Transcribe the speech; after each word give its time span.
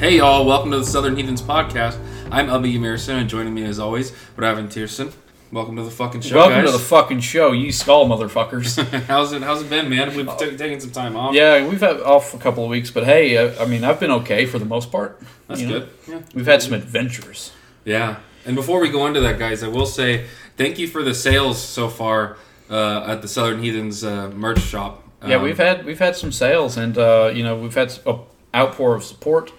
Hey 0.00 0.16
y'all, 0.16 0.46
welcome 0.46 0.70
to 0.70 0.78
the 0.78 0.84
Southern 0.86 1.14
Heathens 1.16 1.42
podcast. 1.42 1.98
I'm 2.30 2.46
Ubby 2.48 2.74
Ymirson, 2.74 3.20
and 3.20 3.28
joining 3.28 3.52
me 3.52 3.64
as 3.64 3.78
always, 3.78 4.12
Raven 4.36 4.68
Tierson. 4.68 5.12
Welcome 5.52 5.76
to 5.76 5.82
the 5.82 5.90
fucking 5.90 6.22
show, 6.22 6.36
Welcome 6.36 6.60
guys. 6.62 6.72
to 6.72 6.78
the 6.78 6.82
fucking 6.82 7.20
show, 7.20 7.52
you 7.52 7.70
skull 7.70 8.06
motherfuckers. 8.08 8.82
how's 9.06 9.32
it? 9.32 9.42
How's 9.42 9.60
it 9.62 9.68
been, 9.68 9.90
man? 9.90 10.14
We've 10.16 10.28
t- 10.38 10.56
taken 10.56 10.80
some 10.80 10.90
time 10.92 11.16
off. 11.16 11.34
yeah, 11.34 11.66
we've 11.66 11.80
had 11.80 12.00
off 12.00 12.32
a 12.34 12.38
couple 12.38 12.64
of 12.64 12.70
weeks, 12.70 12.90
but 12.90 13.04
hey, 13.04 13.36
uh, 13.36 13.62
I 13.62 13.66
mean, 13.66 13.84
I've 13.84 14.00
been 14.00 14.10
okay 14.12 14.46
for 14.46 14.58
the 14.58 14.64
most 14.64 14.90
part. 14.90 15.20
that's 15.48 15.60
you 15.60 15.66
know. 15.68 15.80
good. 15.80 15.88
Yeah. 16.08 16.20
We've 16.34 16.46
had 16.46 16.62
some 16.62 16.72
adventures. 16.72 17.52
yeah. 17.84 18.16
And 18.46 18.56
before 18.56 18.80
we 18.80 18.88
go 18.88 19.06
into 19.06 19.20
that, 19.20 19.38
guys, 19.38 19.62
I 19.62 19.68
will 19.68 19.84
say 19.84 20.26
thank 20.56 20.78
you 20.78 20.88
for 20.88 21.02
the 21.02 21.14
sales 21.14 21.60
so 21.62 21.88
far 21.90 22.38
uh, 22.70 23.04
at 23.06 23.20
the 23.20 23.28
Southern 23.28 23.62
Heathens 23.62 24.02
uh, 24.02 24.30
merch 24.30 24.60
shop. 24.62 25.06
yeah, 25.26 25.36
Um, 25.36 25.42
we've 25.42 25.58
had 25.58 25.84
we've 25.84 25.98
had 25.98 26.16
some 26.16 26.32
sales, 26.32 26.78
and 26.78 26.96
uh, 26.96 27.30
you 27.34 27.42
know, 27.44 27.54
we've 27.56 27.74
had 27.74 27.92
a 28.06 28.16
outpour 28.54 28.94
of 28.96 29.04
support, 29.04 29.52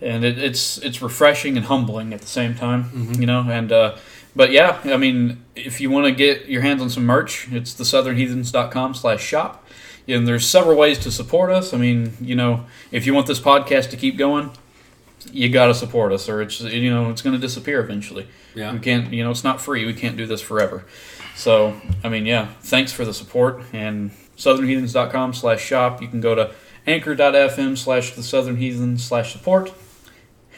and 0.00 0.24
it, 0.24 0.38
it's 0.38 0.78
it's 0.78 1.02
refreshing 1.02 1.56
and 1.56 1.66
humbling 1.66 2.12
at 2.12 2.20
the 2.20 2.26
same 2.26 2.54
time. 2.54 2.84
Mm-hmm. 2.84 3.20
You 3.20 3.26
know, 3.26 3.46
and 3.48 3.72
uh, 3.72 3.96
but 4.34 4.50
yeah, 4.50 4.80
I 4.84 4.96
mean, 4.96 5.42
if 5.54 5.80
you 5.80 5.90
want 5.90 6.06
to 6.06 6.12
get 6.12 6.46
your 6.46 6.62
hands 6.62 6.82
on 6.82 6.90
some 6.90 7.06
merch, 7.06 7.48
it's 7.50 7.74
the 7.74 7.84
southernheathens.com 7.84 8.94
slash 8.94 9.22
shop. 9.22 9.66
And 10.08 10.28
there's 10.28 10.46
several 10.46 10.76
ways 10.76 10.98
to 11.00 11.10
support 11.10 11.50
us. 11.50 11.74
I 11.74 11.78
mean, 11.78 12.12
you 12.20 12.36
know, 12.36 12.66
if 12.92 13.06
you 13.06 13.14
want 13.14 13.26
this 13.26 13.40
podcast 13.40 13.90
to 13.90 13.96
keep 13.96 14.16
going, 14.16 14.50
you 15.32 15.48
got 15.48 15.66
to 15.66 15.74
support 15.74 16.12
us, 16.12 16.28
or 16.28 16.42
it's 16.42 16.60
you 16.60 16.90
know 16.90 17.10
it's 17.10 17.22
going 17.22 17.34
to 17.34 17.40
disappear 17.40 17.80
eventually. 17.80 18.28
Yeah. 18.54 18.72
We 18.72 18.78
can't, 18.78 19.12
you 19.12 19.22
know, 19.22 19.30
it's 19.30 19.44
not 19.44 19.60
free. 19.60 19.84
We 19.84 19.94
can't 19.94 20.16
do 20.16 20.26
this 20.26 20.40
forever. 20.40 20.84
So, 21.34 21.78
I 22.02 22.08
mean, 22.08 22.24
yeah, 22.24 22.46
thanks 22.62 22.92
for 22.92 23.04
the 23.04 23.12
support. 23.12 23.62
And 23.72 24.12
southernheathens.com 24.36 25.34
slash 25.34 25.62
shop. 25.62 26.00
You 26.00 26.08
can 26.08 26.20
go 26.20 26.34
to 26.34 26.52
anchor.fm 26.86 27.76
slash 27.76 28.12
the 28.12 28.22
southern 28.22 28.56
heathen 28.56 28.96
slash 28.96 29.32
support. 29.32 29.72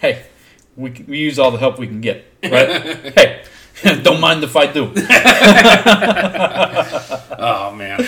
Hey, 0.00 0.26
we, 0.76 0.90
we 1.08 1.18
use 1.18 1.38
all 1.38 1.50
the 1.50 1.58
help 1.58 1.78
we 1.78 1.86
can 1.86 2.00
get, 2.00 2.24
right? 2.44 2.96
hey, 3.16 3.42
don't 4.02 4.20
mind 4.20 4.44
if 4.44 4.56
I 4.56 4.66
do. 4.72 4.92
Oh 7.40 7.72
man. 7.72 8.04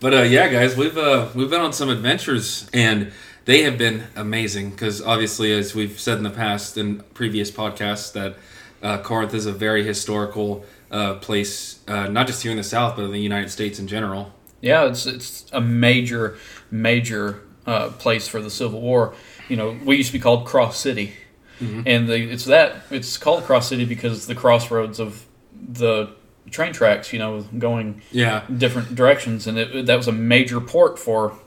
But 0.00 0.14
uh, 0.14 0.22
yeah, 0.22 0.48
guys, 0.48 0.74
we've 0.74 0.96
uh, 0.96 1.28
we've 1.34 1.50
been 1.50 1.60
on 1.60 1.74
some 1.74 1.90
adventures, 1.90 2.66
and 2.72 3.12
they 3.44 3.62
have 3.62 3.76
been 3.76 4.04
amazing. 4.16 4.70
Because 4.70 5.02
obviously, 5.02 5.52
as 5.52 5.74
we've 5.74 6.00
said 6.00 6.16
in 6.16 6.24
the 6.24 6.30
past 6.30 6.78
and 6.78 7.04
previous 7.12 7.50
podcasts, 7.50 8.10
that 8.14 8.36
uh, 8.82 8.98
Corinth 9.02 9.34
is 9.34 9.44
a 9.44 9.52
very 9.52 9.84
historical 9.84 10.64
uh, 10.90 11.16
place, 11.16 11.80
uh, 11.88 12.06
not 12.06 12.26
just 12.26 12.42
here 12.42 12.50
in 12.50 12.56
the 12.56 12.64
South, 12.64 12.96
but 12.96 13.04
in 13.04 13.12
the 13.12 13.20
United 13.20 13.50
States 13.50 13.78
in 13.78 13.86
general. 13.86 14.32
Yeah, 14.62 14.86
it's 14.86 15.04
it's 15.04 15.44
a 15.52 15.60
major, 15.60 16.38
major 16.70 17.42
uh, 17.66 17.90
place 17.90 18.28
for 18.28 18.40
the 18.40 18.50
Civil 18.50 18.80
War. 18.80 19.14
You 19.48 19.56
know, 19.56 19.76
we 19.84 19.96
used 19.96 20.08
to 20.10 20.18
be 20.18 20.22
called 20.22 20.46
Cross 20.46 20.78
City, 20.78 21.14
and 21.60 22.08
the, 22.08 22.16
it's 22.30 22.44
that 22.44 22.82
it's 22.90 23.16
called 23.16 23.44
Cross 23.44 23.68
City 23.68 23.84
because 23.84 24.26
the 24.26 24.34
crossroads 24.34 25.00
of 25.00 25.24
the 25.68 26.10
train 26.50 26.72
tracks. 26.72 27.12
You 27.12 27.18
know, 27.18 27.42
going 27.58 28.02
Yeah, 28.12 28.44
different 28.54 28.94
directions, 28.94 29.46
and 29.46 29.58
it, 29.58 29.86
that 29.86 29.96
was 29.96 30.08
a 30.08 30.12
major 30.12 30.60
port 30.60 30.98
for 30.98 31.38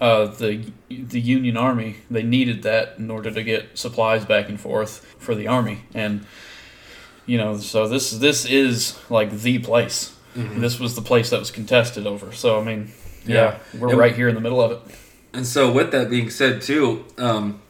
uh, 0.00 0.26
the 0.26 0.70
the 0.88 1.20
Union 1.20 1.56
Army. 1.56 1.96
They 2.10 2.22
needed 2.22 2.62
that 2.62 2.94
in 2.98 3.10
order 3.10 3.30
to 3.30 3.42
get 3.42 3.76
supplies 3.76 4.24
back 4.24 4.48
and 4.48 4.60
forth 4.60 5.04
for 5.18 5.34
the 5.34 5.48
army, 5.48 5.80
and 5.94 6.24
you 7.26 7.38
know, 7.38 7.58
so 7.58 7.88
this 7.88 8.12
this 8.12 8.44
is 8.46 8.98
like 9.10 9.30
the 9.32 9.58
place. 9.58 10.12
This 10.34 10.78
was 10.78 10.94
the 10.94 11.00
place 11.00 11.30
that 11.30 11.38
was 11.38 11.50
contested 11.50 12.06
over. 12.06 12.30
So 12.32 12.60
I 12.60 12.62
mean, 12.64 12.92
yeah, 13.26 13.58
we're 13.78 13.88
And- 13.90 13.98
right 13.98 14.14
here 14.14 14.28
in 14.28 14.34
the 14.34 14.40
middle 14.40 14.60
of 14.60 14.70
it. 14.72 14.80
And 15.36 15.46
so, 15.46 15.70
with 15.70 15.92
that 15.92 16.08
being 16.08 16.30
said, 16.30 16.62
too, 16.62 17.04
um, 17.18 17.60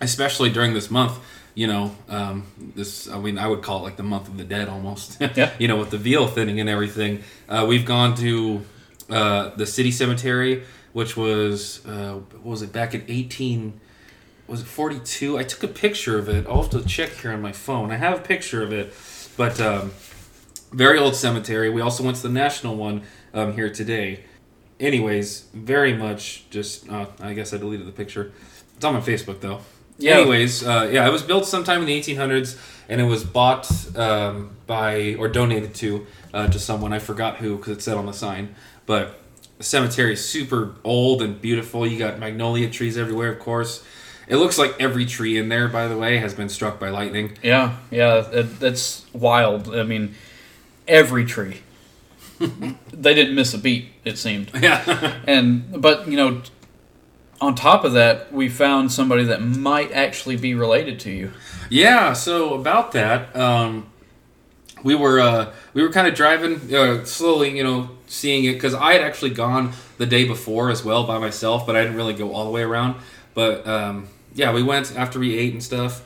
especially 0.00 0.48
during 0.48 0.72
this 0.72 0.90
month, 0.90 1.18
you 1.54 1.66
know, 1.66 1.94
um, 2.08 2.46
this, 2.74 3.10
I 3.10 3.18
mean, 3.18 3.36
I 3.36 3.46
would 3.46 3.60
call 3.60 3.80
it 3.80 3.82
like 3.82 3.96
the 3.98 4.02
month 4.02 4.26
of 4.26 4.38
the 4.38 4.44
dead 4.44 4.70
almost. 4.70 5.20
Yeah. 5.36 5.52
you 5.58 5.68
know, 5.68 5.76
with 5.76 5.90
the 5.90 5.98
veal 5.98 6.26
thinning 6.26 6.60
and 6.60 6.68
everything. 6.68 7.22
Uh, 7.46 7.66
we've 7.68 7.84
gone 7.84 8.14
to 8.16 8.64
uh, 9.10 9.50
the 9.50 9.66
city 9.66 9.90
cemetery, 9.90 10.64
which 10.94 11.14
was, 11.14 11.84
uh, 11.86 12.14
what 12.14 12.44
was 12.44 12.62
it, 12.62 12.72
back 12.72 12.94
in 12.94 13.04
18, 13.06 13.78
was 14.48 14.62
it 14.62 14.66
42? 14.66 15.38
I 15.38 15.42
took 15.42 15.62
a 15.62 15.68
picture 15.68 16.18
of 16.18 16.30
it. 16.30 16.46
I'll 16.46 16.62
have 16.62 16.70
to 16.70 16.82
check 16.86 17.10
here 17.10 17.32
on 17.32 17.42
my 17.42 17.52
phone. 17.52 17.90
I 17.90 17.96
have 17.96 18.20
a 18.20 18.22
picture 18.22 18.62
of 18.62 18.72
it, 18.72 18.94
but 19.36 19.60
um, 19.60 19.92
very 20.72 20.98
old 20.98 21.16
cemetery. 21.16 21.68
We 21.68 21.82
also 21.82 22.02
went 22.02 22.16
to 22.16 22.22
the 22.22 22.30
national 22.30 22.76
one 22.76 23.02
um, 23.34 23.52
here 23.52 23.68
today 23.68 24.24
anyways, 24.80 25.42
very 25.52 25.94
much 25.94 26.48
just. 26.50 26.88
Uh, 26.90 27.06
I 27.20 27.34
guess 27.34 27.52
I 27.52 27.58
deleted 27.58 27.86
the 27.86 27.92
picture. 27.92 28.32
It's 28.76 28.84
on 28.84 28.94
my 28.94 29.00
Facebook 29.00 29.40
though. 29.40 29.60
Yeah. 29.98 30.18
Anyways, 30.18 30.66
uh, 30.66 30.90
yeah, 30.92 31.06
it 31.06 31.12
was 31.12 31.22
built 31.22 31.46
sometime 31.46 31.80
in 31.80 31.86
the 31.86 32.00
1800s, 32.00 32.58
and 32.88 33.00
it 33.00 33.04
was 33.04 33.22
bought 33.22 33.70
um, 33.96 34.56
by 34.66 35.14
or 35.14 35.28
donated 35.28 35.74
to 35.76 36.06
uh, 36.32 36.48
to 36.48 36.58
someone. 36.58 36.92
I 36.92 36.98
forgot 36.98 37.36
who 37.36 37.56
because 37.56 37.78
it 37.78 37.82
said 37.82 37.96
on 37.96 38.06
the 38.06 38.12
sign. 38.12 38.54
But 38.86 39.20
the 39.58 39.64
cemetery 39.64 40.14
is 40.14 40.28
super 40.28 40.74
old 40.84 41.22
and 41.22 41.40
beautiful. 41.40 41.86
You 41.86 41.98
got 41.98 42.18
magnolia 42.18 42.68
trees 42.70 42.98
everywhere, 42.98 43.32
of 43.32 43.38
course. 43.38 43.84
It 44.26 44.36
looks 44.36 44.58
like 44.58 44.74
every 44.80 45.04
tree 45.04 45.36
in 45.36 45.48
there, 45.48 45.68
by 45.68 45.86
the 45.86 45.98
way, 45.98 46.16
has 46.16 46.34
been 46.34 46.48
struck 46.48 46.80
by 46.80 46.88
lightning. 46.88 47.36
Yeah, 47.42 47.76
yeah, 47.90 48.28
it, 48.30 48.58
that's 48.58 49.04
wild. 49.12 49.74
I 49.74 49.82
mean, 49.82 50.14
every 50.88 51.24
tree. 51.24 51.58
they 52.92 53.14
didn't 53.14 53.34
miss 53.34 53.54
a 53.54 53.58
beat. 53.58 53.88
It 54.04 54.18
seemed. 54.18 54.50
Yeah. 54.60 55.20
And 55.26 55.80
but 55.80 56.08
you 56.08 56.16
know, 56.16 56.42
on 57.40 57.54
top 57.54 57.84
of 57.84 57.92
that, 57.92 58.32
we 58.32 58.48
found 58.48 58.92
somebody 58.92 59.24
that 59.24 59.42
might 59.42 59.92
actually 59.92 60.36
be 60.36 60.54
related 60.54 60.98
to 61.00 61.10
you. 61.10 61.32
Yeah, 61.68 62.12
so 62.12 62.54
about 62.54 62.92
that, 62.92 63.34
um, 63.36 63.86
we 64.82 64.94
were 64.94 65.20
uh, 65.20 65.52
we 65.72 65.82
were 65.82 65.90
kind 65.90 66.06
of 66.06 66.14
driving 66.14 66.74
uh, 66.74 67.04
slowly, 67.04 67.56
you 67.56 67.64
know, 67.64 67.90
seeing 68.06 68.44
it 68.44 68.54
because 68.54 68.74
I 68.74 68.92
had 68.92 69.02
actually 69.02 69.30
gone 69.30 69.72
the 69.98 70.06
day 70.06 70.24
before 70.24 70.70
as 70.70 70.84
well 70.84 71.04
by 71.04 71.18
myself, 71.18 71.66
but 71.66 71.76
I 71.76 71.82
didn't 71.82 71.96
really 71.96 72.14
go 72.14 72.32
all 72.32 72.44
the 72.44 72.50
way 72.50 72.62
around. 72.62 72.96
But 73.34 73.66
um, 73.66 74.08
yeah, 74.34 74.52
we 74.52 74.62
went 74.62 74.96
after 74.96 75.18
we 75.18 75.36
ate 75.36 75.52
and 75.52 75.62
stuff 75.62 76.02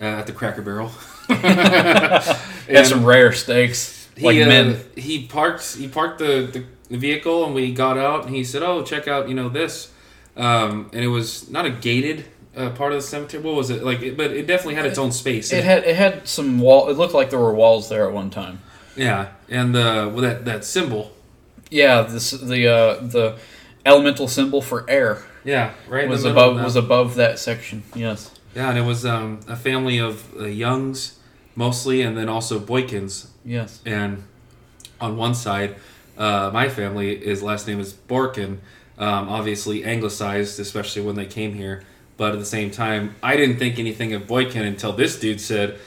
uh, 0.00 0.04
at 0.04 0.26
the 0.26 0.32
Cracker 0.32 0.62
Barrel. 0.62 0.88
Had 1.28 2.36
And 2.68 2.86
some 2.86 3.04
rare 3.04 3.32
steaks, 3.32 4.01
he, 4.16 4.24
like 4.24 4.36
uh, 4.42 4.46
men. 4.46 4.80
he 4.96 5.26
parked 5.26 5.76
he 5.76 5.88
parked 5.88 6.18
the, 6.18 6.64
the, 6.88 6.96
vehicle 6.96 7.46
and 7.46 7.54
we 7.54 7.72
got 7.72 7.96
out 7.96 8.26
and 8.26 8.34
he 8.34 8.44
said, 8.44 8.62
"Oh, 8.62 8.82
check 8.82 9.08
out 9.08 9.28
you 9.28 9.34
know 9.34 9.48
this," 9.48 9.92
um, 10.36 10.90
and 10.92 11.02
it 11.02 11.08
was 11.08 11.48
not 11.50 11.64
a 11.64 11.70
gated 11.70 12.26
uh, 12.56 12.70
part 12.70 12.92
of 12.92 12.98
the 12.98 13.02
cemetery. 13.02 13.42
What 13.42 13.54
was 13.54 13.70
it 13.70 13.82
like? 13.82 14.02
It, 14.02 14.16
but 14.16 14.30
it 14.30 14.46
definitely 14.46 14.74
had 14.74 14.86
its 14.86 14.98
own 14.98 15.12
space. 15.12 15.52
It 15.52 15.64
had 15.64 15.84
it 15.84 15.96
had 15.96 16.28
some 16.28 16.60
wall. 16.60 16.90
It 16.90 16.96
looked 16.96 17.14
like 17.14 17.30
there 17.30 17.38
were 17.38 17.54
walls 17.54 17.88
there 17.88 18.06
at 18.06 18.12
one 18.12 18.30
time. 18.30 18.60
Yeah, 18.96 19.28
and 19.48 19.74
the 19.74 20.10
well, 20.12 20.22
that 20.22 20.44
that 20.44 20.64
symbol. 20.64 21.12
Yeah, 21.70 22.02
this 22.02 22.32
the 22.32 22.68
uh, 22.68 22.94
the 23.00 23.38
elemental 23.86 24.28
symbol 24.28 24.60
for 24.60 24.88
air 24.88 25.22
Yeah, 25.44 25.72
right. 25.88 26.08
was 26.08 26.24
above 26.24 26.62
was 26.62 26.76
above 26.76 27.14
that 27.16 27.38
section. 27.38 27.82
Yes. 27.94 28.30
yeah, 28.54 28.68
and 28.68 28.78
it 28.78 28.82
was 28.82 29.06
um, 29.06 29.40
a 29.48 29.56
family 29.56 29.98
of 29.98 30.34
uh, 30.36 30.44
Youngs 30.44 31.18
mostly, 31.54 32.02
and 32.02 32.16
then 32.16 32.28
also 32.28 32.58
Boykins. 32.58 33.26
Yes. 33.44 33.80
And 33.84 34.22
on 35.00 35.16
one 35.16 35.34
side, 35.34 35.76
uh, 36.18 36.50
my 36.52 36.68
family, 36.68 37.16
his 37.18 37.42
last 37.42 37.66
name 37.66 37.80
is 37.80 37.92
Borkin, 37.92 38.58
um, 38.98 39.28
obviously 39.28 39.84
anglicized, 39.84 40.60
especially 40.60 41.02
when 41.02 41.16
they 41.16 41.26
came 41.26 41.54
here. 41.54 41.82
But 42.16 42.32
at 42.34 42.38
the 42.38 42.44
same 42.44 42.70
time, 42.70 43.14
I 43.22 43.36
didn't 43.36 43.56
think 43.58 43.78
anything 43.78 44.12
of 44.12 44.26
Boykin 44.26 44.62
until 44.64 44.92
this 44.92 45.18
dude 45.18 45.40
said, 45.40 45.78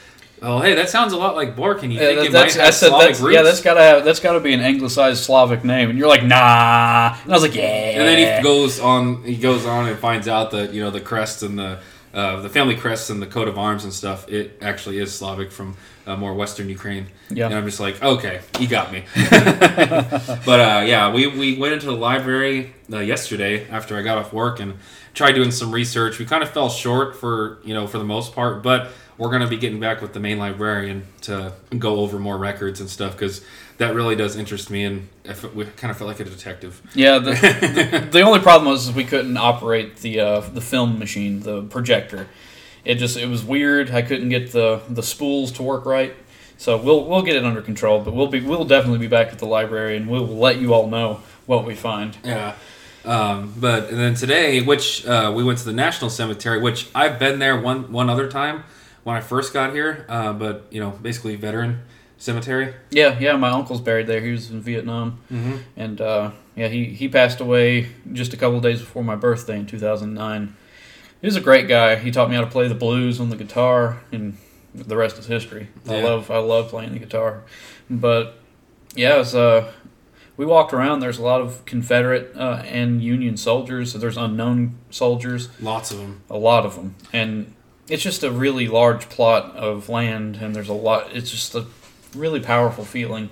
"Oh, 0.42 0.58
hey, 0.60 0.74
that 0.74 0.90
sounds 0.90 1.12
a 1.12 1.16
lot 1.16 1.34
like 1.36 1.56
Borkin. 1.56 1.84
You 1.92 2.00
Yeah, 2.00 2.06
think 2.08 2.18
that- 2.18 2.26
it 2.26 2.32
might 2.32 2.54
have 2.54 2.74
said 2.74 2.88
Slavic 2.90 3.08
that's, 3.08 3.20
roots?" 3.20 3.34
yeah, 3.34 3.42
that's 3.42 3.60
gotta 3.62 3.80
have 3.80 4.04
that's 4.04 4.20
gotta 4.20 4.40
be 4.40 4.52
an 4.52 4.60
anglicized 4.60 5.22
Slavic 5.24 5.64
name, 5.64 5.88
and 5.88 5.98
you're 5.98 6.08
like, 6.08 6.24
nah, 6.24 7.16
and 7.22 7.32
I 7.32 7.34
was 7.34 7.42
like, 7.42 7.54
yeah, 7.54 7.62
And 7.62 8.02
then 8.08 8.36
he 8.38 8.42
goes 8.42 8.80
on. 8.80 9.22
He 9.22 9.36
goes 9.36 9.64
on 9.64 9.86
and 9.88 9.98
finds 9.98 10.28
out 10.28 10.50
that 10.50 10.74
you 10.74 10.82
know 10.82 10.90
the 10.90 11.00
crest 11.00 11.42
and 11.42 11.58
the 11.58 11.78
uh, 12.16 12.40
the 12.40 12.48
family 12.48 12.74
crests 12.74 13.10
and 13.10 13.20
the 13.20 13.26
coat 13.26 13.46
of 13.46 13.58
arms 13.58 13.84
and 13.84 13.92
stuff. 13.92 14.26
It 14.30 14.58
actually 14.62 14.98
is 14.98 15.14
Slavic 15.14 15.52
from 15.52 15.76
uh, 16.06 16.16
more 16.16 16.32
Western 16.32 16.70
Ukraine. 16.70 17.08
Yeah. 17.28 17.46
And 17.46 17.54
I'm 17.54 17.66
just 17.66 17.78
like, 17.78 18.02
okay, 18.02 18.40
you 18.58 18.66
got 18.66 18.90
me. 18.90 19.04
but 19.14 20.60
uh, 20.60 20.84
yeah, 20.86 21.12
we 21.12 21.26
we 21.26 21.58
went 21.58 21.74
into 21.74 21.86
the 21.86 21.92
library 21.92 22.74
uh, 22.90 23.00
yesterday 23.00 23.68
after 23.68 23.98
I 23.98 24.02
got 24.02 24.16
off 24.16 24.32
work 24.32 24.60
and 24.60 24.78
tried 25.12 25.32
doing 25.32 25.50
some 25.50 25.70
research. 25.70 26.18
We 26.18 26.24
kind 26.24 26.42
of 26.42 26.48
fell 26.48 26.70
short 26.70 27.16
for 27.16 27.58
you 27.62 27.74
know 27.74 27.86
for 27.86 27.98
the 27.98 28.04
most 28.04 28.34
part, 28.34 28.62
but 28.62 28.92
we're 29.18 29.30
gonna 29.30 29.48
be 29.48 29.58
getting 29.58 29.78
back 29.78 30.00
with 30.00 30.14
the 30.14 30.20
main 30.20 30.38
librarian 30.38 31.06
to 31.22 31.52
go 31.78 32.00
over 32.00 32.18
more 32.18 32.38
records 32.38 32.80
and 32.80 32.88
stuff 32.88 33.12
because 33.12 33.44
that 33.78 33.94
really 33.94 34.16
does 34.16 34.36
interest 34.36 34.70
me 34.70 34.84
and 34.84 35.08
I 35.28 35.34
we 35.54 35.64
kind 35.64 35.90
of 35.90 35.98
felt 35.98 36.08
like 36.08 36.20
a 36.20 36.24
detective. 36.24 36.80
Yeah, 36.94 37.18
the, 37.18 37.32
the, 37.32 38.08
the 38.10 38.20
only 38.22 38.40
problem 38.40 38.70
was 38.70 38.92
we 38.92 39.04
couldn't 39.04 39.36
operate 39.36 39.96
the 39.96 40.20
uh, 40.20 40.40
the 40.40 40.60
film 40.60 40.98
machine, 40.98 41.40
the 41.40 41.62
projector. 41.62 42.28
It 42.84 42.96
just 42.96 43.16
it 43.16 43.28
was 43.28 43.44
weird. 43.44 43.90
I 43.90 44.02
couldn't 44.02 44.28
get 44.28 44.52
the 44.52 44.80
the 44.88 45.02
spools 45.02 45.52
to 45.52 45.62
work 45.62 45.84
right. 45.84 46.14
So 46.58 46.76
we'll 46.76 47.04
we'll 47.04 47.22
get 47.22 47.36
it 47.36 47.44
under 47.44 47.60
control, 47.60 48.00
but 48.00 48.14
we'll 48.14 48.28
be 48.28 48.40
we'll 48.40 48.64
definitely 48.64 49.00
be 49.00 49.08
back 49.08 49.28
at 49.28 49.38
the 49.38 49.46
library 49.46 49.96
and 49.96 50.08
we'll 50.08 50.26
let 50.26 50.58
you 50.58 50.72
all 50.72 50.88
know 50.88 51.20
what 51.46 51.64
we 51.64 51.74
find. 51.74 52.16
Yeah. 52.24 52.54
Um, 53.04 53.54
but 53.56 53.90
and 53.90 53.98
then 53.98 54.14
today, 54.14 54.62
which 54.62 55.06
uh, 55.06 55.32
we 55.34 55.44
went 55.44 55.58
to 55.58 55.64
the 55.64 55.72
National 55.72 56.10
Cemetery, 56.10 56.60
which 56.60 56.88
I've 56.94 57.18
been 57.18 57.38
there 57.38 57.60
one 57.60 57.92
one 57.92 58.08
other 58.08 58.28
time 58.28 58.64
when 59.04 59.16
I 59.16 59.20
first 59.20 59.52
got 59.52 59.72
here. 59.72 60.06
Uh, 60.08 60.32
but 60.32 60.66
you 60.70 60.80
know, 60.80 60.90
basically 60.90 61.36
veteran 61.36 61.82
cemetery. 62.18 62.74
Yeah, 62.90 63.18
yeah. 63.18 63.36
My 63.36 63.50
uncle's 63.50 63.80
buried 63.80 64.06
there. 64.06 64.20
He 64.20 64.30
was 64.32 64.50
in 64.50 64.60
Vietnam, 64.60 65.20
Mm-hmm. 65.32 65.56
and 65.76 66.00
uh, 66.00 66.30
yeah, 66.54 66.68
he 66.68 66.86
he 66.86 67.08
passed 67.08 67.40
away 67.40 67.88
just 68.12 68.32
a 68.32 68.36
couple 68.36 68.56
of 68.56 68.62
days 68.62 68.80
before 68.80 69.04
my 69.04 69.16
birthday 69.16 69.58
in 69.58 69.66
2009. 69.66 70.56
He 71.20 71.26
was 71.26 71.36
a 71.36 71.40
great 71.40 71.66
guy. 71.68 71.96
He 71.96 72.10
taught 72.10 72.28
me 72.28 72.36
how 72.36 72.42
to 72.42 72.46
play 72.50 72.68
the 72.68 72.74
blues 72.74 73.20
on 73.20 73.30
the 73.30 73.36
guitar, 73.36 74.02
and 74.12 74.36
the 74.74 74.96
rest 74.96 75.18
is 75.18 75.26
history. 75.26 75.68
I 75.88 76.02
love 76.02 76.30
I 76.30 76.38
love 76.38 76.68
playing 76.68 76.92
the 76.92 76.98
guitar, 76.98 77.42
but 77.90 78.38
yeah, 78.94 79.20
it's 79.20 79.34
uh. 79.34 79.72
We 80.38 80.44
walked 80.44 80.74
around. 80.74 81.00
There's 81.00 81.16
a 81.16 81.22
lot 81.22 81.40
of 81.40 81.64
Confederate 81.64 82.36
uh, 82.36 82.62
and 82.66 83.02
Union 83.02 83.38
soldiers. 83.38 83.94
There's 83.94 84.18
unknown 84.18 84.76
soldiers. 84.90 85.48
Lots 85.62 85.90
of 85.90 85.96
them. 85.96 86.20
a 86.28 86.36
lot 86.36 86.66
of 86.66 86.74
them 86.74 86.94
and 87.10 87.54
it's 87.88 88.02
just 88.02 88.22
a 88.22 88.30
really 88.30 88.68
large 88.68 89.08
plot 89.08 89.56
of 89.56 89.88
land 89.88 90.36
and 90.42 90.54
there's 90.54 90.68
a 90.68 90.74
lot 90.74 91.08
it's 91.16 91.30
just 91.30 91.54
a 91.54 91.64
really 92.14 92.40
powerful 92.40 92.84
feeling 92.84 93.28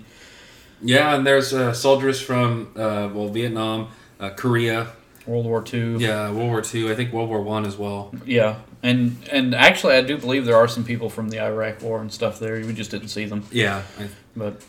Yeah, 0.82 1.14
and 1.14 1.26
there's 1.26 1.52
uh, 1.54 1.72
soldiers 1.72 2.20
from 2.20 2.72
uh, 2.76 3.08
well 3.12 3.28
Vietnam, 3.28 3.88
uh, 4.20 4.30
Korea, 4.30 4.88
world 5.26 5.46
war 5.46 5.64
ii 5.72 5.96
yeah, 5.96 6.30
World 6.30 6.48
War 6.50 6.60
Two. 6.62 6.90
I 6.92 6.94
think 6.94 7.12
World 7.12 7.28
War 7.30 7.40
One 7.42 7.64
as 7.66 7.76
well. 7.76 8.12
yeah 8.26 8.56
and 8.82 9.16
and 9.32 9.54
actually 9.54 9.94
i 9.96 10.02
do 10.02 10.18
believe 10.18 10.44
there 10.44 10.56
are 10.58 10.68
some 10.68 10.84
people 10.84 11.08
from 11.08 11.30
the 11.30 11.40
iraq 11.40 11.80
war 11.80 12.00
and 12.02 12.12
stuff 12.12 12.38
there 12.38 12.56
we 12.66 12.74
just 12.74 12.90
didn't 12.90 13.08
see 13.08 13.24
them 13.24 13.42
Yeah, 13.50 13.82
I, 13.98 14.08
but 14.36 14.60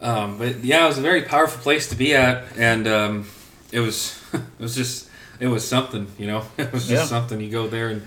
Um, 0.00 0.38
but 0.38 0.62
yeah, 0.64 0.84
it 0.84 0.88
was 0.88 0.98
a 0.98 1.02
very 1.02 1.22
powerful 1.22 1.60
place 1.62 1.88
to 1.88 1.96
be 1.96 2.14
at, 2.14 2.44
and 2.58 2.86
um, 2.86 3.26
it 3.72 3.80
was 3.80 4.18
it 4.32 4.40
was 4.58 4.74
just 4.74 5.08
it 5.40 5.48
was 5.48 5.66
something, 5.68 6.06
you 6.18 6.26
know. 6.26 6.42
It 6.58 6.72
was 6.72 6.86
just 6.88 7.02
Yeah. 7.02 7.18
something. 7.18 7.40
You 7.40 7.50
go 7.50 7.66
there 7.68 7.88
and 7.88 8.02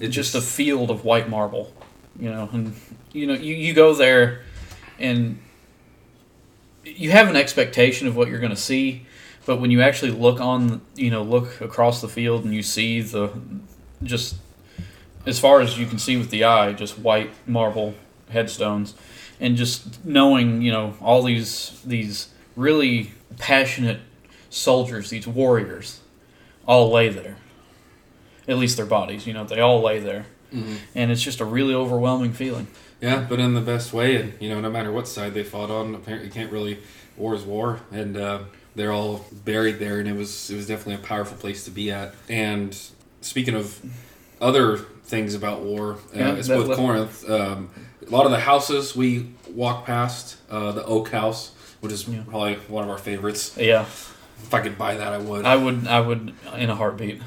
it 0.00 0.06
it's 0.06 0.14
just 0.14 0.32
just 0.32 0.44
a 0.44 0.46
field 0.56 0.90
of 0.90 1.04
white 1.04 1.28
marble 1.28 1.72
you 2.18 2.30
know 2.30 2.48
and 2.52 2.74
you 3.12 3.26
know 3.28 3.34
you, 3.34 3.54
you 3.54 3.74
go 3.74 3.94
there 3.94 4.42
and 4.98 5.38
you 6.84 7.10
have 7.10 7.28
an 7.28 7.36
expectation 7.36 8.06
of 8.06 8.16
what 8.16 8.28
you're 8.28 8.38
going 8.40 8.50
to 8.50 8.56
see 8.56 9.06
but 9.46 9.58
when 9.60 9.70
you 9.70 9.80
actually 9.82 10.10
look 10.10 10.40
on 10.40 10.80
you 10.94 11.10
know 11.10 11.22
look 11.22 11.60
across 11.60 12.00
the 12.00 12.08
field 12.08 12.44
and 12.44 12.54
you 12.54 12.62
see 12.62 13.00
the 13.00 13.30
just 14.02 14.36
as 15.26 15.38
far 15.38 15.60
as 15.60 15.78
you 15.78 15.86
can 15.86 15.98
see 15.98 16.16
with 16.16 16.30
the 16.30 16.44
eye 16.44 16.72
just 16.72 16.98
white 16.98 17.30
marble 17.46 17.94
headstones 18.30 18.94
and 19.40 19.56
just 19.56 20.04
knowing 20.04 20.60
you 20.62 20.70
know 20.72 20.94
all 21.00 21.22
these 21.22 21.80
these 21.84 22.28
really 22.56 23.12
passionate 23.38 24.00
soldiers 24.50 25.10
these 25.10 25.26
warriors 25.26 26.00
all 26.66 26.90
lay 26.90 27.10
there. 27.10 27.36
At 28.48 28.56
least 28.56 28.76
their 28.76 28.86
bodies 28.86 29.26
you 29.26 29.32
know 29.32 29.44
they 29.44 29.60
all 29.60 29.80
lay 29.82 29.98
there. 29.98 30.26
Mhm. 30.52 30.76
and 30.94 31.10
it's 31.10 31.20
just 31.22 31.40
a 31.40 31.44
really 31.44 31.74
overwhelming 31.74 32.32
feeling 32.32 32.68
yeah, 33.00 33.26
but 33.28 33.38
in 33.40 33.54
the 33.54 33.60
best 33.60 33.92
way, 33.92 34.16
and 34.16 34.34
you 34.40 34.48
know, 34.48 34.60
no 34.60 34.70
matter 34.70 34.90
what 34.92 35.06
side 35.08 35.34
they 35.34 35.44
fought 35.44 35.70
on, 35.70 35.94
apparently 35.94 36.28
you 36.28 36.32
can't 36.32 36.50
really 36.52 36.78
war 37.16 37.34
is 37.34 37.42
war, 37.44 37.80
and 37.92 38.16
uh, 38.16 38.40
they're 38.74 38.92
all 38.92 39.24
buried 39.44 39.78
there, 39.78 39.98
and 40.00 40.08
it 40.08 40.16
was 40.16 40.50
it 40.50 40.56
was 40.56 40.66
definitely 40.66 40.94
a 40.94 41.06
powerful 41.06 41.36
place 41.36 41.64
to 41.64 41.70
be 41.70 41.90
at. 41.90 42.14
And 42.28 42.76
speaking 43.20 43.54
of 43.54 43.80
other 44.40 44.78
things 45.04 45.34
about 45.34 45.60
war, 45.62 45.94
uh, 46.14 46.18
Yeah, 46.18 46.34
it's 46.34 46.48
with 46.48 46.74
Corinth. 46.76 47.28
Um, 47.28 47.70
a 48.06 48.10
lot 48.10 48.26
of 48.26 48.32
the 48.32 48.40
houses 48.40 48.94
we 48.96 49.30
walk 49.50 49.86
past, 49.86 50.36
uh, 50.50 50.72
the 50.72 50.84
Oak 50.84 51.10
House, 51.10 51.52
which 51.80 51.92
is 51.92 52.06
Yeah. 52.08 52.22
probably 52.28 52.54
one 52.68 52.84
of 52.84 52.90
our 52.90 52.98
favorites. 52.98 53.54
yeah 53.56 53.82
If 53.82 54.52
I 54.52 54.60
could 54.60 54.76
buy 54.76 54.96
that, 54.96 55.12
I 55.12 55.18
would. 55.18 55.44
i 55.46 55.56
would 55.56 55.86
i 55.86 56.00
would 56.00 56.34
in 56.56 56.68
a 56.70 56.74
heartbeat 56.74 57.22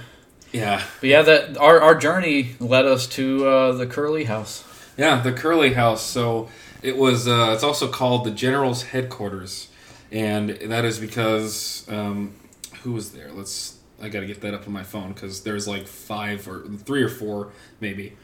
yeah, 0.54 0.82
but 1.02 1.10
yeah 1.10 1.22
that 1.24 1.58
our, 1.58 1.82
our 1.82 1.96
journey 1.96 2.56
led 2.60 2.86
us 2.86 3.06
to 3.08 3.46
uh, 3.48 3.72
the 3.74 3.86
Curlee 3.88 4.26
house 4.26 4.64
yeah, 4.98 5.22
the 5.22 5.32
Curlee 5.32 5.74
House. 5.74 6.04
So 6.04 6.50
it 6.82 6.98
was. 6.98 7.28
Uh, 7.28 7.52
it's 7.54 7.64
also 7.64 7.88
called 7.88 8.26
the 8.26 8.32
General's 8.32 8.84
headquarters, 8.84 9.70
and 10.12 10.50
that 10.50 10.86
is 10.86 11.00
because 11.00 11.86
um, 11.90 12.36
who 12.82 12.94
was 12.94 13.12
there? 13.12 13.32
Let's. 13.32 13.78
I 14.02 14.10
got 14.10 14.20
to 14.20 14.28
get 14.28 14.42
that 14.42 14.54
up 14.54 14.68
on 14.68 14.74
my 14.74 14.84
phone 14.84 15.14
because 15.14 15.42
there's 15.42 15.68
like 15.68 15.88
five 15.88 16.48
or 16.48 16.64
three 16.86 17.02
or 17.02 17.10
four 17.10 17.52
maybe. 17.80 18.16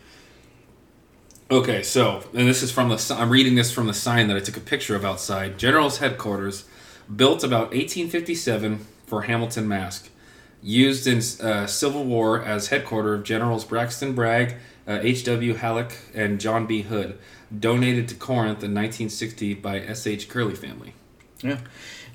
Okay, 1.49 1.83
so 1.83 2.23
and 2.33 2.47
this 2.47 2.63
is 2.63 2.71
from 2.71 2.89
the. 2.89 3.15
I'm 3.17 3.29
reading 3.29 3.55
this 3.55 3.71
from 3.71 3.87
the 3.87 3.93
sign 3.93 4.27
that 4.27 4.37
I 4.37 4.39
took 4.39 4.57
a 4.57 4.61
picture 4.61 4.95
of 4.95 5.03
outside. 5.03 5.57
General's 5.57 5.97
headquarters, 5.97 6.65
built 7.13 7.43
about 7.43 7.71
1857 7.71 8.85
for 9.05 9.23
Hamilton, 9.23 9.67
Mask. 9.67 10.09
Used 10.61 11.05
in 11.07 11.17
uh, 11.45 11.67
Civil 11.67 12.05
War 12.05 12.41
as 12.41 12.69
headquarters 12.69 13.19
of 13.19 13.25
Generals 13.25 13.65
Braxton 13.65 14.13
Bragg, 14.13 14.55
uh, 14.87 14.99
H.W. 15.01 15.53
Halleck, 15.55 15.97
and 16.13 16.39
John 16.39 16.65
B. 16.65 16.81
Hood. 16.83 17.17
Donated 17.57 18.07
to 18.09 18.15
Corinth 18.15 18.63
in 18.63 18.73
1960 18.73 19.53
by 19.55 19.79
S.H. 19.79 20.27
Curlee 20.29 20.55
family. 20.57 20.93
Yeah. 21.41 21.59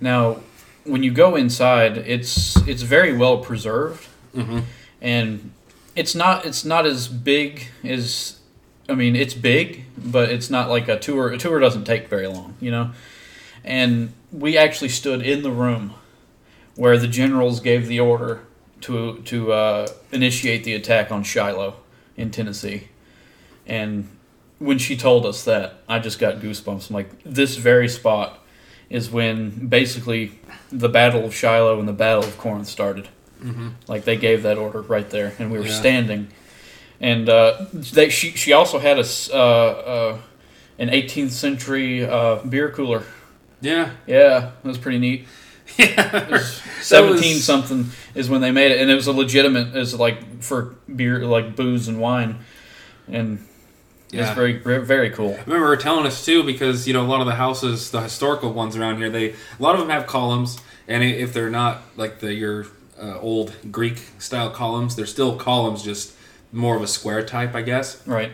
Now 0.00 0.38
when 0.85 1.03
you 1.03 1.11
go 1.12 1.37
inside 1.37 1.99
it's 1.99 2.56
it's 2.67 2.82
very 2.82 3.17
well 3.17 3.38
preserved 3.38 4.06
Mm-hmm. 4.35 4.61
and 5.03 5.50
it's 5.94 6.15
not 6.15 6.44
it's 6.47 6.65
not 6.65 6.87
as 6.87 7.09
big 7.09 7.69
as 7.85 8.38
I 8.88 8.94
mean 8.94 9.15
it's 9.17 9.35
big, 9.35 9.85
but 9.97 10.31
it's 10.31 10.50
not 10.50 10.69
like 10.69 10.88
a 10.88 10.99
tour. 10.99 11.29
A 11.32 11.38
tour 11.38 11.59
doesn't 11.61 11.85
take 11.85 12.09
very 12.09 12.26
long, 12.26 12.55
you 12.61 12.70
know. 12.70 12.91
And 13.65 14.12
we 14.32 14.56
actually 14.56 14.88
stood 14.91 15.23
in 15.23 15.43
the 15.43 15.50
room 15.50 15.94
where 16.76 16.97
the 16.99 17.09
generals 17.09 17.61
gave 17.61 17.87
the 17.87 18.00
order 18.00 18.41
to 18.82 19.19
to 19.26 19.53
uh, 19.53 19.87
initiate 20.12 20.65
the 20.65 20.75
attack 20.75 21.11
on 21.12 21.23
Shiloh 21.23 21.76
in 22.19 22.31
Tennessee, 22.31 22.88
and 23.67 24.06
when 24.59 24.76
she 24.79 24.97
told 24.97 25.25
us 25.25 25.44
that, 25.44 25.82
I 25.88 25.99
just 26.00 26.19
got 26.19 26.37
goosebumps. 26.41 26.91
I'm 26.91 26.94
like, 26.94 27.23
this 27.25 27.56
very 27.56 27.88
spot 27.88 28.44
is 28.91 29.09
when 29.11 29.69
basically 29.69 30.32
the 30.73 30.88
Battle 30.88 31.25
of 31.25 31.32
Shiloh 31.35 31.79
and 31.79 31.87
the 31.88 31.93
Battle 31.93 32.25
of 32.25 32.37
Corinth 32.38 32.67
started. 32.67 33.09
Mm-hmm. 33.43 33.69
Like 33.87 34.05
they 34.05 34.17
gave 34.17 34.43
that 34.43 34.58
order 34.58 34.82
right 34.82 35.08
there, 35.08 35.32
and 35.39 35.51
we 35.53 35.58
were 35.58 35.67
Yeah. 35.67 35.72
standing. 35.75 36.29
And 37.01 37.29
uh, 37.29 37.67
they, 37.72 38.08
she 38.08 38.32
she 38.32 38.53
also 38.53 38.81
had 38.81 38.98
a 38.98 39.05
uh, 39.32 39.37
uh, 39.37 40.19
an 40.81 40.89
18th 40.89 41.31
century 41.31 42.05
uh, 42.05 42.37
beer 42.43 42.70
cooler. 42.70 43.05
Yeah. 43.60 43.91
Yeah, 44.08 44.51
that 44.63 44.65
was 44.65 44.79
pretty 44.79 44.98
neat. 44.98 45.27
Yeah. 45.79 46.17
It 46.27 46.31
was 46.31 46.63
17 46.82 47.37
something 47.37 47.91
is 48.15 48.29
when 48.31 48.41
they 48.41 48.51
made 48.51 48.72
it, 48.72 48.81
and 48.81 48.91
it 48.91 48.94
was 48.94 49.06
a 49.06 49.13
legitimate. 49.13 49.77
It's 49.77 49.94
like 49.94 50.43
for 50.43 50.75
beer, 50.94 51.25
like 51.27 51.55
booze 51.56 51.89
and 51.89 52.01
wine, 52.01 52.39
and 53.06 53.39
it's 54.06 54.15
Yeah. 54.15 54.34
very 54.34 54.55
very 54.58 54.84
very 54.84 55.10
cool. 55.10 55.34
I 55.39 55.43
remember 55.44 55.77
telling 55.77 56.06
us 56.06 56.25
too 56.25 56.43
because 56.43 56.87
you 56.89 56.94
know 56.94 57.03
a 57.05 57.06
lot 57.08 57.20
of 57.20 57.27
the 57.27 57.34
houses, 57.34 57.91
the 57.91 58.01
historical 58.01 58.53
ones 58.53 58.77
around 58.77 58.96
here, 58.98 59.10
they 59.10 59.31
a 59.31 59.34
lot 59.60 59.75
of 59.75 59.81
them 59.81 59.91
have 59.91 60.06
columns, 60.06 60.58
and 60.89 61.03
if 61.05 61.32
they're 61.32 61.51
not 61.51 61.82
like 61.96 62.20
the 62.20 62.32
your 62.34 62.67
uh, 63.01 63.19
old 63.20 63.55
Greek 63.70 64.03
style 64.19 64.51
columns, 64.51 64.96
they're 64.96 65.06
still 65.06 65.37
columns, 65.37 65.82
just 65.82 66.13
more 66.53 66.75
of 66.77 66.82
a 66.82 66.87
square 66.89 67.25
type, 67.25 67.55
I 67.55 67.63
guess. 67.63 68.05
Right. 68.06 68.32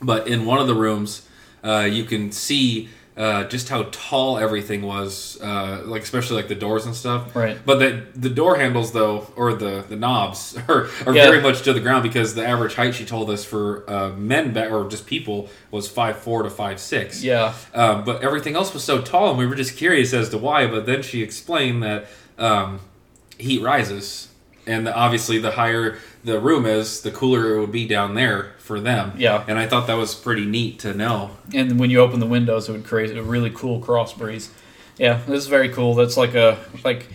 But 0.00 0.28
in 0.28 0.44
one 0.44 0.58
of 0.60 0.66
the 0.66 0.74
rooms, 0.74 1.26
uh, 1.64 1.88
you 1.90 2.04
can 2.04 2.30
see 2.30 2.88
uh, 3.16 3.44
just 3.44 3.68
how 3.68 3.84
tall 3.92 4.38
everything 4.38 4.82
was, 4.82 5.40
uh, 5.40 5.82
like 5.84 6.02
especially 6.02 6.34
like 6.36 6.48
the 6.48 6.54
doors 6.56 6.84
and 6.84 6.96
stuff. 6.96 7.34
Right. 7.36 7.56
But 7.64 7.78
the 7.78 8.04
the 8.16 8.28
door 8.28 8.56
handles 8.56 8.90
though, 8.92 9.32
or 9.36 9.54
the 9.54 9.84
the 9.88 9.94
knobs, 9.94 10.56
are, 10.68 10.88
are 11.06 11.14
Yeah. 11.14 11.26
very 11.30 11.40
much 11.40 11.62
to 11.62 11.72
the 11.72 11.78
ground 11.80 12.02
because 12.02 12.34
the 12.34 12.44
average 12.44 12.74
height 12.74 12.94
she 12.94 13.04
told 13.04 13.30
us 13.30 13.44
for 13.44 13.88
uh, 13.88 14.10
men 14.10 14.52
ba- 14.52 14.68
or 14.68 14.88
just 14.88 15.06
people 15.06 15.48
was 15.70 15.86
five 15.88 16.16
four 16.18 16.42
to 16.42 16.50
five 16.50 16.80
six. 16.80 17.22
Yeah. 17.22 17.54
Um, 17.72 18.04
but 18.04 18.22
everything 18.22 18.56
else 18.56 18.74
was 18.74 18.82
so 18.82 19.00
tall, 19.00 19.30
and 19.30 19.38
we 19.38 19.46
were 19.46 19.54
just 19.54 19.76
curious 19.76 20.12
as 20.12 20.28
to 20.30 20.38
why. 20.38 20.66
But 20.66 20.84
then 20.86 21.02
she 21.02 21.22
explained 21.22 21.84
that 21.84 22.06
um, 22.36 22.80
heat 23.38 23.62
rises, 23.62 24.28
and 24.66 24.88
obviously 24.88 25.38
the 25.38 25.52
higher 25.52 25.98
the 26.24 26.40
room 26.40 26.64
is, 26.66 27.02
the 27.02 27.10
cooler 27.10 27.54
it 27.54 27.60
would 27.60 27.72
be 27.72 27.86
down 27.86 28.14
there 28.14 28.52
for 28.58 28.80
them. 28.80 29.12
Yeah. 29.16 29.44
And 29.46 29.58
I 29.58 29.66
thought 29.66 29.86
that 29.86 29.94
was 29.94 30.14
pretty 30.14 30.46
neat 30.46 30.78
to 30.80 30.94
know. 30.94 31.36
And 31.52 31.78
when 31.78 31.90
you 31.90 32.00
open 32.00 32.18
the 32.18 32.26
windows, 32.26 32.68
it 32.68 32.72
would 32.72 32.84
create 32.84 33.16
a 33.16 33.22
really 33.22 33.50
cool 33.50 33.78
cross 33.80 34.12
breeze. 34.14 34.50
Yeah, 34.98 35.20
this 35.26 35.42
is 35.42 35.46
very 35.48 35.68
cool. 35.68 35.94
That's 35.94 36.16
like 36.16 36.34
a 36.34 36.58
like 36.84 37.08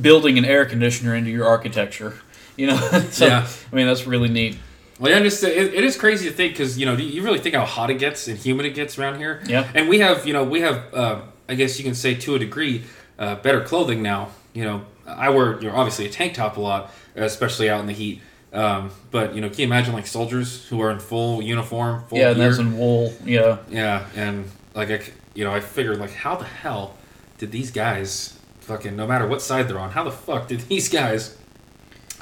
building 0.00 0.38
an 0.38 0.44
air 0.44 0.66
conditioner 0.66 1.14
into 1.14 1.30
your 1.30 1.46
architecture. 1.46 2.14
You 2.56 2.68
know. 2.68 2.76
so, 3.10 3.26
Yeah. 3.26 3.48
I 3.72 3.74
mean, 3.74 3.88
that's 3.88 4.06
really 4.06 4.28
neat. 4.28 4.56
Well, 5.00 5.10
yeah, 5.10 5.18
just 5.20 5.42
it, 5.42 5.74
it 5.74 5.82
is 5.82 5.96
crazy 5.96 6.28
to 6.28 6.32
think 6.32 6.52
because 6.52 6.78
you 6.78 6.86
know 6.86 6.92
you 6.94 7.20
really 7.24 7.40
think 7.40 7.56
how 7.56 7.64
hot 7.64 7.90
it 7.90 7.98
gets 7.98 8.28
and 8.28 8.38
humid 8.38 8.64
it 8.64 8.74
gets 8.74 8.96
around 8.96 9.18
here. 9.18 9.42
Yeah. 9.44 9.68
And 9.74 9.88
we 9.88 9.98
have 9.98 10.24
you 10.24 10.32
know 10.32 10.44
we 10.44 10.60
have 10.60 10.94
uh, 10.94 11.22
I 11.48 11.56
guess 11.56 11.78
you 11.78 11.84
can 11.84 11.96
say 11.96 12.14
to 12.14 12.36
a 12.36 12.38
degree 12.38 12.84
uh, 13.18 13.34
better 13.36 13.60
clothing 13.60 14.02
now. 14.02 14.28
You 14.52 14.64
know 14.66 14.84
I 15.04 15.30
wear 15.30 15.60
you 15.60 15.68
know 15.68 15.74
obviously 15.74 16.06
a 16.06 16.08
tank 16.10 16.34
top 16.34 16.56
a 16.56 16.60
lot, 16.60 16.92
especially 17.16 17.68
out 17.68 17.80
in 17.80 17.86
the 17.86 17.92
heat. 17.92 18.22
Um, 18.54 18.92
but 19.10 19.34
you 19.34 19.40
know, 19.40 19.48
can 19.48 19.58
you 19.58 19.66
imagine 19.66 19.92
like 19.92 20.06
soldiers 20.06 20.64
who 20.68 20.80
are 20.80 20.90
in 20.92 21.00
full 21.00 21.42
uniform, 21.42 22.04
full 22.08 22.18
yeah, 22.18 22.30
and 22.30 22.40
that's 22.40 22.58
in 22.58 22.78
wool. 22.78 23.12
Yeah. 23.24 23.58
Yeah, 23.68 24.06
and 24.14 24.48
like 24.74 24.90
I, 24.90 25.00
you 25.34 25.44
know, 25.44 25.52
I 25.52 25.58
figured 25.58 25.98
like 25.98 26.12
how 26.12 26.36
the 26.36 26.44
hell 26.44 26.96
did 27.38 27.50
these 27.50 27.72
guys 27.72 28.38
fucking 28.60 28.94
no 28.96 29.06
matter 29.06 29.26
what 29.26 29.42
side 29.42 29.68
they're 29.68 29.78
on, 29.78 29.90
how 29.90 30.04
the 30.04 30.12
fuck 30.12 30.46
did 30.48 30.60
these 30.60 30.88
guys 30.88 31.36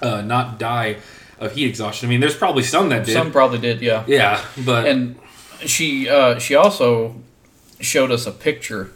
uh, 0.01 0.23
not 0.23 0.59
die 0.59 0.97
of 1.39 1.53
heat 1.53 1.67
exhaustion? 1.67 2.09
I 2.09 2.11
mean, 2.11 2.21
there's 2.21 2.37
probably 2.37 2.63
some 2.63 2.89
that 2.89 3.05
did. 3.05 3.13
Some 3.13 3.31
probably 3.31 3.59
did, 3.59 3.83
yeah. 3.83 4.05
yeah, 4.07 4.43
but 4.65 4.87
And 4.87 5.19
she 5.67 6.09
uh, 6.09 6.39
she 6.39 6.55
also 6.55 7.17
showed 7.79 8.11
us 8.11 8.27
a 8.27 8.33
picture 8.33 8.91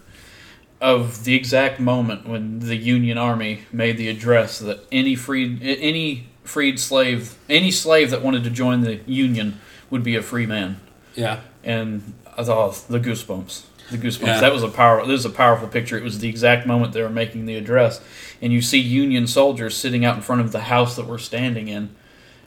of 0.81 1.25
the 1.25 1.35
exact 1.35 1.81
moment 1.81 2.27
when 2.27 2.61
the 2.61 2.77
Union 2.77 3.19
Army 3.19 3.63
made 3.73 3.99
the 3.99 4.09
address 4.09 4.59
that 4.61 4.81
any 4.91 5.15
freed 5.15 5.63
any 5.63 6.29
freed 6.47 6.79
slave 6.79 7.37
any 7.49 7.71
slave 7.71 8.11
that 8.11 8.23
wanted 8.23 8.45
to 8.45 8.51
join 8.51 8.81
the 8.81 9.01
Union 9.07 9.61
would 9.91 10.03
be 10.03 10.17
a 10.17 10.23
free 10.23 10.47
man. 10.47 10.81
yeah, 11.15 11.41
And 11.63 12.15
I 12.37 12.45
thought 12.45 12.85
oh, 12.89 12.93
the 12.93 13.01
goosebumps. 13.01 13.65
The 13.91 13.99
goosebumps. 13.99 14.27
Yeah. 14.27 14.41
That 14.41 14.53
was 14.53 14.63
a 14.63 14.69
power. 14.69 15.05
This 15.07 15.21
is 15.21 15.27
a 15.27 15.31
powerful 15.31 15.69
picture. 15.69 15.97
It 15.97 16.03
was 16.03 16.19
the 16.19 16.29
exact 16.29 16.67
moment 16.67 16.93
they 16.93 17.03
were 17.03 17.09
making 17.09 17.47
the 17.47 17.57
address, 17.57 18.01
and 18.43 18.53
you 18.53 18.61
see 18.61 18.79
Union 18.79 19.29
soldiers 19.29 19.77
sitting 19.77 20.05
out 20.05 20.17
in 20.17 20.23
front 20.23 20.41
of 20.41 20.51
the 20.51 20.63
house 20.63 20.97
that 20.97 21.07
we're 21.07 21.19
standing 21.19 21.69
in, 21.69 21.95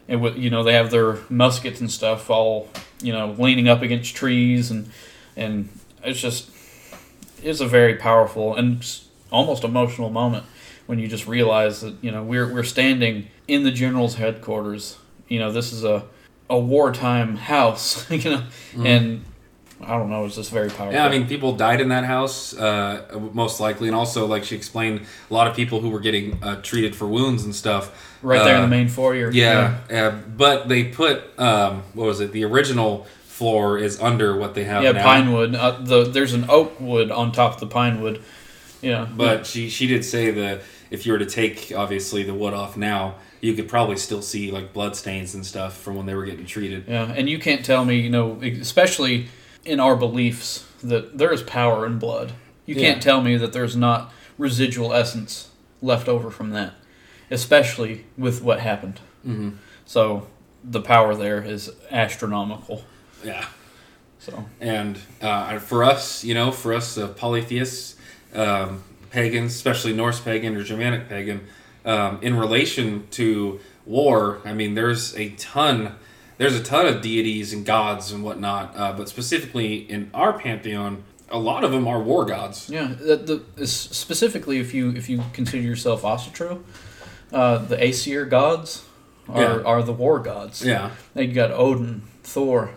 and 0.10 0.22
with, 0.22 0.38
you 0.38 0.50
know 0.50 0.64
they 0.64 0.74
have 0.74 0.92
their 0.92 1.20
muskets 1.30 1.80
and 1.80 1.90
stuff 1.90 2.30
all 2.30 2.68
you 3.02 3.14
know 3.14 3.36
leaning 3.38 3.70
up 3.70 3.82
against 3.82 4.16
trees, 4.16 4.70
and 4.70 4.90
and 5.38 5.70
it's 6.04 6.20
just 6.20 6.50
it's 7.42 7.62
a 7.62 7.68
very 7.68 7.96
powerful 7.96 8.54
and 8.54 8.86
almost 9.32 9.64
emotional 9.64 10.10
moment 10.10 10.46
when 10.90 10.98
you 10.98 11.08
just 11.08 11.28
realize 11.28 11.82
that 11.82 11.94
you 12.02 12.10
know 12.10 12.24
we're 12.24 12.52
we're 12.52 12.64
standing 12.64 13.28
in 13.48 13.62
the 13.62 13.70
general's 13.70 14.16
headquarters. 14.16 14.98
You 15.28 15.38
know 15.38 15.52
this 15.52 15.72
is 15.72 15.84
a 15.84 16.06
a 16.50 16.60
wartime 16.60 17.36
house. 17.36 18.10
You 18.12 18.32
know, 18.32 18.44
and 18.84 19.24
I 19.80 19.92
don't 20.00 20.10
know. 20.10 20.26
It's 20.26 20.36
just 20.36 20.50
very 20.50 20.70
powerful. 20.70 20.88
Mm-hmm. 20.88 20.96
Yeah, 20.96 21.06
I 21.06 21.10
mean, 21.10 21.28
people 21.28 21.56
died 21.56 21.80
in 21.80 21.90
that 21.90 22.06
house, 22.06 22.58
uh, 22.58 23.20
most 23.34 23.60
likely, 23.60 23.88
and 23.88 23.96
also, 23.96 24.26
like 24.26 24.44
she 24.44 24.56
explained, 24.56 25.06
a 25.30 25.34
lot 25.34 25.46
of 25.46 25.56
people 25.56 25.80
who 25.80 25.92
were 25.92 26.00
getting 26.00 26.42
uh, 26.42 26.60
treated 26.64 26.96
for 26.96 27.08
wounds 27.08 27.44
and 27.44 27.54
stuff. 27.54 28.18
right 28.24 28.44
there 28.44 28.56
in 28.56 28.62
uh, 28.62 28.64
the 28.64 28.68
main 28.68 28.88
foyer. 28.90 29.30
Yeah, 29.30 29.82
uh, 29.92 30.10
but 30.10 30.70
they 30.70 30.86
put 30.86 31.40
um, 31.40 31.84
what 31.94 32.08
was 32.08 32.20
it? 32.20 32.32
The 32.32 32.46
original 32.46 33.06
floor 33.26 33.78
is 33.78 34.02
under 34.02 34.36
what 34.36 34.56
they 34.56 34.64
have 34.64 34.82
yeah, 34.82 34.94
now. 34.94 35.04
pine 35.04 35.32
wood. 35.34 35.54
Uh, 35.54 35.80
the 35.80 36.06
there's 36.06 36.34
an 36.34 36.50
oak 36.50 36.82
wood 36.82 37.12
on 37.12 37.32
top 37.32 37.54
of 37.54 37.60
the 37.60 37.68
pine 37.68 38.02
wood. 38.02 38.24
Yeah, 38.82 39.08
But 39.14 39.46
she 39.46 39.70
she 39.70 39.88
did 39.88 40.04
say 40.06 40.32
that 40.32 40.62
if 40.92 41.06
you 41.06 41.12
were 41.14 41.20
to 41.20 41.26
take 41.26 41.72
obviously 41.76 42.24
the 42.24 42.34
wood 42.34 42.54
off 42.54 42.76
now, 42.78 43.16
you 43.42 43.54
could 43.54 43.68
probably 43.70 43.96
still 43.98 44.22
see 44.22 44.52
like 44.52 44.74
blood 44.74 44.96
stains 44.96 45.34
and 45.36 45.46
stuff 45.46 45.78
from 45.78 45.96
when 45.96 46.06
they 46.06 46.16
were 46.16 46.26
getting 46.26 46.46
treated. 46.46 46.86
yeah, 46.88 47.14
and 47.16 47.30
you 47.30 47.40
can't 47.40 47.64
tell 47.64 47.86
me, 47.86 48.00
you 48.00 48.10
know, 48.10 48.40
especially 48.42 49.28
in 49.66 49.80
our 49.80 49.96
beliefs 49.96 50.66
that 50.84 51.18
there 51.18 51.32
is 51.32 51.44
power 51.44 51.86
in 51.86 52.00
blood. 52.00 52.32
You 52.66 52.76
Yeah. 52.76 52.82
can't 52.92 53.02
tell 53.04 53.22
me 53.22 53.38
that 53.38 53.54
there's 53.54 53.76
not 53.76 54.12
residual 54.38 54.94
essence 54.94 55.50
left 55.82 56.08
over 56.08 56.30
from 56.32 56.50
that, 56.52 56.74
especially 57.32 58.06
with 58.18 58.42
what 58.42 58.60
happened. 58.60 59.00
hmm 59.24 59.50
So 59.86 60.28
the 60.64 60.82
power 60.82 61.16
there 61.16 61.42
is 61.42 61.72
astronomical. 61.92 62.84
Yeah. 63.24 63.46
So 64.20 64.46
And 64.60 64.98
uh, 65.22 65.60
for 65.60 65.84
us, 65.84 66.24
you 66.24 66.34
know, 66.34 66.52
for 66.52 66.74
us 66.74 66.98
uh, 66.98 67.08
polytheists, 67.10 67.96
um, 68.34 68.84
pagans, 69.12 69.56
especially 69.56 69.94
Norse 69.94 70.20
pagan 70.20 70.56
or 70.56 70.64
Germanic 70.64 71.10
pagan, 71.10 71.42
um, 71.86 72.20
in 72.22 72.36
relation 72.38 73.08
to 73.12 73.60
war, 73.86 74.40
I 74.46 74.54
mean, 74.54 74.76
there's 74.76 75.16
a 75.16 75.30
ton, 75.32 75.96
there's 76.38 76.56
a 76.56 76.64
ton 76.64 76.86
of 76.86 77.02
deities 77.02 77.54
and 77.54 77.66
gods 77.66 78.12
and 78.12 78.24
whatnot. 78.24 78.74
Uh, 78.76 78.94
but 78.94 79.10
specifically 79.10 79.78
in 79.78 80.12
our 80.14 80.34
pantheon, 80.38 81.04
a 81.30 81.40
lot 81.40 81.64
of 81.64 81.72
them 81.72 81.88
are 81.88 82.00
war 82.02 82.26
gods. 82.26 82.70
Yeah, 82.70 82.88
the, 83.00 83.44
the 83.56 83.68
specifically 83.68 84.60
if 84.60 84.74
you 84.74 84.90
if 84.92 85.10
you 85.10 85.24
consider 85.34 85.62
yourself 85.62 86.02
Asatru, 86.02 86.64
uh, 87.32 87.60
the 87.60 87.78
Aesir 87.84 88.26
gods 88.26 88.84
are, 89.28 89.42
Yeah. 89.42 89.62
are 89.64 89.84
the 89.84 89.94
war 89.94 90.20
gods. 90.20 90.66
Yeah, 90.66 90.90
you 91.16 91.28
got 91.34 91.52
Odin, 91.52 92.02
Thor, 92.24 92.72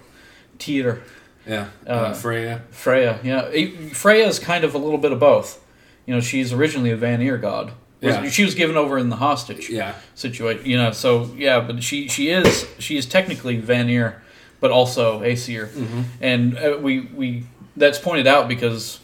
Tyr, 0.59 1.03
yeah. 1.47 1.69
Uh, 1.87 1.91
Uh, 1.91 2.13
Freya. 2.15 2.63
Freya. 2.71 3.19
Yeah, 3.25 3.49
Freya 3.95 4.27
is 4.29 4.39
kind 4.39 4.65
of 4.65 4.75
a 4.75 4.79
little 4.79 4.99
bit 4.99 5.13
of 5.13 5.19
both. 5.19 5.59
You 6.07 6.15
know, 6.15 6.21
she's 6.21 6.53
originally 6.53 6.91
a 6.91 6.97
Vanir 6.97 7.37
god. 7.39 7.73
Yeah. 8.01 8.29
She 8.29 8.45
was 8.45 8.55
given 8.57 8.77
over 8.77 8.99
in 8.99 9.11
the 9.11 9.17
hostage 9.17 9.71
Yeah, 9.71 9.95
situation. 10.17 10.67
You 10.67 10.77
know, 10.77 10.91
so 10.91 11.31
yeah, 11.37 11.61
but 11.61 11.83
she 11.85 12.09
she 12.09 12.31
is 12.31 12.67
she 12.81 12.97
is 12.97 13.07
technically 13.07 13.59
Vanir, 13.59 14.21
but 14.61 14.71
also 14.73 15.23
Aesir, 15.23 15.67
hmm 15.67 16.03
and 16.21 16.59
uh, 16.59 16.79
we 16.81 17.01
we 17.01 17.45
that's 17.77 17.99
pointed 18.01 18.27
out 18.27 18.49
because 18.49 18.99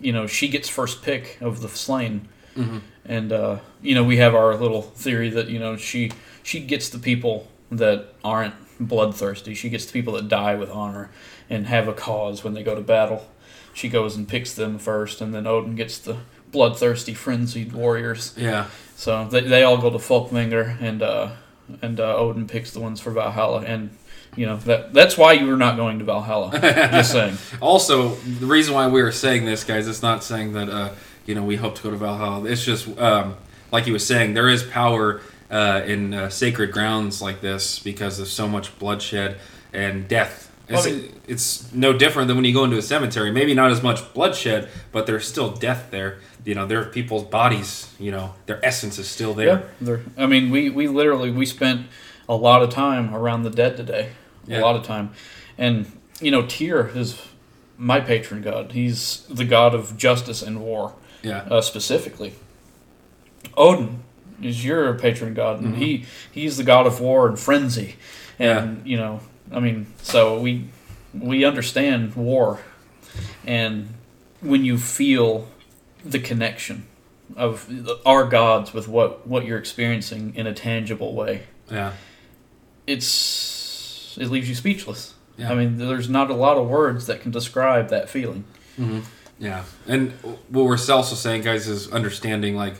you 0.00 0.12
know 0.12 0.26
she 0.26 0.48
gets 0.48 0.68
first 0.68 1.02
pick 1.02 1.38
of 1.40 1.60
the 1.62 1.68
slain. 1.68 2.28
hmm 2.54 2.78
and 3.06 3.32
uh, 3.32 3.58
you 3.80 3.94
know 3.94 4.04
we 4.04 4.18
have 4.18 4.34
our 4.34 4.54
little 4.54 4.82
theory 4.82 5.30
that 5.30 5.48
you 5.48 5.58
know 5.58 5.76
she 5.78 6.12
she 6.42 6.60
gets 6.60 6.90
the 6.90 6.98
people 6.98 7.48
that 7.70 8.12
aren't 8.22 8.54
bloodthirsty. 8.78 9.54
She 9.54 9.70
gets 9.70 9.86
the 9.86 9.92
people 9.92 10.12
that 10.14 10.28
die 10.28 10.54
with 10.56 10.70
honor 10.70 11.08
and 11.48 11.66
have 11.68 11.88
a 11.88 11.94
cause 11.94 12.44
when 12.44 12.52
they 12.52 12.62
go 12.62 12.74
to 12.74 12.82
battle. 12.82 13.26
She 13.74 13.88
goes 13.88 14.14
and 14.16 14.28
picks 14.28 14.52
them 14.54 14.78
first, 14.78 15.20
and 15.22 15.34
then 15.34 15.46
Odin 15.46 15.74
gets 15.74 15.98
the 15.98 16.18
bloodthirsty, 16.52 17.14
frenzied 17.14 17.72
warriors. 17.72 18.34
yeah. 18.36 18.66
So 18.96 19.24
they, 19.26 19.40
they 19.40 19.64
all 19.64 19.78
go 19.78 19.90
to 19.90 19.98
Folkvanger, 19.98 20.80
and 20.80 21.02
uh, 21.02 21.30
and 21.80 21.98
uh, 21.98 22.16
Odin 22.16 22.46
picks 22.46 22.70
the 22.70 22.78
ones 22.80 23.00
for 23.00 23.10
Valhalla. 23.10 23.62
And 23.62 23.90
you 24.36 24.46
know 24.46 24.56
that 24.58 24.92
that's 24.92 25.18
why 25.18 25.32
you 25.32 25.48
were 25.48 25.56
not 25.56 25.76
going 25.76 25.98
to 25.98 26.04
Valhalla. 26.04 26.52
Just 26.60 27.10
saying. 27.10 27.36
Also, 27.60 28.10
the 28.14 28.46
reason 28.46 28.74
why 28.74 28.86
we 28.86 29.02
were 29.02 29.10
saying 29.10 29.44
this, 29.44 29.64
guys, 29.64 29.88
it's 29.88 30.02
not 30.02 30.22
saying 30.22 30.52
that 30.52 30.68
uh, 30.68 30.90
you 31.26 31.34
know 31.34 31.42
we 31.42 31.56
hope 31.56 31.74
to 31.76 31.82
go 31.82 31.90
to 31.90 31.96
Valhalla. 31.96 32.44
It's 32.48 32.64
just 32.64 32.96
um, 32.98 33.36
like 33.72 33.84
he 33.84 33.90
was 33.90 34.06
saying, 34.06 34.34
there 34.34 34.48
is 34.48 34.62
power 34.62 35.20
uh, 35.50 35.82
in 35.84 36.14
uh, 36.14 36.28
sacred 36.28 36.70
grounds 36.70 37.20
like 37.20 37.40
this 37.40 37.78
because 37.80 38.20
of 38.20 38.28
so 38.28 38.46
much 38.46 38.78
bloodshed 38.78 39.38
and 39.72 40.06
death. 40.06 40.51
It's, 40.72 40.86
I 40.86 40.90
mean- 40.90 41.20
it's 41.28 41.72
no 41.72 41.92
different 41.92 42.28
than 42.28 42.36
when 42.36 42.44
you 42.44 42.52
go 42.54 42.64
into 42.64 42.76
a 42.78 42.82
cemetery. 42.82 43.30
Maybe 43.30 43.54
not 43.54 43.70
as 43.70 43.82
much 43.82 44.12
bloodshed, 44.14 44.68
but 44.90 45.06
there's 45.06 45.26
still 45.26 45.50
death 45.50 45.88
there. 45.90 46.18
You 46.44 46.54
know, 46.54 46.66
there 46.66 46.80
are 46.80 46.86
people's 46.86 47.24
bodies. 47.24 47.88
You 48.00 48.10
know, 48.10 48.34
their 48.46 48.64
essence 48.64 48.98
is 48.98 49.08
still 49.08 49.34
there. 49.34 49.68
Yeah, 49.80 49.96
I 50.18 50.26
mean, 50.26 50.50
we 50.50 50.70
we 50.70 50.88
literally 50.88 51.30
we 51.30 51.46
spent 51.46 51.86
a 52.28 52.34
lot 52.36 52.62
of 52.62 52.70
time 52.70 53.14
around 53.14 53.42
the 53.44 53.50
dead 53.50 53.76
today, 53.76 54.10
Yeah. 54.46 54.60
a 54.60 54.62
lot 54.62 54.74
of 54.76 54.84
time, 54.84 55.10
and 55.58 55.86
you 56.20 56.30
know, 56.30 56.42
Tyr 56.46 56.90
is 56.94 57.20
my 57.78 58.00
patron 58.00 58.42
god. 58.42 58.72
He's 58.72 59.24
the 59.28 59.44
god 59.44 59.74
of 59.74 59.96
justice 59.96 60.42
and 60.42 60.60
war, 60.60 60.94
Yeah, 61.22 61.44
uh, 61.50 61.60
specifically. 61.60 62.34
Odin 63.56 64.02
is 64.42 64.64
your 64.64 64.94
patron 64.94 65.34
god, 65.34 65.60
and 65.60 65.74
Mhm. 65.74 65.78
he 65.78 66.04
he's 66.30 66.56
the 66.56 66.64
god 66.64 66.86
of 66.86 67.00
war 67.00 67.28
and 67.28 67.38
frenzy, 67.38 67.96
and 68.38 68.82
you 68.84 68.96
know, 68.96 69.20
I 69.52 69.60
mean, 69.60 69.86
so 70.02 70.40
we 70.40 70.68
we 71.14 71.44
understand 71.44 72.14
war, 72.14 72.60
and 73.44 73.94
when 74.40 74.64
you 74.64 74.78
feel 74.78 75.48
the 76.04 76.18
connection 76.18 76.86
of 77.36 77.70
our 78.04 78.24
gods 78.24 78.72
with 78.72 78.88
what 78.88 79.26
what 79.26 79.44
you're 79.44 79.58
experiencing 79.58 80.34
in 80.34 80.46
a 80.46 80.54
tangible 80.54 81.14
way, 81.14 81.44
yeah, 81.70 81.92
it's 82.86 84.16
it 84.20 84.28
leaves 84.28 84.48
you 84.48 84.54
speechless. 84.54 85.14
Yeah. 85.36 85.50
I 85.50 85.54
mean, 85.54 85.78
there's 85.78 86.10
not 86.10 86.30
a 86.30 86.34
lot 86.34 86.58
of 86.58 86.68
words 86.68 87.06
that 87.06 87.22
can 87.22 87.30
describe 87.30 87.88
that 87.88 88.08
feeling. 88.10 88.44
hmm 88.76 89.00
yeah. 89.38 89.64
And 89.88 90.12
what 90.50 90.66
we're 90.66 90.78
also 90.90 91.16
saying, 91.16 91.42
guys, 91.42 91.66
is 91.66 91.90
understanding 91.90 92.54
like, 92.54 92.74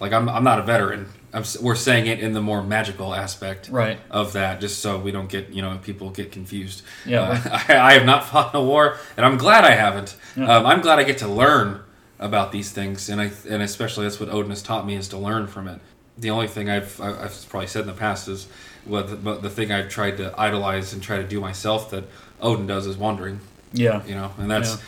like 0.00 0.12
I'm 0.12 0.26
I'm 0.28 0.42
not 0.42 0.58
a 0.58 0.62
veteran. 0.62 1.06
I'm, 1.32 1.44
we're 1.60 1.74
saying 1.74 2.06
it 2.06 2.20
in 2.20 2.32
the 2.32 2.40
more 2.40 2.62
magical 2.62 3.14
aspect. 3.14 3.68
Right. 3.68 3.98
of 4.10 4.32
that, 4.32 4.60
just 4.60 4.80
so 4.80 4.98
we 4.98 5.10
don't 5.10 5.28
get 5.28 5.50
you 5.50 5.60
know 5.62 5.78
people 5.82 6.10
get 6.10 6.32
confused. 6.32 6.82
Yeah. 7.04 7.22
Uh, 7.22 7.58
I, 7.68 7.76
I 7.78 7.92
have 7.94 8.06
not 8.06 8.24
fought 8.24 8.54
in 8.54 8.60
a 8.60 8.64
war, 8.64 8.96
and 9.16 9.26
I'm 9.26 9.36
glad 9.36 9.64
I 9.64 9.72
haven't. 9.72 10.16
Yeah. 10.36 10.50
Um, 10.56 10.66
I'm 10.66 10.80
glad 10.80 10.98
I 10.98 11.04
get 11.04 11.18
to 11.18 11.28
learn 11.28 11.82
about 12.18 12.50
these 12.52 12.70
things, 12.72 13.08
and 13.08 13.20
I 13.20 13.30
and 13.48 13.62
especially 13.62 14.04
that's 14.06 14.18
what 14.18 14.28
Odin 14.30 14.50
has 14.50 14.62
taught 14.62 14.86
me 14.86 14.94
is 14.96 15.08
to 15.08 15.18
learn 15.18 15.46
from 15.46 15.68
it. 15.68 15.80
The 16.16 16.30
only 16.30 16.48
thing 16.48 16.68
I've 16.70 17.00
I've 17.00 17.46
probably 17.48 17.66
said 17.68 17.82
in 17.82 17.86
the 17.88 17.92
past 17.92 18.26
is 18.28 18.48
what 18.84 19.08
the, 19.10 19.16
but 19.16 19.42
the 19.42 19.50
thing 19.50 19.70
I've 19.70 19.88
tried 19.90 20.16
to 20.16 20.34
idolize 20.40 20.92
and 20.94 21.02
try 21.02 21.18
to 21.18 21.24
do 21.24 21.40
myself 21.40 21.90
that 21.90 22.04
Odin 22.40 22.66
does 22.66 22.86
is 22.86 22.96
wandering. 22.96 23.40
Yeah. 23.72 24.02
You 24.06 24.14
know, 24.14 24.32
and 24.38 24.50
that's 24.50 24.70
Yeah. 24.76 24.82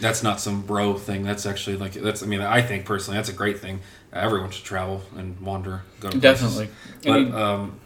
that's 0.00 0.22
not 0.22 0.40
some 0.40 0.62
bro 0.62 0.94
thing. 0.98 1.22
That's 1.24 1.46
actually 1.46 1.76
like 1.76 1.94
that's. 1.94 2.22
I 2.22 2.26
mean, 2.26 2.40
I 2.42 2.60
think 2.62 2.84
personally 2.84 3.16
that's 3.16 3.30
a 3.30 3.32
great 3.32 3.58
thing. 3.58 3.80
Everyone 4.12 4.50
should 4.50 4.64
travel 4.64 5.02
and 5.16 5.38
wander. 5.40 5.82
Go 6.00 6.08
to. 6.10 6.18
Definitely. 6.18 6.66
I 6.66 7.08
But 7.08 7.20
mean, 7.20 7.34
um, 7.34 7.80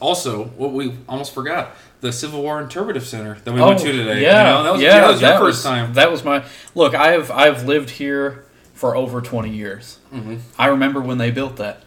also, 0.00 0.44
what 0.44 0.72
we 0.72 0.94
almost 1.08 1.32
forgot 1.34 1.76
the 2.00 2.12
Civil 2.12 2.42
War 2.42 2.60
Interpretive 2.60 3.06
Center 3.06 3.38
that 3.44 3.52
we 3.52 3.60
went 3.60 3.78
to 3.80 3.92
today. 3.92 4.10
Oh, 4.10 4.14
Yeah, 4.14 4.18
you 4.48 4.52
know, 4.54 4.62
that 4.64 4.72
was, 4.72 4.82
yeah, 4.82 5.00
that 5.00 5.08
was 5.12 5.20
your 5.20 5.30
that 5.30 5.38
first 5.38 5.58
was- 5.58 5.62
time. 5.64 5.92
That 5.94 6.10
was 6.10 6.24
my 6.24 6.44
look. 6.74 6.94
I've 6.94 7.30
I've 7.30 7.64
lived 7.64 7.90
here 7.90 8.44
for 8.74 8.96
over 8.96 9.20
twenty 9.20 9.50
years. 9.50 9.98
hmm 10.10 10.36
I 10.58 10.66
remember 10.66 11.00
when 11.00 11.18
they 11.18 11.30
built 11.30 11.56
that, 11.56 11.82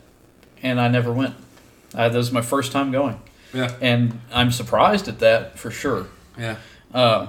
and 0.63 0.79
I 0.79 0.87
never 0.87 1.11
went. 1.11 1.35
Uh, 1.93 2.09
that 2.09 2.17
was 2.17 2.31
my 2.31 2.41
first 2.41 2.71
time 2.73 2.91
going, 2.91 3.19
Yeah, 3.53 3.71
and 3.81 4.19
I'm 4.33 4.51
surprised 4.51 5.07
at 5.07 5.19
that 5.19 5.57
for 5.57 5.71
sure. 5.71 6.07
yeah, 6.37 6.57
Uh, 6.93 7.27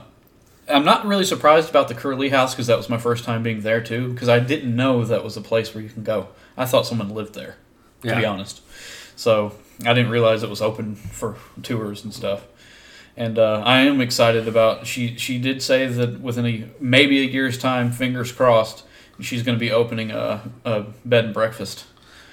I'm 0.68 0.84
not 0.84 1.06
really 1.06 1.24
surprised 1.24 1.70
about 1.70 1.88
the 1.88 1.94
Curlee 1.94 2.30
House 2.30 2.54
because 2.54 2.66
that 2.66 2.76
was 2.76 2.88
my 2.88 2.98
first 2.98 3.24
time 3.24 3.42
being 3.42 3.60
there 3.60 3.80
too. 3.80 4.12
Because 4.12 4.28
I 4.28 4.38
didn't 4.40 4.74
know 4.74 5.04
that 5.04 5.22
was 5.24 5.36
a 5.36 5.40
place 5.40 5.74
where 5.74 5.82
you 5.82 5.90
can 5.90 6.02
go. 6.02 6.28
I 6.56 6.64
thought 6.64 6.86
someone 6.86 7.10
lived 7.10 7.34
there, 7.34 7.56
to 8.02 8.16
be 8.16 8.24
honest. 8.24 8.60
So 9.14 9.52
I 9.84 9.92
didn't 9.94 10.10
realize 10.10 10.42
it 10.42 10.50
was 10.50 10.62
open 10.62 10.94
for 10.96 11.36
tours 11.62 12.02
and 12.04 12.12
stuff. 12.12 12.46
And 13.16 13.38
uh, 13.38 13.62
I 13.64 13.80
am 13.82 14.00
excited 14.00 14.46
about. 14.48 14.86
She 14.86 15.16
she 15.16 15.38
did 15.38 15.62
say 15.62 15.86
that 15.86 16.20
within 16.20 16.46
a 16.46 16.64
maybe 16.80 17.20
a 17.20 17.24
year's 17.24 17.56
time, 17.58 17.90
fingers 17.90 18.30
crossed, 18.32 18.84
she's 19.20 19.42
going 19.42 19.56
to 19.56 19.60
be 19.60 19.72
opening 19.72 20.10
a, 20.10 20.42
a 20.64 20.84
bed 21.04 21.26
and 21.26 21.34
breakfast. 21.34 21.84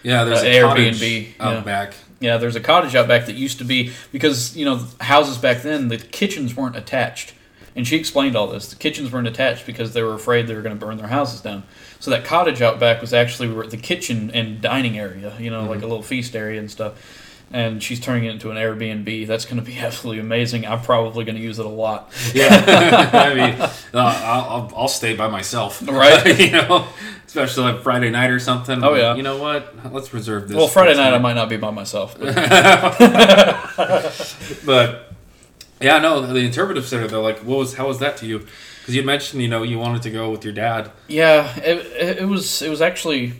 Yeah, 0.01 0.25
there's 0.25 0.41
Uh, 0.43 0.47
a 0.47 0.49
Airbnb, 0.55 1.33
out 1.39 1.53
yeah. 1.53 1.61
back. 1.61 1.93
Yeah, 2.19 2.37
there's 2.37 2.57
a 2.57 2.59
cottage 2.59 2.95
out 2.95 3.07
back 3.07 3.27
that 3.27 3.35
used 3.35 3.59
to 3.59 3.63
be 3.63 3.91
because 4.11 4.57
you 4.57 4.65
know 4.65 4.85
houses 4.99 5.37
back 5.37 5.61
then 5.61 5.87
the 5.87 5.97
kitchens 5.97 6.55
weren't 6.55 6.75
attached, 6.75 7.33
and 7.75 7.87
she 7.87 7.95
explained 7.95 8.35
all 8.35 8.47
this. 8.47 8.69
The 8.69 8.75
kitchens 8.75 9.11
weren't 9.11 9.27
attached 9.27 9.65
because 9.65 9.93
they 9.93 10.03
were 10.03 10.13
afraid 10.13 10.47
they 10.47 10.55
were 10.55 10.61
going 10.61 10.77
to 10.77 10.85
burn 10.85 10.97
their 10.97 11.07
houses 11.07 11.41
down. 11.41 11.63
So 11.99 12.11
that 12.11 12.23
cottage 12.25 12.61
out 12.61 12.79
back 12.79 13.01
was 13.01 13.13
actually 13.13 13.47
the 13.69 13.77
kitchen 13.77 14.29
and 14.31 14.61
dining 14.61 14.97
area, 14.99 15.33
you 15.39 15.49
know, 15.49 15.63
like 15.65 15.81
a 15.81 15.87
little 15.87 16.03
feast 16.03 16.35
area 16.35 16.59
and 16.59 16.69
stuff. 16.69 17.19
And 17.51 17.83
she's 17.83 17.99
turning 17.99 18.25
it 18.25 18.31
into 18.31 18.49
an 18.49 18.57
Airbnb. 18.57 19.27
That's 19.27 19.45
going 19.45 19.57
to 19.57 19.63
be 19.63 19.77
absolutely 19.87 20.19
amazing. 20.21 20.65
I'm 20.65 20.81
probably 20.81 21.23
going 21.23 21.35
to 21.35 21.41
use 21.41 21.59
it 21.59 21.65
a 21.65 21.69
lot. 21.69 22.11
Yeah, 22.33 22.49
I 23.13 23.33
mean, 23.35 23.61
uh, 23.61 23.69
I'll, 23.93 24.43
I'll, 24.49 24.71
I'll 24.75 24.87
stay 24.87 25.15
by 25.15 25.27
myself, 25.27 25.81
Right. 25.87 26.39
you 26.39 26.51
know, 26.51 26.87
especially 27.27 27.71
like 27.71 27.81
Friday 27.83 28.09
night 28.09 28.31
or 28.31 28.39
something. 28.39 28.83
Oh, 28.83 28.95
yeah. 28.95 29.13
You 29.15 29.21
know 29.23 29.37
what? 29.37 29.93
Let's 29.93 30.13
reserve 30.13 30.47
this. 30.47 30.57
Well, 30.57 30.67
Friday 30.67 30.95
night 30.95 31.13
I 31.13 31.19
might 31.19 31.33
not 31.33 31.47
be 31.47 31.57
by 31.57 31.69
myself. 31.71 32.17
But 32.19 32.33
But 34.65 35.12
yeah, 35.83 35.99
no, 35.99 36.21
the 36.25 36.39
interpretive 36.39 36.85
center. 36.87 37.07
They're 37.07 37.19
like, 37.19 37.39
what 37.39 37.57
was? 37.59 37.73
How 37.75 37.87
was 37.87 37.99
that 37.99 38.17
to 38.17 38.25
you? 38.25 38.39
Because 38.79 38.95
you 38.95 39.03
mentioned, 39.03 39.41
you 39.41 39.47
know, 39.47 39.63
you 39.63 39.77
wanted 39.77 40.01
to 40.03 40.09
go 40.09 40.29
with 40.31 40.43
your 40.43 40.53
dad. 40.53 40.91
Yeah, 41.07 41.53
it, 41.57 41.77
it, 42.01 42.17
it 42.19 42.25
was 42.25 42.61
it 42.61 42.69
was 42.69 42.81
actually 42.81 43.33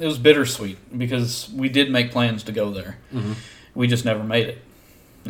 it 0.00 0.06
was 0.06 0.18
bittersweet 0.18 0.78
because 0.96 1.50
we 1.54 1.68
did 1.68 1.90
make 1.90 2.10
plans 2.12 2.42
to 2.44 2.52
go 2.52 2.70
there. 2.70 2.98
Mhm. 3.12 3.34
We 3.74 3.86
just 3.86 4.04
never 4.04 4.24
made 4.24 4.46
it, 4.48 4.58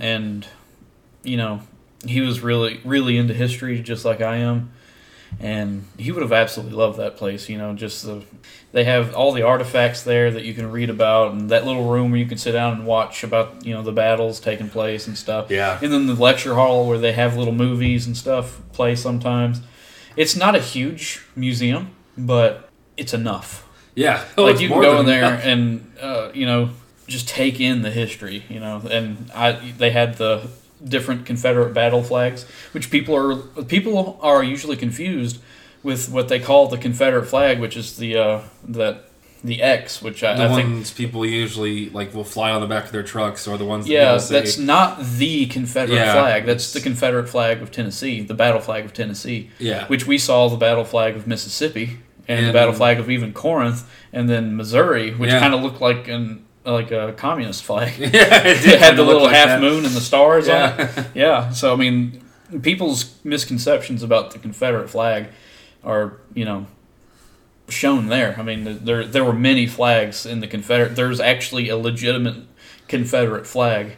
and 0.01 0.47
you 1.25 1.37
know 1.37 1.61
he 2.07 2.21
was 2.21 2.41
really 2.41 2.81
really 2.85 3.17
into 3.19 3.35
history 3.35 3.81
just 3.83 4.05
like 4.05 4.21
I 4.21 4.37
am, 4.37 4.71
and 5.41 5.85
he 5.97 6.11
would 6.11 6.23
have 6.23 6.33
absolutely 6.33 6.77
loved 6.77 6.99
that 6.99 7.17
place. 7.17 7.49
You 7.49 7.59
know, 7.59 7.75
just 7.75 8.05
the 8.05 8.23
they 8.73 8.85
have 8.85 9.15
all 9.15 9.33
the 9.33 9.43
artifacts 9.43 10.03
there 10.03 10.31
that 10.31 10.45
you 10.45 10.55
can 10.55 10.71
read 10.71 10.91
about, 10.91 11.33
and 11.33 11.51
that 11.51 11.65
little 11.65 11.89
room 11.89 12.11
where 12.11 12.21
you 12.21 12.27
can 12.27 12.39
sit 12.39 12.53
down 12.53 12.75
and 12.75 12.87
watch 12.87 13.25
about 13.25 13.65
you 13.65 13.73
know 13.73 13.83
the 13.83 13.93
battles 13.93 14.41
taking 14.41 14.69
place 14.69 15.07
and 15.07 15.17
stuff. 15.17 15.51
Yeah. 15.51 15.79
And 15.83 15.93
then 15.93 16.07
the 16.07 16.15
lecture 16.15 16.55
hall 16.55 16.87
where 16.87 16.99
they 16.99 17.13
have 17.13 17.37
little 17.37 17.55
movies 17.55 18.07
and 18.07 18.17
stuff 18.17 18.61
play 18.73 18.95
sometimes. 18.95 19.61
It's 20.17 20.35
not 20.35 20.55
a 20.57 20.61
huge 20.61 21.25
museum, 21.37 21.91
but 22.17 22.69
it's 22.97 23.15
enough. 23.15 23.69
Yeah. 23.95 24.25
Oh, 24.37 24.45
like 24.45 24.61
you 24.61 24.69
can 24.69 24.81
go 24.81 25.01
in 25.01 25.07
there 25.07 25.25
enough. 25.25 25.45
and 25.45 25.93
uh, 26.01 26.31
you 26.35 26.47
know 26.47 26.71
just 27.07 27.29
take 27.29 27.59
in 27.59 27.83
the 27.83 27.91
history, 27.91 28.45
you 28.49 28.61
know. 28.61 28.83
And 28.91 29.31
I 29.35 29.53
they 29.53 29.91
had 29.91 30.17
the 30.17 30.49
different 30.85 31.27
Confederate 31.27 31.75
battle 31.75 32.03
flags, 32.03 32.45
which 32.73 32.91
people 32.91 33.15
are 33.17 33.37
people 33.65 34.19
are 34.23 34.43
usually 34.43 34.77
confused 34.77 35.39
with 35.83 36.11
what 36.11 36.29
they 36.29 36.39
call 36.41 36.69
the 36.69 36.79
Confederate 36.79 37.27
flag, 37.27 37.61
which 37.61 37.77
is 37.77 37.97
the 37.97 38.17
uh, 38.17 38.41
that 38.67 39.05
the 39.45 39.63
X, 39.63 40.03
which 40.03 40.25
I, 40.25 40.35
The 40.37 40.45
I 40.47 40.55
think 40.57 40.69
ones 40.71 40.91
people 40.93 41.25
usually 41.25 41.91
like 41.91 42.13
will 42.13 42.25
fly 42.25 42.51
on 42.51 42.61
the 42.61 42.67
back 42.67 42.87
of 42.87 42.93
their 42.93 43.05
trucks, 43.05 43.47
or 43.47 43.57
the 43.57 43.65
ones 43.65 43.87
that 43.87 43.93
yeah, 43.93 44.19
that's 44.19 44.59
not 44.59 45.01
the 45.01 45.47
Confederate 45.47 45.95
Yeah, 45.97 46.13
flag. 46.13 46.45
That's 46.47 46.73
the 46.73 46.81
Confederate 46.81 47.29
flag 47.29 47.63
of 47.63 47.71
Tennessee, 47.71 48.21
the 48.21 48.35
battle 48.35 48.61
flag 48.61 48.85
of 48.85 48.93
Tennessee. 48.93 49.51
yeah, 49.61 49.87
Which 49.87 50.07
we 50.09 50.19
saw 50.19 50.49
the 50.49 50.57
battle 50.57 50.85
flag 50.85 51.15
of 51.15 51.27
Mississippi 51.29 51.99
and, 52.27 52.47
the 52.49 52.53
battle 52.53 52.75
flag 52.75 52.99
of 52.99 53.09
even 53.09 53.33
Corinth, 53.33 53.89
and 54.13 54.29
then 54.29 54.57
Missouri, 54.57 55.13
which 55.15 55.31
Yeah. 55.31 55.39
kind 55.39 55.55
of 55.55 55.63
looked 55.63 55.81
like 55.81 56.09
an 56.09 56.45
like 56.73 56.91
a 56.91 57.13
communist 57.17 57.65
flag. 57.65 57.99
yeah, 57.99 58.47
it, 58.47 58.65
it 58.67 58.79
had 58.79 58.97
the 58.97 59.03
little 59.05 59.23
like 59.25 59.35
half 59.35 59.49
that. 59.49 59.61
moon 59.61 59.85
and 59.85 59.95
the 59.95 60.01
stars 60.01 60.49
on 60.49 60.57
it. 60.57 60.79
Yeah. 60.79 61.05
Yeah. 61.15 61.51
So 61.51 61.73
I 61.73 61.77
mean, 61.77 62.23
people's 62.63 63.15
misconceptions 63.25 64.03
about 64.03 64.31
the 64.33 64.39
Confederate 64.39 64.89
flag 64.91 65.29
are 65.85 66.19
you 66.35 66.45
know 66.45 66.67
shown 67.69 68.07
there. 68.07 68.35
I 68.39 68.43
mean, 68.43 68.85
there 68.85 69.05
there 69.05 69.25
were 69.25 69.33
many 69.33 69.67
flags 69.67 70.25
in 70.27 70.41
the 70.41 70.47
Confederate. 70.47 70.97
There's 70.97 71.21
actually 71.21 71.69
a 71.69 71.77
legitimate 71.77 72.45
Confederate 72.89 73.47
flag 73.47 73.97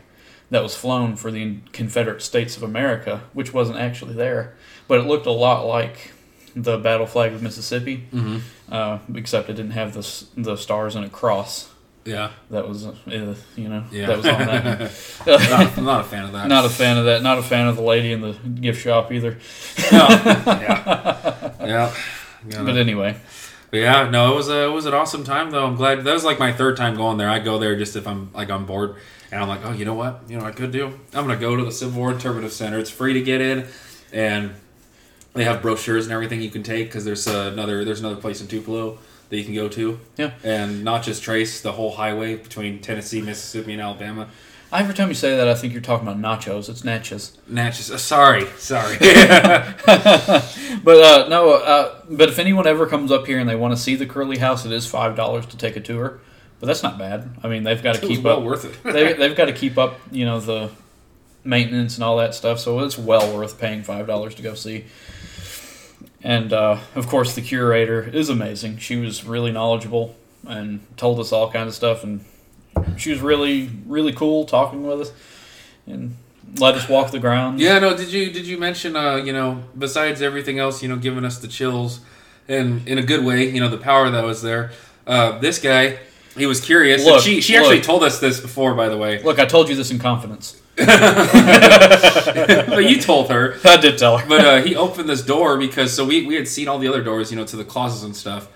that 0.51 0.63
was 0.63 0.75
flown 0.75 1.15
for 1.17 1.31
the 1.31 1.59
Confederate 1.73 2.23
States 2.23 2.57
of 2.57 2.63
America, 2.65 3.23
which 3.33 3.53
wasn't 3.55 3.79
actually 3.79 4.15
there, 4.15 4.55
but 4.89 4.99
it 4.99 5.07
looked 5.07 5.27
a 5.27 5.31
lot 5.31 5.65
like 5.65 6.11
the 6.57 6.77
battle 6.77 7.07
flag 7.07 7.33
of 7.33 7.43
Mississippi, 7.43 8.07
hmm 8.11 8.39
uh, 8.71 8.99
except 9.15 9.49
it 9.49 9.55
didn't 9.55 9.73
have 9.73 9.95
the 9.95 10.25
the 10.37 10.57
stars 10.57 10.95
and 10.97 11.05
a 11.05 11.09
cross. 11.09 11.70
Yeah, 12.05 12.31
That 12.51 12.67
was, 12.67 12.87
uh, 12.87 12.95
you 13.07 13.69
know, 13.69 13.85
yeah. 13.93 14.07
that 14.07 14.17
was 14.17 14.27
on 14.27 14.39
that. 14.39 14.81
not, 15.51 15.79
I'm 15.79 15.85
not 15.85 16.01
a 16.01 16.05
fan 16.05 16.25
of 16.25 16.33
that. 16.33 16.49
Not 16.49 16.65
a 16.65 16.71
fan 16.71 16.97
of 16.97 17.05
that. 17.05 17.23
Not 17.23 17.39
a 17.39 17.43
fan 17.43 17.69
of 17.69 17.77
the 17.77 17.83
lady 17.83 18.13
in 18.13 18.23
the 18.23 18.33
gift 18.33 18.81
shop 18.83 19.13
either. 19.13 19.37
No. 19.93 20.09
yeah, 20.09 21.53
yeah. 21.61 21.95
Gotta- 22.49 22.65
But 22.65 22.77
anyway, 22.79 23.17
But 23.71 23.77
yeah, 23.81 24.09
no, 24.09 24.33
it 24.33 24.37
was 24.37 24.49
a 24.49 24.65
it 24.65 24.73
was 24.73 24.87
an 24.87 24.95
awesome 24.95 25.25
time 25.25 25.51
though. 25.51 25.67
I'm 25.67 25.77
glad 25.77 26.03
that 26.05 26.13
was 26.13 26.25
like 26.25 26.39
my 26.39 26.53
third 26.53 26.77
time 26.77 26.97
going 26.97 27.19
there. 27.19 27.29
I 27.29 27.39
go 27.39 27.59
there 27.59 27.77
just 27.77 27.95
if 27.97 28.07
I'm 28.09 28.33
like 28.33 28.51
on 28.51 28.65
board, 28.65 28.97
and 29.31 29.43
I'm 29.43 29.49
like, 29.49 29.61
oh, 29.65 29.73
you 29.73 29.85
know 29.85 29.95
what, 29.95 30.23
you 30.27 30.37
know, 30.39 30.45
what 30.45 30.55
I 30.55 30.57
could 30.57 30.73
do. 30.73 30.87
I'm 31.13 31.27
gonna 31.27 31.37
go 31.37 31.55
to 31.55 31.65
the 31.65 31.71
Civil 31.73 31.99
War 32.01 32.13
Interpretive 32.13 32.53
Center. 32.53 32.79
It's 32.79 32.91
free 32.91 33.13
to 33.13 33.21
get 33.21 33.43
in, 33.43 33.67
and 34.11 34.55
they 35.35 35.45
have 35.45 35.61
brochures 35.61 36.07
and 36.07 36.13
everything 36.15 36.41
you 36.41 36.51
can 36.51 36.63
take 36.63 36.89
because 36.89 37.05
there's 37.05 37.27
another 37.27 37.85
there's 37.85 38.01
another 38.01 38.17
place 38.21 38.41
in 38.41 38.49
Tupelo 38.49 38.99
that 39.31 39.37
you 39.39 39.45
can 39.45 39.55
go 39.55 39.69
to. 39.69 39.99
Yeah. 40.17 40.33
and 40.45 40.85
Natchez 40.85 41.19
Trace 41.21 41.61
the 41.63 41.73
whole 41.73 41.93
highway 41.93 42.37
between 42.37 42.81
Tennessee, 42.81 43.23
Mississippi, 43.23 43.73
and 43.73 43.81
Alabama. 43.81 44.29
every 44.73 44.93
time 44.95 45.09
you 45.09 45.15
say 45.15 45.37
that, 45.37 45.49
I 45.49 45.55
think 45.55 45.73
you're 45.73 45.83
talking 45.83 46.07
about 46.07 46.21
nachos. 46.21 46.69
It's 46.69 46.83
nachos. 46.83 47.37
Natchez. 47.49 47.91
Uh, 47.91 47.97
sorry, 47.99 48.45
sorry. 48.59 48.97
But 50.83 51.03
uh, 51.03 51.29
no, 51.29 51.51
uh, 51.53 52.01
but 52.09 52.29
if 52.29 52.39
anyone 52.39 52.67
ever 52.67 52.87
comes 52.87 53.13
up 53.13 53.27
here 53.27 53.39
and 53.39 53.49
they 53.49 53.57
want 53.57 53.75
to 53.77 53.81
see 53.81 53.97
the 53.97 54.07
Curlee 54.07 54.39
House, 54.39 54.65
it 54.65 54.73
is 54.73 54.87
five 54.87 55.15
dollars 55.17 55.47
to 55.47 55.57
take 55.57 55.77
a 55.77 55.81
tour. 55.81 56.21
But 56.59 56.67
that's 56.67 56.83
not 56.83 56.99
bad. 56.99 57.37
I 57.43 57.49
mean, 57.49 57.63
they've 57.65 57.83
got 57.83 57.97
to 57.97 58.07
keep 58.07 58.23
well 58.23 58.39
up. 58.39 58.43
worth 58.45 58.65
it. 58.65 58.83
they, 58.83 59.13
they've 59.21 59.37
got 59.37 59.47
to 59.47 59.53
keep 59.53 59.79
up, 59.79 59.99
you 60.11 60.25
know, 60.27 60.41
the 60.41 60.71
maintenance 61.45 61.97
and 61.97 62.05
all 62.05 62.17
that 62.19 62.35
stuff. 62.35 62.61
So 62.61 62.81
it's 62.81 62.99
well 62.99 63.35
worth 63.37 63.59
paying 63.59 63.83
five 63.83 64.07
dollars 64.07 64.35
to 64.37 64.43
go 64.43 64.55
see. 64.55 64.85
And 66.23 66.53
uh, 66.53 66.79
of 66.95 67.07
course, 67.07 67.35
the 67.35 67.43
curator 67.43 68.03
is 68.03 68.29
amazing. 68.29 68.79
She 68.79 68.97
was 68.97 69.25
really 69.25 69.53
knowledgeable 69.53 70.17
and 70.47 70.81
told 70.97 71.19
us 71.19 71.33
all 71.33 71.51
kinds 71.51 71.69
of 71.69 71.75
stuff. 71.75 72.05
And 72.05 72.25
she 72.97 73.11
was 73.11 73.21
really, 73.21 73.71
really 73.87 74.13
cool 74.13 74.45
talking 74.45 74.87
with 74.87 75.01
us 75.01 75.13
and 75.87 76.17
let 76.59 76.75
us 76.75 76.89
walk 76.89 77.11
the 77.11 77.19
grounds. 77.19 77.61
Yeah, 77.61 77.79
no. 77.79 77.97
Did 77.97 78.13
you 78.13 78.31
did 78.33 78.47
you 78.47 78.59
mention 78.59 78.97
uh, 78.97 79.17
you 79.17 79.33
know 79.33 79.63
besides 79.79 80.21
everything 80.21 80.59
else 80.59 80.83
you 80.83 80.89
know 80.89 80.97
giving 80.97 81.25
us 81.25 81.39
the 81.39 81.49
chills 81.49 82.01
and 82.49 82.87
in 82.89 82.99
a 82.99 83.03
good 83.03 83.25
way 83.25 83.49
you 83.49 83.61
know 83.61 83.69
the 83.69 83.79
power 83.79 84.11
that 84.11 84.25
was 84.25 84.43
there. 84.43 84.73
Uh, 85.07 85.39
this 85.39 85.59
guy 85.59 85.99
he 86.37 86.47
was 86.47 86.61
curious. 86.61 87.05
Look, 87.05 87.23
she 87.23 87.41
she 87.41 87.57
actually 87.57 87.77
look. 87.77 87.85
told 87.85 88.03
us 88.05 88.21
this 88.21 88.41
before 88.41 88.75
by 88.75 88.89
the 88.89 88.97
way, 88.97 89.23
Look, 89.23 89.39
I 89.39 89.47
told 89.47 89.69
you 89.69 89.75
this 89.77 89.91
in 89.91 89.99
confidence. 89.99 90.61
but 92.69 92.85
you 92.89 93.01
told 93.01 93.31
her. 93.31 93.57
I 93.65 93.77
did 93.77 93.99
tell 93.99 94.19
her. 94.19 94.29
But 94.29 94.45
uh, 94.45 94.63
he 94.63 94.77
opened 94.77 95.09
this 95.09 95.23
door 95.23 95.57
because 95.59 95.93
so 95.95 96.05
we 96.05 96.27
we 96.27 96.35
had 96.35 96.49
seen 96.49 96.69
all 96.69 96.79
the 96.79 96.89
other 96.89 97.03
doors 97.03 97.31
you 97.31 97.37
know 97.37 97.45
to 97.47 97.57
the 97.57 97.65
closets 97.65 98.03
and 98.05 98.17
stuff. 98.17 98.49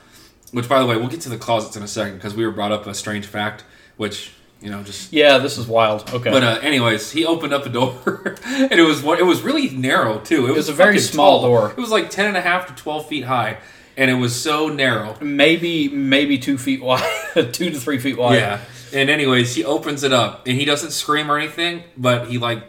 Which 0.52 0.68
by 0.68 0.78
the 0.78 0.86
way 0.86 0.96
we'll 0.96 1.08
get 1.08 1.20
to 1.22 1.28
the 1.28 1.38
closets 1.38 1.76
in 1.76 1.82
a 1.82 1.88
second 1.88 2.14
because 2.16 2.34
we 2.34 2.44
were 2.46 2.52
brought 2.52 2.70
up 2.72 2.86
a 2.86 2.94
strange 2.94 3.26
fact 3.26 3.64
which 3.96 4.32
you 4.60 4.70
know 4.70 4.82
just 4.82 5.12
Yeah, 5.12 5.38
this 5.38 5.58
is 5.58 5.66
wild. 5.66 6.08
Okay. 6.12 6.30
But 6.30 6.42
uh, 6.44 6.58
anyways, 6.62 7.10
he 7.10 7.26
opened 7.26 7.52
up 7.52 7.66
a 7.66 7.68
door, 7.68 8.36
and 8.44 8.72
it 8.72 8.82
was 8.86 9.02
one- 9.02 9.18
it 9.18 9.26
was 9.26 9.42
really 9.42 9.70
narrow 9.70 10.18
too. 10.20 10.46
It, 10.46 10.50
was, 10.50 10.56
was 10.56 10.68
a 10.70 10.72
very 10.72 10.98
small 11.00 11.40
tall. 11.40 11.48
door. 11.48 11.70
It 11.70 11.76
was 11.76 11.90
like 11.90 12.10
10 12.10 12.26
and 12.26 12.36
a 12.36 12.40
half 12.40 12.66
to 12.68 12.74
twelve 12.74 13.06
feet 13.08 13.24
high, 13.24 13.58
and 13.96 14.10
it 14.10 14.14
was 14.14 14.40
so 14.40 14.68
narrow. 14.68 15.16
maybe 15.20 15.88
maybe 15.88 16.38
two 16.38 16.56
feet 16.56 16.80
wide, 16.82 17.02
two 17.52 17.70
to 17.70 17.78
three 17.80 17.98
feet 17.98 18.16
wide. 18.16 18.36
Yeah. 18.36 18.60
And 18.94 19.10
anyways, 19.10 19.54
he 19.54 19.64
opens 19.64 20.04
it 20.04 20.12
up, 20.12 20.46
and 20.46 20.56
he 20.56 20.64
doesn't 20.64 20.92
scream 20.92 21.30
or 21.30 21.36
anything, 21.36 21.82
but 21.96 22.28
he 22.28 22.38
like 22.38 22.62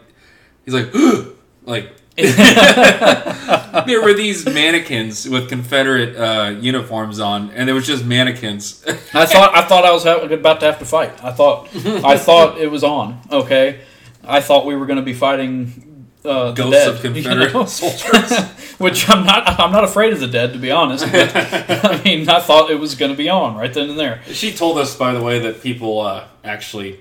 he's 0.64 0.74
like 0.74 0.92
like. 1.64 1.92
there 2.16 4.02
were 4.02 4.14
these 4.14 4.46
mannequins 4.46 5.28
with 5.28 5.50
Confederate 5.50 6.16
uh, 6.16 6.48
uniforms 6.58 7.20
on, 7.20 7.50
and 7.50 7.68
there 7.68 7.74
was 7.74 7.86
just 7.86 8.06
mannequins. 8.06 8.82
I 9.12 9.26
thought 9.26 9.54
I 9.54 9.60
thought 9.60 9.84
I 9.84 9.92
was 9.92 10.04
ha- 10.04 10.20
about 10.20 10.60
to 10.60 10.66
have 10.66 10.78
to 10.78 10.86
fight. 10.86 11.12
I 11.22 11.30
thought 11.30 11.68
I 11.76 12.16
thought 12.16 12.58
it 12.58 12.70
was 12.70 12.82
on. 12.82 13.20
Okay, 13.30 13.80
I 14.24 14.40
thought 14.40 14.64
we 14.64 14.74
were 14.74 14.86
going 14.86 14.96
to 14.96 15.04
be 15.04 15.12
fighting 15.12 15.95
uh, 16.26 16.52
the 16.52 16.62
Ghosts 16.62 16.70
dead, 16.84 16.88
of 16.94 17.00
Confederate 17.00 17.46
you 17.48 17.52
know? 17.52 17.64
soldiers. 17.66 18.32
Which 18.78 19.08
I'm 19.08 19.24
not. 19.24 19.48
I'm 19.60 19.72
not 19.72 19.84
afraid 19.84 20.12
of 20.12 20.20
the 20.20 20.26
dead, 20.26 20.52
to 20.52 20.58
be 20.58 20.70
honest. 20.70 21.10
But, 21.10 21.32
I 21.36 22.02
mean, 22.04 22.28
I 22.28 22.40
thought 22.40 22.70
it 22.70 22.78
was 22.78 22.94
going 22.94 23.10
to 23.12 23.16
be 23.16 23.28
on 23.28 23.56
right 23.56 23.72
then 23.72 23.90
and 23.90 23.98
there. 23.98 24.20
She 24.32 24.52
told 24.52 24.76
us, 24.78 24.94
by 24.96 25.12
the 25.14 25.22
way, 25.22 25.38
that 25.40 25.62
people 25.62 26.00
uh, 26.00 26.24
actually. 26.44 27.00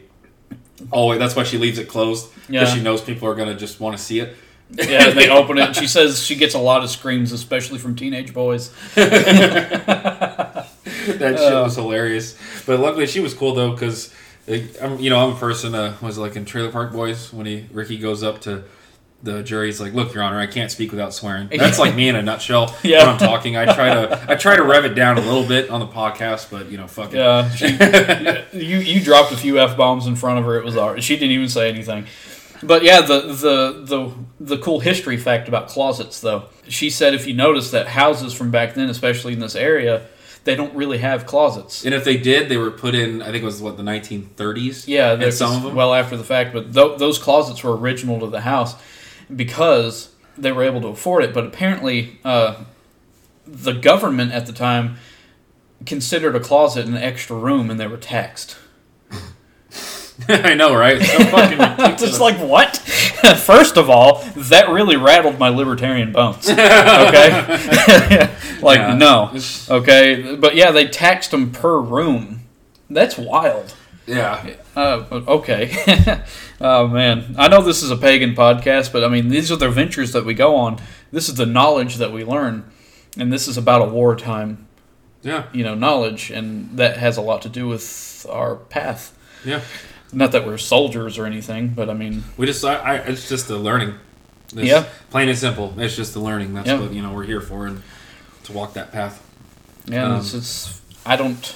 Oh, 0.92 1.08
wait, 1.08 1.20
that's 1.20 1.36
why 1.36 1.44
she 1.44 1.58
leaves 1.58 1.78
it 1.80 1.88
closed 1.88 2.30
because 2.48 2.70
Yeah. 2.70 2.76
she 2.76 2.82
knows 2.82 3.02
people 3.02 3.28
are 3.30 3.36
gonna 3.36 3.56
just 3.56 3.80
want 3.80 3.98
to 3.98 4.04
see 4.04 4.20
it. 4.20 4.36
Yeah, 4.72 5.12
they 5.12 5.30
open 5.30 5.58
it. 5.58 5.62
and 5.68 5.76
She 5.76 5.88
says 5.88 6.22
she 6.24 6.36
gets 6.36 6.54
a 6.54 6.60
lot 6.60 6.84
of 6.84 6.90
screams, 6.90 7.32
especially 7.32 7.78
from 7.80 7.96
teenage 7.96 8.34
boys. 8.34 8.72
that 8.96 10.68
shit 11.18 11.54
Uh. 11.54 11.64
was 11.64 11.76
hilarious. 11.76 12.38
But 12.66 12.80
luckily, 12.80 13.08
she 13.08 13.20
was 13.20 13.34
cool 13.34 13.54
though, 13.54 13.72
because 13.72 14.14
I'm, 14.82 15.00
you 15.00 15.10
know, 15.10 15.26
I'm 15.28 15.36
a 15.36 15.40
person. 15.40 15.74
Uh, 15.76 15.96
was 16.02 16.18
like 16.18 16.36
in 16.36 16.46
Trailer 16.46 16.72
Park 16.72 16.92
Boys 16.94 17.32
when 17.34 17.46
he 17.46 17.66
Ricky 17.72 17.98
goes 17.98 18.22
up 18.24 18.42
to 18.42 18.64
the 19.26 19.42
jury's 19.44 19.82
like, 19.82 19.94
"Look, 19.94 20.14
Your 20.14 20.24
Honor, 20.24 20.40
I 20.40 20.46
can't 20.48 20.72
speak 20.72 20.92
without 20.92 21.14
swearing." 21.14 21.50
That's 21.58 21.80
like 21.80 21.96
me 21.96 22.08
in 22.08 22.16
a 22.16 22.22
nutshell. 22.22 22.76
Yeah. 22.84 23.00
When 23.06 23.10
I'm 23.10 23.18
talking, 23.18 23.58
I 23.58 23.66
try 23.66 23.90
to 23.94 24.26
I 24.32 24.36
try 24.36 24.56
to 24.56 24.64
rev 24.64 24.86
it 24.86 24.96
down 24.96 25.18
a 25.18 25.22
little 25.22 25.46
bit 25.46 25.70
on 25.70 25.80
the 25.80 25.88
podcast, 25.88 26.50
but 26.50 26.72
you 26.72 26.78
know, 26.78 26.88
fuck 26.88 27.14
it. 27.14 27.18
Yeah, 27.18 27.50
she, 27.50 27.68
you 28.58 28.78
you 28.78 29.04
dropped 29.04 29.32
a 29.32 29.38
few 29.38 29.60
f 29.60 29.76
bombs 29.76 30.08
in 30.08 30.16
front 30.16 30.40
of 30.40 30.46
her. 30.46 30.58
It 30.58 30.64
was. 30.64 31.04
She 31.04 31.16
didn't 31.16 31.32
even 31.32 31.50
say 31.50 31.70
anything. 31.70 32.06
But 32.64 32.84
yeah, 32.84 33.02
the 33.02 33.22
the 33.22 33.84
the 33.84 34.12
the 34.40 34.58
cool 34.60 34.80
history 34.80 35.18
fact 35.18 35.48
about 35.48 35.68
closets, 35.68 36.22
though, 36.22 36.46
she 36.68 36.90
said 36.90 37.14
if 37.14 37.28
you 37.28 37.34
notice 37.34 37.72
that 37.72 37.88
houses 37.88 38.34
from 38.34 38.52
back 38.52 38.76
then, 38.76 38.90
especially 38.90 39.34
in 39.34 39.40
this 39.40 39.56
area, 39.56 40.06
they 40.46 40.56
don't 40.56 40.74
really 40.76 41.00
have 41.00 41.26
closets. 41.26 41.84
And 41.84 41.94
if 41.94 42.04
they 42.04 42.18
did, 42.18 42.50
they 42.50 42.58
were 42.58 42.72
put 42.72 42.96
in. 42.96 43.22
I 43.22 43.26
think 43.26 43.44
it 43.44 43.46
was 43.46 43.62
what 43.62 43.78
the 43.78 43.84
1930s. 43.84 44.88
Yeah, 44.88 45.14
and 45.14 45.34
some 45.34 45.58
of 45.58 45.64
them. 45.64 45.76
well 45.76 45.94
after 45.94 46.16
the 46.16 46.24
fact, 46.24 46.54
but 46.54 46.74
th- 46.74 46.98
those 46.98 47.20
closets 47.20 47.64
were 47.64 47.76
original 47.76 48.20
to 48.22 48.28
the 48.28 48.42
house 48.42 48.76
because 49.34 50.10
they 50.38 50.52
were 50.52 50.64
able 50.64 50.82
to 50.82 50.88
afford 50.88 51.24
it. 51.24 51.34
But 51.34 51.46
apparently, 51.46 52.20
uh, 52.26 52.64
the 53.48 53.74
government 53.74 54.32
at 54.34 54.46
the 54.46 54.54
time 54.54 54.98
considered 55.86 56.36
a 56.36 56.40
closet 56.40 56.86
an 56.88 56.98
extra 56.98 57.36
room, 57.38 57.70
and 57.70 57.80
they 57.80 57.88
were 57.88 57.98
taxed. 57.98 58.58
I 60.30 60.54
know, 60.54 60.74
right? 60.76 60.98
It's 61.00 61.12
so 61.12 61.24
fucking. 61.26 61.98
Just 61.98 62.20
like 62.22 62.38
what? 62.38 62.78
First 63.38 63.78
of 63.78 63.90
all, 63.90 64.24
that 64.36 64.70
really 64.70 64.96
rattled 64.96 65.38
my 65.40 65.50
libertarian 65.50 66.12
bones. 66.12 66.50
Okay, 66.50 66.60
like 68.62 68.80
Yeah. 68.80 68.96
no. 68.96 69.34
Okay, 69.70 70.36
but 70.36 70.56
yeah, 70.56 70.72
they 70.72 70.88
taxed 70.88 71.32
them 71.32 71.52
per 71.52 71.80
room. 71.80 72.42
That's 72.90 73.18
wild. 73.18 73.74
Yeah. 74.08 74.56
Uh, 74.76 75.04
okay. 75.28 75.76
oh 76.62 76.88
man, 76.88 77.36
I 77.38 77.48
know 77.48 77.62
this 77.62 77.82
is 77.84 77.92
a 77.92 77.98
pagan 77.98 78.36
podcast, 78.36 78.92
but 78.94 79.04
I 79.04 79.08
mean 79.08 79.30
these 79.30 79.52
are 79.52 79.56
the 79.56 79.70
ventures 79.70 80.12
that 80.14 80.26
we 80.26 80.34
go 80.34 80.56
on. 80.56 80.80
This 81.12 81.30
is 81.30 81.36
the 81.36 81.46
knowledge 81.46 81.96
that 81.98 82.12
we 82.12 82.24
learn, 82.24 82.70
and 83.18 83.32
this 83.32 83.48
is 83.48 83.58
about 83.58 83.82
a 83.82 83.86
wartime, 83.92 84.68
Yeah. 85.24 85.46
you 85.54 85.64
know, 85.64 85.76
knowledge, 85.76 86.30
and 86.32 86.78
that 86.78 86.98
has 86.98 87.18
a 87.18 87.22
lot 87.22 87.42
to 87.44 87.50
do 87.50 87.68
with 87.68 88.26
our 88.30 88.56
path. 88.56 89.18
Yeah. 89.46 89.62
Not 90.14 90.32
that 90.34 90.46
we're 90.46 90.58
soldiers 90.58 91.18
or 91.18 91.26
anything, 91.26 91.70
but 91.70 91.90
I 91.90 91.94
mean, 91.94 92.24
We 92.38 92.46
just, 92.46 92.64
I, 92.66 92.76
I 92.76 92.96
it's 92.98 93.28
just 93.30 93.48
the 93.48 93.58
learning. 93.58 93.96
It's 94.48 94.54
Yeah. 94.56 94.86
Plain 95.10 95.30
and 95.30 95.38
simple. 95.38 95.74
It's 95.78 95.96
just 95.96 96.14
the 96.14 96.20
learning. 96.20 96.54
That's 96.54 96.68
Yeah. 96.68 96.80
what 96.80 96.94
you 96.94 97.02
know 97.02 97.12
we're 97.14 97.24
here 97.26 97.42
for, 97.42 97.66
and 97.68 97.82
to 98.44 98.54
walk 98.54 98.74
that 98.74 98.92
path. 98.92 99.22
yeah, 99.88 100.06
Um, 100.14 100.20
it's, 100.20 100.34
it's 100.34 100.82
I 101.06 101.16
don't. 101.16 101.56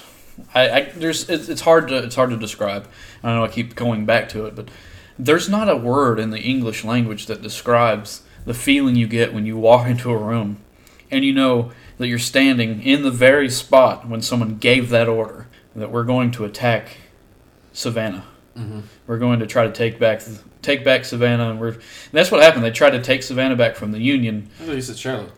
I, 0.53 0.69
I 0.69 0.81
there's 0.95 1.29
it's, 1.29 1.49
it's 1.49 1.61
hard 1.61 1.87
to 1.89 1.97
it's 2.03 2.15
hard 2.15 2.29
to 2.31 2.37
describe. 2.37 2.87
I 3.23 3.33
know 3.35 3.43
I 3.43 3.47
keep 3.47 3.75
going 3.75 4.05
back 4.05 4.29
to 4.29 4.45
it, 4.45 4.55
but 4.55 4.69
there's 5.17 5.49
not 5.49 5.69
a 5.69 5.75
word 5.75 6.19
in 6.19 6.29
the 6.29 6.39
English 6.39 6.83
language 6.83 7.25
that 7.27 7.41
describes 7.41 8.21
the 8.45 8.53
feeling 8.53 8.95
you 8.95 9.07
get 9.07 9.33
when 9.33 9.45
you 9.45 9.57
walk 9.57 9.87
into 9.93 10.11
a 10.11 10.17
room 10.17 10.57
and 11.11 11.25
you 11.25 11.33
know 11.33 11.71
that 11.97 12.07
you're 12.07 12.19
standing 12.19 12.81
in 12.81 13.03
the 13.03 13.11
very 13.11 13.49
spot 13.49 14.07
when 14.07 14.21
someone 14.21 14.55
gave 14.57 14.89
that 14.89 15.07
order 15.09 15.47
that 15.75 15.91
we're 15.91 16.03
going 16.03 16.31
to 16.31 16.45
attack 16.45 16.97
Savannah. 17.73 18.23
Mhm. 18.57 18.83
We're 19.07 19.17
going 19.19 19.39
to 19.39 19.47
try 19.47 19.65
to 19.65 19.71
take 19.71 19.99
back 19.99 20.21
take 20.61 20.83
back 20.83 21.05
Savannah, 21.05 21.51
and 21.51 21.59
we're 21.59 21.69
and 21.69 21.79
that's 22.11 22.31
what 22.31 22.41
happened. 22.41 22.63
They 22.63 22.71
tried 22.71 22.91
to 22.91 23.01
take 23.01 23.23
Savannah 23.23 23.55
back 23.55 23.75
from 23.75 23.91
the 23.91 23.99
Union. 23.99 24.49
I 24.59 24.65
thought 24.65 24.75
you 24.75 24.81
said 24.81 24.97
Charlotte. 24.97 25.31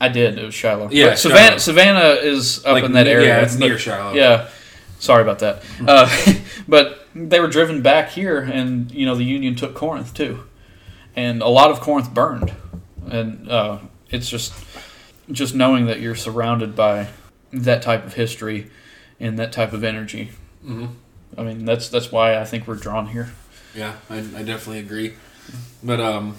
I 0.00 0.08
did. 0.08 0.38
It 0.38 0.44
was 0.44 0.54
Shiloh. 0.54 0.88
Yeah, 0.90 1.14
Savannah. 1.14 1.46
Shiloh. 1.46 1.58
Savannah 1.58 2.08
is 2.22 2.64
up 2.64 2.72
Like, 2.72 2.84
in 2.84 2.92
that 2.92 3.06
area. 3.06 3.28
Yeah, 3.28 3.40
it's 3.42 3.54
But- 3.56 3.60
near 3.66 3.78
Charlotte. 3.78 4.16
yeah. 4.16 4.48
Sorry 4.98 5.22
about 5.22 5.38
that. 5.40 5.62
Uh, 5.86 6.08
but 6.68 7.06
they 7.14 7.40
were 7.40 7.48
driven 7.48 7.80
back 7.82 8.10
here, 8.10 8.38
and 8.40 8.90
you 8.92 9.06
know 9.06 9.14
the 9.14 9.24
Union 9.24 9.54
took 9.54 9.74
Corinth 9.74 10.12
too, 10.14 10.44
and 11.16 11.40
a 11.42 11.48
lot 11.48 11.70
of 11.70 11.80
Corinth 11.80 12.12
burned, 12.12 12.52
and 13.10 13.50
uh, 13.50 13.78
it's 14.10 14.28
just 14.28 14.52
just 15.32 15.54
knowing 15.54 15.86
that 15.86 16.00
you're 16.00 16.14
surrounded 16.16 16.74
by 16.76 17.08
that 17.52 17.82
type 17.82 18.04
of 18.04 18.14
history 18.14 18.70
and 19.18 19.38
that 19.38 19.52
type 19.52 19.72
of 19.72 19.82
energy. 19.84 20.30
hmm 20.64 20.86
I 21.38 21.42
mean, 21.44 21.64
that's 21.64 21.88
that's 21.88 22.10
why 22.12 22.38
I 22.38 22.44
think 22.44 22.66
we're 22.66 22.74
drawn 22.74 23.06
here. 23.06 23.30
Yeah, 23.74 23.94
I, 24.10 24.18
I 24.18 24.42
definitely 24.42 24.80
agree. 24.80 25.14
But 25.82 26.00
um, 26.00 26.36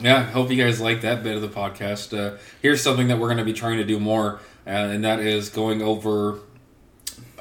yeah, 0.00 0.24
hope 0.24 0.50
you 0.50 0.62
guys 0.62 0.80
like 0.80 1.02
that 1.02 1.22
bit 1.22 1.36
of 1.36 1.42
the 1.42 1.48
podcast. 1.48 2.16
Uh, 2.16 2.38
here's 2.60 2.82
something 2.82 3.08
that 3.08 3.18
we're 3.18 3.28
going 3.28 3.38
to 3.38 3.44
be 3.44 3.52
trying 3.52 3.78
to 3.78 3.84
do 3.84 3.98
more, 4.00 4.40
uh, 4.66 4.70
and 4.70 5.04
that 5.04 5.20
is 5.20 5.48
going 5.48 5.82
over 5.82 6.40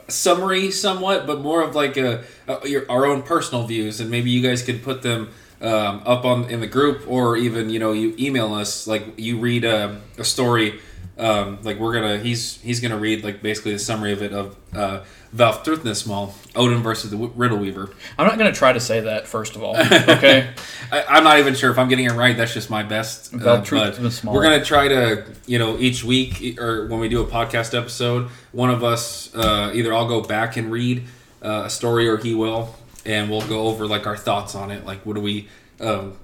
summary 0.08 0.72
somewhat, 0.72 1.26
but 1.26 1.42
more 1.42 1.64
of 1.64 1.76
like 1.76 1.98
a, 1.98 2.24
a 2.48 2.68
your 2.68 2.90
our 2.90 3.06
own 3.06 3.24
personal 3.24 3.66
views, 3.66 4.00
and 4.00 4.10
maybe 4.10 4.30
you 4.30 4.42
guys 4.42 4.62
could 4.62 4.84
put 4.84 5.02
them 5.02 5.30
um, 5.62 6.02
up 6.06 6.26
on 6.26 6.50
in 6.50 6.60
the 6.60 6.68
group, 6.68 7.04
or 7.08 7.38
even 7.38 7.70
you 7.70 7.80
know 7.80 7.94
you 7.94 8.16
email 8.20 8.54
us 8.54 8.88
like 8.88 9.18
you 9.18 9.40
read 9.40 9.64
a, 9.64 10.02
a 10.18 10.24
story. 10.24 10.80
Um, 11.22 11.60
like 11.62 11.78
we're 11.80 11.94
gonna, 11.94 12.18
he's 12.18 12.60
he's 12.62 12.80
gonna 12.80 12.98
read 12.98 13.24
like 13.24 13.42
basically 13.44 13.74
the 13.74 13.80
summary 13.80 14.12
of 14.12 14.24
it 14.24 14.34
of 14.34 14.56
uh, 14.74 15.04
Valfthrithnismal, 15.36 16.34
Odin 16.56 16.82
versus 16.82 17.12
the 17.12 17.16
W- 17.18 17.34
Riddle 17.36 17.60
Weaver. 17.60 17.90
I'm 18.18 18.28
not 18.28 18.38
going 18.38 18.52
to 18.52 18.58
try 18.58 18.74
to 18.74 18.80
say 18.80 19.02
that 19.02 19.28
first 19.28 19.56
of 19.56 19.64
all. 19.64 19.76
Okay. 20.12 20.50
I, 20.92 21.04
I'm 21.08 21.24
not 21.24 21.40
even 21.40 21.54
sure 21.56 21.72
if 21.72 21.78
I'm 21.78 21.88
getting 21.88 22.06
it 22.06 22.12
right. 22.14 22.36
That's 22.36 22.54
just 22.54 22.70
my 22.70 22.84
best. 22.84 23.34
Uh, 23.34 23.62
Truth 23.62 23.82
but 23.82 23.94
to 23.96 24.02
the 24.02 24.12
small. 24.12 24.34
we're 24.34 24.44
gonna 24.44 24.66
try 24.66 24.88
to, 24.90 25.26
you 25.46 25.58
know, 25.60 25.78
each 25.78 26.04
week 26.04 26.60
or 26.60 26.88
when 26.88 27.00
we 27.00 27.08
do 27.08 27.22
a 27.22 27.26
podcast 27.28 27.78
episode, 27.78 28.30
one 28.52 28.70
of 28.70 28.84
us, 28.84 29.34
uh, 29.36 29.72
either 29.74 29.94
I'll 29.94 30.08
go 30.08 30.22
back 30.22 30.58
and 30.58 30.72
read 30.72 31.04
uh, 31.44 31.64
a 31.66 31.70
story 31.70 32.08
or 32.10 32.18
he 32.18 32.34
will, 32.34 32.76
and 33.06 33.30
we'll 33.30 33.48
go 33.48 33.68
over 33.68 33.88
like 33.88 34.06
our 34.08 34.18
thoughts 34.18 34.54
on 34.56 34.70
it. 34.72 34.86
Like, 34.86 35.06
what 35.06 35.14
do 35.16 35.22
we, 35.22 35.48
um, 35.80 36.18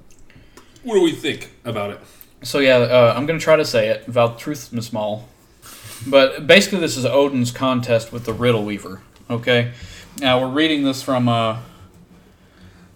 what 0.84 0.96
do 0.96 1.02
we 1.04 1.12
think 1.14 1.52
about 1.64 1.92
it? 1.92 2.00
So 2.44 2.60
yeah, 2.60 2.78
uh, 2.78 3.14
I'm 3.16 3.26
gonna 3.26 3.40
try 3.40 3.56
to 3.56 3.66
say 3.66 3.90
it, 3.90 4.06
Valtruthmismal. 4.08 5.24
But 6.06 6.46
basically, 6.46 6.80
this 6.80 6.96
is 6.96 7.06
Odin's 7.06 7.52
contest 7.52 8.12
with 8.12 8.26
the 8.26 8.34
Riddle 8.34 8.64
Weaver. 8.64 9.02
Okay, 9.30 9.72
now 10.20 10.40
we're 10.40 10.54
reading 10.54 10.84
this 10.84 11.02
from 11.02 11.28
uh, 11.28 11.58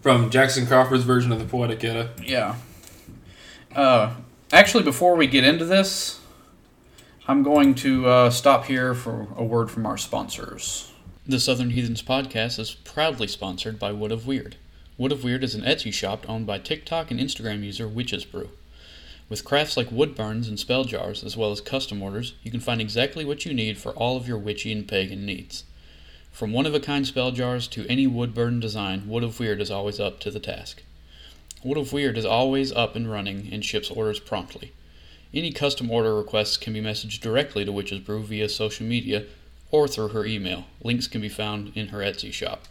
From 0.02 0.30
Jackson 0.30 0.66
Crawford's 0.68 1.04
version 1.04 1.32
of 1.32 1.40
the 1.40 1.46
Poetic 1.46 1.84
Edda. 1.84 2.12
yeah. 2.24 2.56
Uh, 3.76 4.16
actually, 4.52 4.84
before 4.84 5.16
we 5.16 5.28
get 5.28 5.44
into 5.44 5.66
this, 5.66 6.20
I'm 7.28 7.42
going 7.42 7.74
to 7.76 8.08
uh, 8.08 8.30
stop 8.30 8.66
here 8.66 8.94
for 8.94 9.28
a 9.36 9.44
word 9.44 9.72
from 9.72 9.86
our 9.86 9.98
sponsors. 9.98 10.92
The 11.26 11.40
Southern 11.40 11.70
Heathens 11.72 12.02
podcast 12.02 12.60
is 12.60 12.74
proudly 12.74 13.28
sponsored 13.28 13.80
by 13.80 13.92
Wood 13.92 14.12
ov 14.12 14.24
Wyrd. 14.24 14.54
Wood 14.98 15.14
ov 15.14 15.20
Wyrd 15.20 15.44
is 15.44 15.56
an 15.56 15.62
Etsy 15.62 15.94
shop 15.94 16.28
owned 16.30 16.46
by 16.46 16.58
TikTok 16.60 17.12
and 17.12 17.20
Instagram 17.20 17.64
user 17.64 17.88
Witches 17.88 18.26
Brew. 18.26 18.50
With 19.32 19.46
crafts 19.46 19.78
like 19.78 19.90
wood 19.94 20.14
burns 20.14 20.50
and 20.50 20.60
spell 20.60 20.84
jars, 20.84 21.24
as 21.24 21.38
well 21.38 21.54
as 21.54 21.62
custom 21.62 22.04
orders, 22.04 22.34
you 22.44 22.52
can 22.52 22.60
find 22.60 22.82
exactly 22.82 23.24
what 23.24 23.46
you 23.46 23.54
need 23.54 23.78
for 23.78 23.94
all 23.94 24.18
of 24.18 24.28
your 24.28 24.38
witchy 24.38 24.74
and 24.74 24.86
pagan 24.86 25.26
needs. 25.26 25.64
From 26.34 26.52
one 26.52 26.66
of 26.66 26.76
a 26.76 26.82
kind 26.82 27.08
spell 27.08 27.32
jars 27.32 27.70
to 27.70 27.88
any 27.88 28.08
wood 28.08 28.34
burn 28.34 28.60
design, 28.60 29.08
Wood 29.08 29.24
ov 29.24 29.38
Wyrd 29.38 29.62
is 29.62 29.72
always 29.72 30.02
up 30.02 30.20
to 30.20 30.32
the 30.32 30.42
task. 30.42 30.84
Wood 31.64 31.78
ov 31.78 31.92
Wyrd 31.92 32.18
is 32.18 32.26
always 32.26 32.74
up 32.74 32.94
and 32.94 33.10
running 33.10 33.48
and 33.54 33.64
ships 33.64 33.90
orders 33.90 34.20
promptly. 34.20 34.74
Any 35.34 35.54
custom 35.54 35.90
order 35.90 36.14
requests 36.14 36.58
can 36.58 36.74
be 36.74 36.82
messaged 36.82 37.22
directly 37.22 37.64
to 37.64 37.72
Witches 37.72 38.02
Brew 38.02 38.22
via 38.24 38.50
social 38.50 38.86
media 38.86 39.28
or 39.72 39.88
through 39.88 40.10
her 40.10 40.26
email. 40.26 40.66
Links 40.84 41.08
can 41.08 41.22
be 41.22 41.30
found 41.30 41.72
in 41.74 41.88
her 41.88 42.00
Etsy 42.00 42.34
shop. 42.34 42.66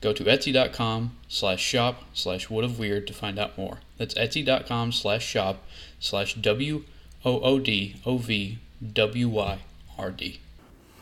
Go 0.00 0.12
to 0.12 0.24
etsy.com 0.24 1.16
slash 1.28 1.60
shop 1.60 2.04
slash 2.12 2.50
wood 2.50 2.64
ov 2.64 2.72
wyrd 2.72 3.06
to 3.06 3.14
find 3.14 3.38
out 3.38 3.56
more. 3.56 3.78
That's 3.96 4.14
etsy.com 4.14 4.92
slash 4.92 5.24
shop 5.24 5.64
slash 6.04 6.34
W 6.34 6.84
O 7.24 7.40
O 7.40 7.58
D 7.58 7.96
O 8.04 8.18
V 8.18 8.58
W 8.92 9.28
Y 9.28 9.58
R 9.98 10.10
D. 10.10 10.40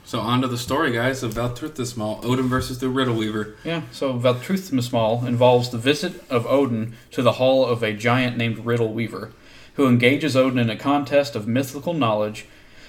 So 0.04 0.20
on 0.20 0.42
to 0.42 0.48
the 0.48 0.58
story, 0.58 0.92
guys, 0.92 1.22
of 1.22 1.34
Valthrithnismal, 1.34 2.24
Odin 2.24 2.48
versus 2.48 2.78
the 2.78 2.88
Riddle 2.88 3.14
Weaver. 3.14 3.54
Yeah, 3.64 3.82
so 3.92 4.18
Valtruthmismal 4.18 5.26
involves 5.26 5.70
the 5.70 5.78
visit 5.78 6.22
of 6.28 6.46
Odin 6.46 6.94
to 7.12 7.22
the 7.22 7.32
hall 7.32 7.64
of 7.64 7.82
a 7.82 7.92
giant 7.92 8.36
named 8.36 8.64
Riddle 8.64 8.92
Weaver, 8.92 9.32
who 9.74 9.86
engages 9.86 10.36
Odin 10.36 10.58
in 10.58 10.70
a 10.70 10.76
contest 10.76 11.36
of 11.36 11.46
mythical 11.46 11.94
knowledge. 11.94 12.46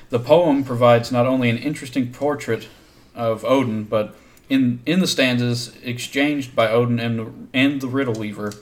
The 0.10 0.20
poem 0.20 0.64
provides 0.64 1.12
not 1.12 1.28
only 1.28 1.50
an 1.50 1.58
interesting 1.58 2.12
portrait 2.12 2.68
of 3.16 3.46
Odin, 3.46 3.84
but 3.84 4.16
in 4.50 4.82
in 4.86 5.00
the 5.00 5.08
stanzas 5.08 5.76
exchanged 5.84 6.56
by 6.56 6.70
Odin 6.70 7.00
and 7.00 7.20
the, 7.20 7.32
and 7.54 7.82
the 7.82 7.88
Riddle 7.88 8.16
Weaver, 8.16 8.54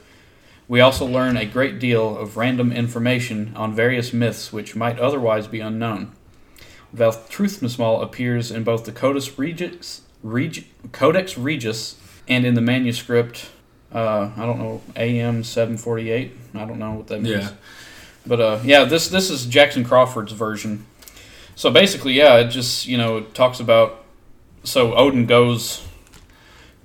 we 0.72 0.80
also 0.80 1.06
learn 1.06 1.36
a 1.36 1.46
great 1.46 1.80
deal 1.80 2.18
of 2.18 2.38
random 2.38 2.72
information 2.72 3.52
on 3.58 3.76
various 3.76 4.14
myths 4.14 4.54
which 4.54 4.74
might 4.74 4.98
otherwise 4.98 5.46
be 5.46 5.60
unknown. 5.60 6.14
Valtruthmismal 6.96 8.02
appears 8.02 8.52
in 8.52 8.64
both 8.64 8.86
the 8.86 8.94
Codex 8.94 9.38
Regius, 9.38 10.04
Reg, 10.24 10.66
Codex 10.94 11.38
Regius 11.38 11.98
and 12.26 12.46
in 12.46 12.54
the 12.54 12.62
manuscript 12.62 13.50
Uh, 13.94 14.32
I 14.38 14.46
don't 14.46 14.60
know 14.60 14.82
AM 14.96 15.44
seven 15.44 15.76
forty 15.78 16.10
eight. 16.10 16.38
I 16.56 16.64
don't 16.64 16.80
know 16.80 16.94
what 16.94 17.08
that 17.08 17.22
means. 17.22 17.44
Yeah. 17.44 17.52
But 18.26 18.40
uh, 18.40 18.60
yeah, 18.64 18.86
this 18.86 19.10
this 19.10 19.30
is 19.30 19.46
Jackson 19.46 19.84
Crawford's 19.84 20.32
version. 20.32 20.86
So 21.58 21.70
basically, 21.70 22.14
yeah, 22.14 22.38
it 22.38 22.48
just 22.48 22.88
you 22.88 22.98
know 22.98 23.18
it 23.18 23.36
talks 23.36 23.60
about 23.60 24.06
so 24.64 24.96
Odin 24.96 25.26
goes 25.26 25.86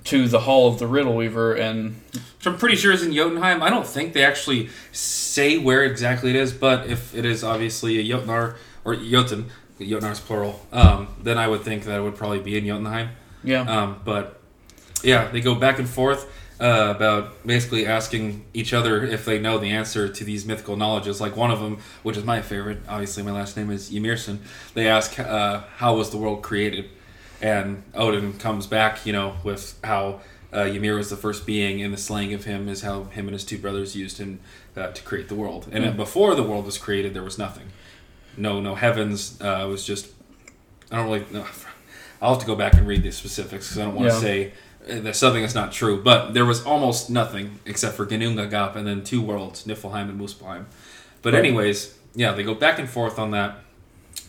to 0.06 0.26
the 0.26 0.40
hall 0.40 0.66
of 0.66 0.80
the 0.80 0.88
Riddle 0.88 1.14
Weaver 1.14 1.54
and 1.54 2.00
Which 2.46 2.52
I'm 2.52 2.60
pretty 2.60 2.76
sure 2.76 2.92
is 2.92 3.02
in 3.02 3.12
Jotunheim. 3.12 3.60
I 3.60 3.70
don't 3.70 3.86
think 3.86 4.12
they 4.12 4.24
actually 4.24 4.68
say 4.92 5.58
where 5.58 5.82
exactly 5.82 6.30
it 6.30 6.36
is, 6.36 6.52
but 6.52 6.86
if 6.86 7.12
it 7.12 7.24
is 7.24 7.42
obviously 7.42 7.98
a 7.98 8.04
Jotnar 8.04 8.56
or 8.84 8.94
Jotun, 8.94 9.46
Jotnar's 9.80 10.20
plural, 10.20 10.64
um, 10.70 11.08
then 11.20 11.38
I 11.38 11.48
would 11.48 11.62
think 11.62 11.82
that 11.86 11.98
it 11.98 12.02
would 12.02 12.14
probably 12.14 12.38
be 12.38 12.56
in 12.56 12.64
Jotunheim. 12.64 13.08
yeah, 13.42 13.62
Um, 13.62 14.00
but 14.04 14.40
yeah, 15.02 15.26
they 15.26 15.40
go 15.40 15.56
back 15.56 15.80
and 15.80 15.88
forth 15.88 16.32
uh, 16.60 16.94
about 16.94 17.44
basically 17.44 17.84
asking 17.84 18.44
each 18.54 18.72
other 18.72 19.04
if 19.04 19.24
they 19.24 19.40
know 19.40 19.58
the 19.58 19.70
answer 19.70 20.08
to 20.08 20.22
these 20.22 20.46
mythical 20.46 20.76
knowledges. 20.76 21.20
Like 21.20 21.36
one 21.36 21.50
of 21.50 21.58
them, 21.58 21.78
which 22.04 22.16
is 22.16 22.22
my 22.22 22.42
favorite, 22.42 22.78
obviously 22.88 23.24
my 23.24 23.32
last 23.32 23.56
name 23.56 23.70
is 23.72 23.90
Ymirson. 23.90 24.38
They 24.74 24.86
ask, 24.86 25.18
uh, 25.18 25.62
"How 25.78 25.96
was 25.96 26.10
the 26.10 26.16
world 26.16 26.42
created?" 26.42 26.90
And 27.42 27.82
Odin 27.92 28.34
comes 28.34 28.68
back, 28.68 29.04
you 29.04 29.12
know, 29.12 29.34
with 29.42 29.78
how 29.82 30.20
uh, 30.56 30.60
Ymir 30.64 30.96
was 30.96 31.10
the 31.10 31.16
first 31.16 31.44
being, 31.46 31.82
and 31.82 31.92
the 31.92 31.98
slaying 31.98 32.32
of 32.34 32.44
him 32.44 32.68
is 32.68 32.82
how 32.82 33.04
him 33.04 33.26
and 33.26 33.34
his 33.34 33.44
two 33.44 33.58
brothers 33.58 33.94
used 33.94 34.18
him 34.18 34.40
uh, 34.76 34.88
to 34.88 35.02
create 35.02 35.28
the 35.28 35.34
world. 35.34 35.68
And 35.70 35.84
Mm. 35.84 35.96
before 35.96 36.34
the 36.34 36.42
world 36.42 36.64
was 36.64 36.78
created, 36.78 37.12
there 37.14 37.22
was 37.22 37.38
nothing. 37.38 37.66
No, 38.36 38.60
no 38.60 38.74
heavens. 38.74 39.38
Uh, 39.40 39.64
it 39.66 39.68
was 39.68 39.84
just. 39.84 40.08
I 40.90 40.96
don't 40.96 41.06
really. 41.06 41.24
No, 41.32 41.44
I'll 42.22 42.30
have 42.34 42.40
to 42.40 42.46
go 42.46 42.54
back 42.54 42.74
and 42.74 42.86
read 42.86 43.02
the 43.02 43.10
specifics 43.12 43.68
because 43.68 43.78
I 43.80 43.84
don't 43.84 43.94
want 43.94 44.08
to 44.08 44.14
Yeah. 44.14 44.20
say 44.20 44.52
uh, 44.90 45.00
there's 45.00 45.18
something 45.18 45.42
that's 45.42 45.54
not 45.54 45.72
true. 45.72 46.02
But 46.02 46.32
there 46.34 46.44
was 46.44 46.64
almost 46.64 47.10
nothing 47.10 47.58
except 47.66 47.94
for 47.96 48.06
Ginnungagap 48.06 48.76
and 48.76 48.86
then 48.86 49.02
two 49.04 49.20
worlds, 49.20 49.64
Niflheim 49.64 50.08
and 50.10 50.20
Muspelheim. 50.20 50.64
But 51.22 51.32
Right. 51.34 51.44
anyways, 51.44 51.94
yeah, 52.14 52.32
they 52.32 52.42
go 52.44 52.54
back 52.54 52.78
and 52.78 52.88
forth 52.88 53.18
on 53.18 53.32
that, 53.32 53.58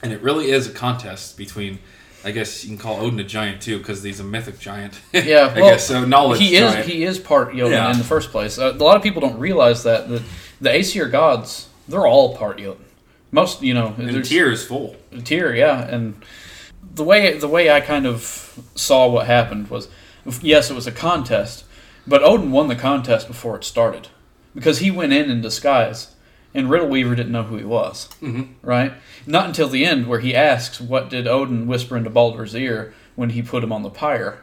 and 0.01 0.11
it 0.11 0.21
really 0.21 0.51
is 0.51 0.67
a 0.67 0.71
contest 0.71 1.37
between. 1.37 1.79
I 2.23 2.31
guess 2.31 2.63
you 2.63 2.69
can 2.69 2.77
call 2.77 2.99
Odin 2.99 3.19
a 3.19 3.23
giant 3.23 3.61
too, 3.61 3.77
because 3.77 4.03
he's 4.03 4.19
a 4.19 4.23
mythic 4.23 4.59
giant. 4.59 4.99
Yeah, 5.13 5.53
I 5.55 5.61
well, 5.61 5.71
guess 5.71 5.87
so. 5.87 6.03
Knowledge 6.05 6.39
he 6.39 6.55
is 6.57 6.85
he 6.85 7.03
is 7.03 7.19
part 7.19 7.53
Jotun 7.55 7.71
Yeah. 7.71 7.91
in 7.91 7.97
the 7.97 8.03
first 8.03 8.31
place. 8.31 8.57
Uh, 8.57 8.73
a 8.73 8.83
lot 8.83 8.97
of 8.97 9.03
people 9.03 9.21
don't 9.21 9.39
realize 9.39 9.83
that 9.83 10.09
the 10.09 10.23
the 10.59 10.71
Aesir 10.71 11.07
gods 11.07 11.67
they're 11.87 12.07
all 12.07 12.35
part 12.35 12.57
Jotun. 12.57 12.83
Most 13.31 13.61
you 13.61 13.73
know 13.73 13.93
and 13.97 14.23
Tyr 14.25 14.51
is 14.51 14.65
full. 14.65 14.95
Tyr, 15.23 15.53
yeah, 15.53 15.87
and 15.87 16.21
the 16.93 17.03
way 17.03 17.37
the 17.37 17.47
way 17.47 17.69
I 17.69 17.81
kind 17.81 18.05
of 18.05 18.59
saw 18.75 19.07
what 19.07 19.27
happened 19.27 19.69
was, 19.69 19.87
yes, 20.41 20.69
it 20.71 20.73
was 20.73 20.87
a 20.87 20.91
contest, 20.91 21.65
but 22.05 22.23
Odin 22.23 22.51
won 22.51 22.67
the 22.67 22.75
contest 22.75 23.27
before 23.27 23.55
it 23.55 23.63
started 23.63 24.09
because 24.55 24.79
he 24.79 24.89
went 24.91 25.13
in 25.13 25.29
in 25.29 25.41
disguise, 25.41 26.15
and 26.57 26.69
Riddle 26.69 26.89
Weaver 26.89 27.15
didn't 27.15 27.31
know 27.31 27.43
who 27.43 27.55
he 27.57 27.63
was, 27.65 28.05
hmm 28.19 28.43
right? 28.61 28.93
Not 29.25 29.45
until 29.47 29.69
the 29.69 29.85
end 29.85 30.07
where 30.07 30.19
he 30.19 30.35
asks, 30.35 30.81
"What 30.81 31.09
did 31.09 31.27
Odin 31.27 31.67
whisper 31.67 31.95
into 31.95 32.09
Baldur's 32.09 32.55
ear 32.55 32.93
when 33.15 33.29
he 33.29 33.41
put 33.41 33.63
him 33.63 33.71
on 33.71 33.83
the 33.83 33.89
pyre?" 33.89 34.41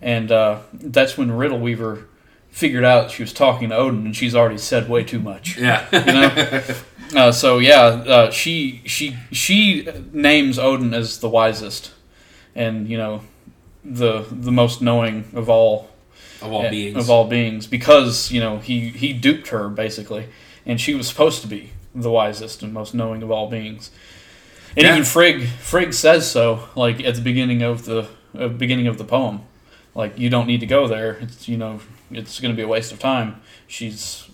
And 0.00 0.30
uh, 0.30 0.60
that's 0.72 1.18
when 1.18 1.32
Riddle 1.32 1.58
Weaver 1.58 2.06
figured 2.50 2.84
out 2.84 3.10
she 3.10 3.22
was 3.22 3.32
talking 3.32 3.70
to 3.70 3.76
Odin, 3.76 4.06
and 4.06 4.16
she's 4.16 4.34
already 4.34 4.58
said 4.58 4.88
way 4.88 5.02
too 5.04 5.18
much. 5.18 5.56
Yeah. 5.58 5.86
You 5.92 6.12
know? 6.12 6.62
Uh, 7.16 7.32
so 7.32 7.56
yeah, 7.56 7.84
uh, 7.84 8.30
she 8.30 8.82
she 8.84 9.16
she 9.32 9.88
names 10.12 10.58
Odin 10.58 10.92
as 10.92 11.20
the 11.20 11.28
wisest, 11.30 11.90
and 12.54 12.86
you 12.86 12.98
know, 12.98 13.22
the 13.82 14.26
the 14.30 14.52
most 14.52 14.82
knowing 14.82 15.24
of 15.32 15.48
all 15.48 15.88
of 16.42 16.52
all 16.52 16.68
beings. 16.68 16.96
of 16.98 17.08
all 17.08 17.26
beings 17.26 17.66
because 17.66 18.30
you 18.30 18.40
know 18.40 18.58
he 18.58 18.90
he 18.90 19.14
duped 19.14 19.48
her 19.48 19.70
basically, 19.70 20.26
and 20.66 20.80
she 20.80 20.94
was 20.94 21.08
supposed 21.08 21.42
to 21.42 21.48
be 21.48 21.70
the 21.94 22.10
wisest 22.10 22.62
and 22.62 22.72
most 22.72 22.94
knowing 22.94 23.22
of 23.22 23.30
all 23.30 23.48
beings. 23.48 23.90
And 24.76 24.84
Yeah. 24.84 24.92
even 24.92 25.04
Frigg 25.04 25.48
Frigg 25.48 25.92
says 25.94 26.30
so, 26.30 26.68
like 26.76 27.02
at 27.04 27.14
the 27.14 27.20
beginning 27.22 27.62
of 27.62 27.84
the 27.86 28.06
uh, 28.38 28.48
beginning 28.48 28.86
of 28.86 28.98
the 28.98 29.04
poem, 29.04 29.40
like 29.94 30.18
you 30.18 30.28
don't 30.30 30.46
need 30.46 30.60
to 30.60 30.66
go 30.66 30.86
there. 30.86 31.12
It's 31.22 31.48
you 31.48 31.56
know 31.56 31.80
it's 32.10 32.38
going 32.40 32.52
to 32.52 32.56
be 32.56 32.62
a 32.62 32.68
waste 32.68 32.92
of 32.92 32.98
time. 32.98 33.40
She's 33.66 34.24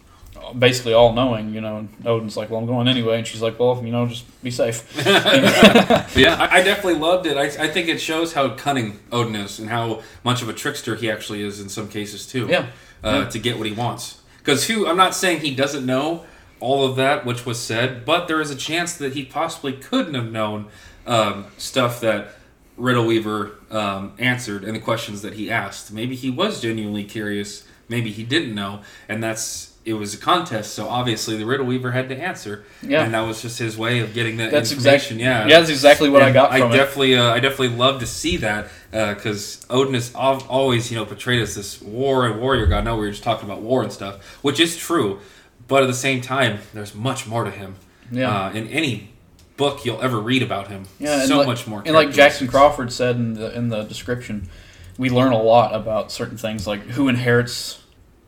basically 0.58 0.92
all 0.92 1.12
knowing, 1.14 1.54
you 1.54 1.60
know. 1.60 1.78
And 1.78 1.88
Odin's 2.06 2.36
like, 2.36 2.50
well, 2.50 2.60
I'm 2.60 2.66
going 2.66 2.86
anyway, 2.88 3.18
and 3.18 3.26
she's 3.26 3.40
like, 3.40 3.58
well, 3.58 3.80
you 3.84 3.90
know, 3.92 4.06
just 4.06 4.24
be 4.42 4.50
safe. 4.50 4.84
yeah, 6.16 6.36
I, 6.38 6.58
I 6.58 6.62
definitely 6.62 6.96
loved 7.00 7.26
it. 7.26 7.36
I, 7.36 7.44
I 7.64 7.68
think 7.68 7.88
it 7.88 8.00
shows 8.00 8.34
how 8.34 8.50
cunning 8.50 8.98
Odin 9.10 9.36
is 9.36 9.58
and 9.58 9.70
how 9.70 10.02
much 10.22 10.42
of 10.42 10.48
a 10.48 10.52
trickster 10.52 10.96
he 10.96 11.10
actually 11.10 11.42
is 11.42 11.60
in 11.60 11.68
some 11.68 11.88
cases 11.88 12.26
too. 12.26 12.46
Yeah. 12.48 12.66
uh, 13.02 13.20
Yeah. 13.22 13.28
to 13.30 13.38
get 13.38 13.56
what 13.58 13.66
he 13.66 13.72
wants. 13.72 14.18
Because 14.44 14.66
who? 14.66 14.86
I'm 14.86 14.98
not 14.98 15.14
saying 15.14 15.40
he 15.40 15.54
doesn't 15.54 15.86
know 15.86 16.26
all 16.60 16.84
of 16.84 16.96
that 16.96 17.24
which 17.24 17.46
was 17.46 17.58
said, 17.58 18.04
but 18.04 18.28
there 18.28 18.40
is 18.42 18.50
a 18.50 18.56
chance 18.56 18.94
that 18.98 19.14
he 19.14 19.24
possibly 19.24 19.72
couldn't 19.72 20.14
have 20.14 20.30
known 20.30 20.66
um, 21.06 21.46
stuff 21.56 22.00
that 22.00 22.28
Riddle 22.76 23.06
Weaver 23.06 23.52
um, 23.70 24.12
answered 24.18 24.64
and 24.64 24.76
the 24.76 24.80
questions 24.80 25.22
that 25.22 25.34
he 25.34 25.50
asked. 25.50 25.92
Maybe 25.92 26.14
he 26.14 26.28
was 26.28 26.60
genuinely 26.60 27.04
curious. 27.04 27.66
Maybe 27.88 28.10
he 28.10 28.22
didn't 28.22 28.54
know, 28.54 28.80
and 29.08 29.22
that's 29.22 29.73
it 29.84 29.92
was 29.94 30.14
a 30.14 30.16
contest. 30.16 30.74
So 30.74 30.88
obviously 30.88 31.36
the 31.36 31.44
Riddle 31.44 31.66
Weaver 31.66 31.92
had 31.92 32.08
to 32.08 32.16
answer. 32.16 32.64
Yeah. 32.82 33.04
and 33.04 33.12
that 33.12 33.20
was 33.20 33.42
just 33.42 33.58
his 33.58 33.76
way 33.76 34.00
of 34.00 34.14
getting 34.14 34.38
that 34.38 34.50
That's 34.50 34.72
information. 34.72 35.18
exactly 35.18 35.24
yeah, 35.24 35.46
yeah, 35.46 35.58
that's 35.58 35.70
exactly 35.70 36.08
what 36.08 36.22
I 36.22 36.26
and 36.26 36.34
got 36.34 36.52
I 36.52 36.60
from 36.60 36.72
it. 36.72 36.76
definitely, 36.76 37.16
uh, 37.16 37.32
I 37.32 37.40
definitely 37.40 37.76
love 37.76 38.00
to 38.00 38.06
see 38.06 38.38
that 38.38 38.68
because 38.90 39.66
Odin 39.68 39.94
is 39.94 40.14
al- 40.14 40.42
always, 40.48 40.90
you 40.90 40.96
know, 40.96 41.04
portrayed 41.04 41.42
as 41.42 41.54
this 41.54 41.82
war 41.82 42.26
and 42.26 42.40
warrior 42.40 42.66
god. 42.66 42.84
Now 42.84 42.94
we 42.96 43.02
were 43.06 43.10
just 43.10 43.22
talking 43.24 43.48
about 43.48 43.60
war 43.62 43.82
and 43.82 43.92
stuff, 43.92 44.24
which 44.42 44.58
is 44.58 44.76
true, 44.76 45.20
but 45.68 45.82
at 45.82 45.86
the 45.86 45.92
same 45.94 46.20
time, 46.22 46.60
there's 46.72 46.94
much 46.94 47.26
more 47.26 47.44
to 47.44 47.50
him. 47.50 47.76
Yeah. 48.10 48.46
Uh, 48.46 48.52
in 48.52 48.68
any 48.68 49.10
book 49.56 49.84
you'll 49.84 50.00
ever 50.02 50.18
read 50.20 50.42
about 50.42 50.68
him, 50.68 50.84
Yeah, 50.98 51.26
so 51.26 51.38
like, 51.38 51.46
much 51.46 51.66
more. 51.66 51.82
And 51.84 51.94
like 51.94 52.10
Jackson. 52.10 52.48
Crawford 52.48 52.90
said 52.92 53.16
in 53.16 53.34
the 53.34 53.54
in 53.54 53.68
the 53.68 53.82
description, 53.82 54.48
we 54.98 55.10
learn 55.10 55.32
a 55.32 55.42
lot 55.42 55.74
about 55.74 56.10
certain 56.10 56.36
things, 56.38 56.66
like 56.66 56.80
who 56.82 57.08
inherits. 57.08 57.80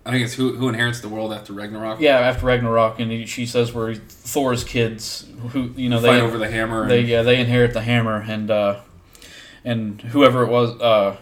I 0.06 0.12
think 0.12 0.24
it's 0.24 0.34
who 0.34 0.54
who 0.54 0.68
inherits 0.68 1.00
the 1.00 1.08
world 1.08 1.32
after 1.32 1.52
Ragnarok. 1.52 2.00
Yeah, 2.00 2.20
after 2.20 2.46
Ragnarok, 2.46 3.00
and 3.00 3.10
he, 3.10 3.26
she 3.26 3.44
says 3.44 3.74
we're 3.74 3.96
Thor's 3.96 4.62
kids, 4.62 5.26
who 5.50 5.72
you 5.76 5.88
know 5.88 6.00
fight 6.00 6.18
they 6.18 6.20
over 6.20 6.38
the 6.38 6.48
hammer. 6.48 6.82
And, 6.82 6.90
they 6.90 7.00
yeah 7.00 7.22
they 7.22 7.40
inherit 7.40 7.72
the 7.72 7.82
hammer, 7.82 8.24
and 8.26 8.48
uh, 8.48 8.80
and 9.64 10.00
whoever 10.00 10.44
it 10.44 10.48
was, 10.48 10.80
uh, 10.80 11.16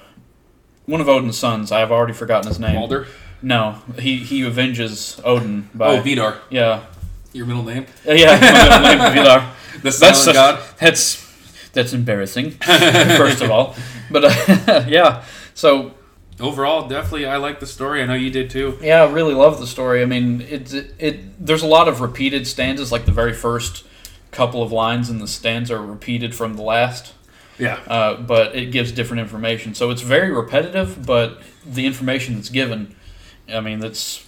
one 0.84 1.00
of 1.00 1.08
Odin's 1.08 1.38
sons, 1.38 1.72
I've 1.72 1.90
already 1.90 2.12
forgotten 2.12 2.46
his 2.46 2.60
name. 2.60 2.74
Balder. 2.74 3.06
No, 3.40 3.78
he 3.98 4.18
he 4.18 4.46
avenges 4.46 5.18
Odin 5.24 5.70
by 5.74 5.96
Oh, 5.96 6.00
Vidar, 6.02 6.38
yeah 6.50 6.84
your 7.32 7.46
middle 7.46 7.64
name, 7.64 7.86
yeah 8.04 9.12
Vidar. 9.14 9.54
the 9.82 9.90
That's 9.90 10.26
god. 10.26 10.62
That's 10.78 11.24
that's 11.72 11.92
embarrassing. 11.94 12.50
first 12.60 13.42
of 13.42 13.50
all, 13.50 13.74
but 14.10 14.24
uh, 14.24 14.84
yeah. 14.88 15.24
So 15.54 15.93
Overall, 16.40 16.88
definitely, 16.88 17.26
I 17.26 17.36
like 17.36 17.60
the 17.60 17.66
story. 17.66 18.02
I 18.02 18.06
know 18.06 18.14
you 18.14 18.30
did 18.30 18.50
too. 18.50 18.78
yeah, 18.82 19.02
I 19.02 19.10
really 19.10 19.34
love 19.34 19.60
the 19.60 19.66
story. 19.66 20.02
I 20.02 20.04
mean, 20.04 20.40
it, 20.40 20.74
it 20.74 20.94
it 20.98 21.46
there's 21.46 21.62
a 21.62 21.66
lot 21.66 21.86
of 21.86 22.00
repeated 22.00 22.46
stanzas. 22.46 22.90
Like 22.90 23.04
the 23.04 23.12
very 23.12 23.32
first 23.32 23.84
couple 24.32 24.62
of 24.62 24.72
lines 24.72 25.10
in 25.10 25.18
the 25.20 25.28
stanza 25.28 25.76
are 25.76 25.82
repeated 25.86 26.34
from 26.34 26.54
the 26.54 26.62
last, 26.62 27.14
Yeah, 27.56 27.78
uh, 27.86 28.16
but 28.16 28.56
it 28.56 28.72
gives 28.72 28.90
different 28.90 29.20
information. 29.20 29.74
So 29.74 29.90
it's 29.90 30.02
very 30.02 30.32
repetitive, 30.32 31.06
but 31.06 31.40
the 31.64 31.86
information 31.86 32.34
that's 32.34 32.48
given, 32.48 32.96
I 33.48 33.60
mean, 33.60 33.78
that's 33.78 34.26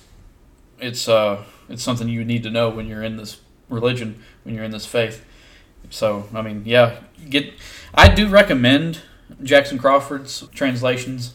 it's 0.79 1.09
uh 1.09 1.43
it's 1.69 1.83
something 1.83 2.09
you 2.09 2.25
need 2.25 2.45
to 2.45 2.51
know 2.51 2.69
when 2.71 2.87
you're 2.87 3.03
in 3.03 3.17
this 3.17 3.41
religion, 3.69 4.23
when 4.45 4.55
you're 4.55 4.65
in 4.65 4.71
this 4.71 4.87
faith. 4.87 5.25
So 5.91 6.29
I 6.33 6.41
mean, 6.43 6.63
yeah, 6.65 7.01
get. 7.29 7.53
I 7.93 8.15
do 8.15 8.29
recommend 8.29 9.01
Jackson 9.43 9.77
Crawford's 9.77 10.47
translations. 10.55 11.35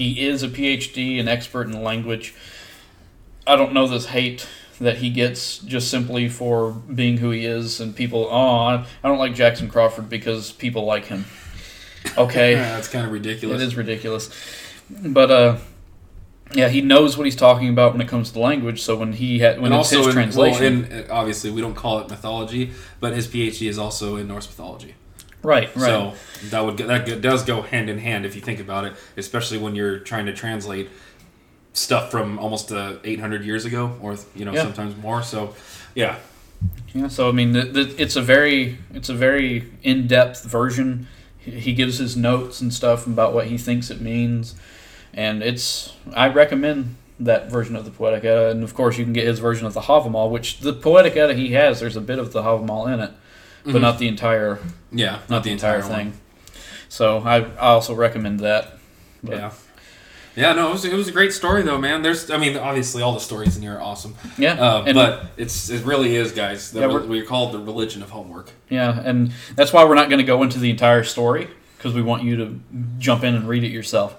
He 0.00 0.26
is 0.26 0.42
a 0.42 0.48
PhD 0.48 1.20
an 1.20 1.28
expert 1.28 1.66
in 1.66 1.82
language. 1.82 2.32
I 3.46 3.54
don't 3.54 3.74
know 3.74 3.86
this 3.86 4.06
hate 4.06 4.48
that 4.80 4.96
he 4.96 5.10
gets 5.10 5.58
just 5.58 5.90
simply 5.90 6.26
for 6.26 6.72
being 6.72 7.18
who 7.18 7.28
he 7.28 7.44
is, 7.44 7.80
and 7.80 7.94
people. 7.94 8.26
Oh, 8.30 8.56
I, 8.60 8.86
don't 9.02 9.18
like 9.18 9.34
Jackson 9.34 9.68
Crawford 9.68 10.08
because 10.08 10.52
people 10.52 10.86
like 10.86 11.04
him. 11.04 11.26
Okay, 12.16 12.52
yeah, 12.56 12.76
that's 12.76 12.88
kind 12.88 13.04
of 13.04 13.12
ridiculous. 13.12 13.60
it 13.60 13.66
is 13.66 13.76
ridiculous, 13.76 14.30
but 14.88 15.30
uh, 15.30 15.58
yeah, 16.54 16.70
he 16.70 16.80
knows 16.80 17.18
what 17.18 17.26
he's 17.26 17.36
talking 17.36 17.68
about 17.68 17.92
when 17.92 18.00
it 18.00 18.08
comes 18.08 18.30
to 18.30 18.38
language. 18.38 18.80
So 18.80 18.96
when 18.96 19.12
he 19.12 19.40
had 19.40 19.60
when 19.60 19.70
and 19.70 19.80
it's 19.80 19.92
also 19.92 19.98
his 19.98 20.06
in, 20.06 20.12
translation, 20.14 20.88
well, 20.88 21.00
in, 21.00 21.10
obviously 21.10 21.50
we 21.50 21.60
don't 21.60 21.74
call 21.74 21.98
it 21.98 22.08
mythology, 22.08 22.72
but 23.00 23.12
his 23.12 23.28
PhD 23.28 23.68
is 23.68 23.78
also 23.78 24.16
in 24.16 24.28
Norse 24.28 24.46
mythology. 24.46 24.94
Right, 25.42 25.74
right. 25.76 25.84
So 25.84 26.14
that 26.50 26.60
would 26.64 26.76
that 26.78 27.20
does 27.20 27.44
go 27.44 27.62
hand 27.62 27.90
in 27.90 27.98
hand 27.98 28.24
if 28.26 28.34
you 28.34 28.40
think 28.40 28.60
about 28.60 28.84
it, 28.84 28.94
especially 29.16 29.58
when 29.58 29.74
you're 29.74 29.98
trying 29.98 30.26
to 30.26 30.32
translate 30.32 30.88
stuff 31.72 32.10
from 32.10 32.38
almost 32.38 32.72
uh, 32.72 32.94
800 33.04 33.44
years 33.44 33.64
ago, 33.64 33.96
or 34.02 34.16
you 34.34 34.44
know 34.44 34.52
Yeah. 34.52 34.62
sometimes 34.62 34.96
more. 34.96 35.22
So 35.22 35.54
yeah, 35.94 36.16
Yeah, 36.94 37.08
so 37.08 37.28
I 37.28 37.32
mean, 37.32 37.52
the, 37.52 37.62
the, 37.62 38.02
it's 38.02 38.16
a 38.16 38.22
very 38.22 38.78
it's 38.92 39.08
a 39.08 39.14
very 39.14 39.70
in 39.82 40.06
depth 40.06 40.44
version. 40.44 41.06
He, 41.38 41.52
he 41.52 41.72
gives 41.74 41.98
his 41.98 42.16
notes 42.16 42.60
and 42.60 42.72
stuff 42.72 43.06
about 43.06 43.32
what 43.34 43.46
he 43.46 43.56
thinks 43.58 43.90
it 43.90 44.00
means, 44.00 44.54
and 45.14 45.42
it's 45.42 45.94
I 46.14 46.28
recommend 46.28 46.96
that 47.18 47.50
version 47.50 47.76
of 47.76 47.84
the 47.84 47.90
Poetic 47.90 48.24
and 48.24 48.64
of 48.64 48.74
course 48.74 48.96
you 48.96 49.04
can 49.04 49.12
get 49.12 49.26
his 49.26 49.38
version 49.38 49.66
of 49.66 49.74
the 49.74 49.82
Havamal, 49.82 50.30
which 50.30 50.60
the 50.60 50.72
Poetic 50.72 51.16
Edda 51.16 51.34
he 51.34 51.52
has. 51.52 51.78
There's 51.80 51.96
a 51.96 52.00
bit 52.00 52.18
of 52.18 52.32
the 52.32 52.42
Havamal 52.42 52.92
in 52.92 53.00
it, 53.00 53.10
but 53.64 53.74
Mhm. 53.76 53.80
not 53.80 53.98
the 53.98 54.08
entire 54.08 54.58
Yeah, 54.92 55.18
not 55.28 55.44
the 55.44 55.50
entire, 55.50 55.80
one. 55.80 55.88
thing. 55.90 56.12
So 56.88 57.18
I, 57.24 57.36
I 57.58 57.68
also 57.68 57.94
recommend 57.94 58.40
that. 58.40 58.78
But- 59.22 59.36
Yeah. 59.36 59.50
Yeah, 60.36 60.52
no, 60.52 60.68
it 60.68 60.72
was, 60.72 60.84
it 60.84 60.94
was 60.94 61.08
a 61.08 61.12
great 61.12 61.32
story 61.32 61.62
though, 61.62 61.76
man. 61.76 62.02
There's, 62.02 62.30
I 62.30 62.36
mean, 62.38 62.56
obviously 62.56 63.02
all 63.02 63.12
the 63.12 63.20
stories 63.20 63.56
in 63.56 63.62
here 63.62 63.74
are 63.74 63.80
awesome, 63.82 64.14
Yeah, 64.38 64.52
uh, 64.54 64.92
but 64.92 65.26
it's 65.36 65.68
it 65.68 65.84
really 65.84 66.14
is, 66.14 66.30
guys. 66.32 66.70
The, 66.70 66.80
Yeah, 66.80 66.86
we're- 66.86 67.06
we 67.06 67.20
call 67.22 67.48
it 67.48 67.52
the 67.52 67.58
religion 67.58 68.00
of 68.02 68.10
homework. 68.10 68.50
yeah, 68.68 69.00
and 69.04 69.32
that's 69.56 69.72
why 69.72 69.84
we're 69.84 69.96
not 69.96 70.08
going 70.08 70.20
to 70.20 70.24
go 70.24 70.42
into 70.44 70.58
the 70.60 70.70
entire 70.70 71.02
story 71.02 71.48
because 71.76 71.94
we 71.94 72.00
want 72.02 72.22
you 72.22 72.36
to 72.36 72.60
jump 72.98 73.24
in 73.24 73.34
and 73.34 73.48
read 73.48 73.64
it 73.64 73.72
yourself. 73.72 74.14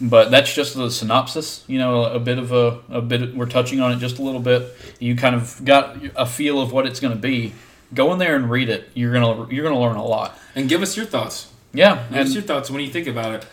But 0.00 0.30
that's 0.30 0.52
just 0.52 0.74
the 0.74 0.90
synopsis. 0.90 1.62
You 1.66 1.78
know, 1.78 2.04
a 2.04 2.18
bit 2.18 2.38
of 2.38 2.52
a 2.52 2.78
a 2.90 3.02
bit. 3.02 3.36
We're 3.36 3.44
touching 3.44 3.80
on 3.82 3.92
it 3.92 3.98
just 3.98 4.18
a 4.18 4.22
little 4.22 4.40
bit. 4.40 4.62
You 4.98 5.14
kind 5.14 5.34
of 5.36 5.62
got 5.62 5.94
a 6.16 6.24
feel 6.24 6.58
of 6.62 6.72
what 6.72 6.86
it's 6.86 7.00
going 7.00 7.12
to 7.12 7.20
be. 7.20 7.52
Go 7.94 8.12
in 8.12 8.18
there 8.18 8.36
and 8.36 8.50
read 8.50 8.68
it. 8.68 8.90
You're 8.94 9.12
gonna 9.12 9.46
you're 9.52 9.64
gonna 9.64 9.80
learn 9.80 9.96
a 9.96 10.04
lot. 10.04 10.38
And 10.54 10.68
give 10.68 10.82
us 10.82 10.96
your 10.96 11.06
thoughts. 11.06 11.48
Yeah, 11.72 12.04
Give 12.12 12.26
us 12.26 12.34
your 12.34 12.42
thoughts 12.42 12.70
when 12.70 12.82
you 12.82 12.90
think 12.90 13.06
about 13.06 13.32
it. 13.34 13.46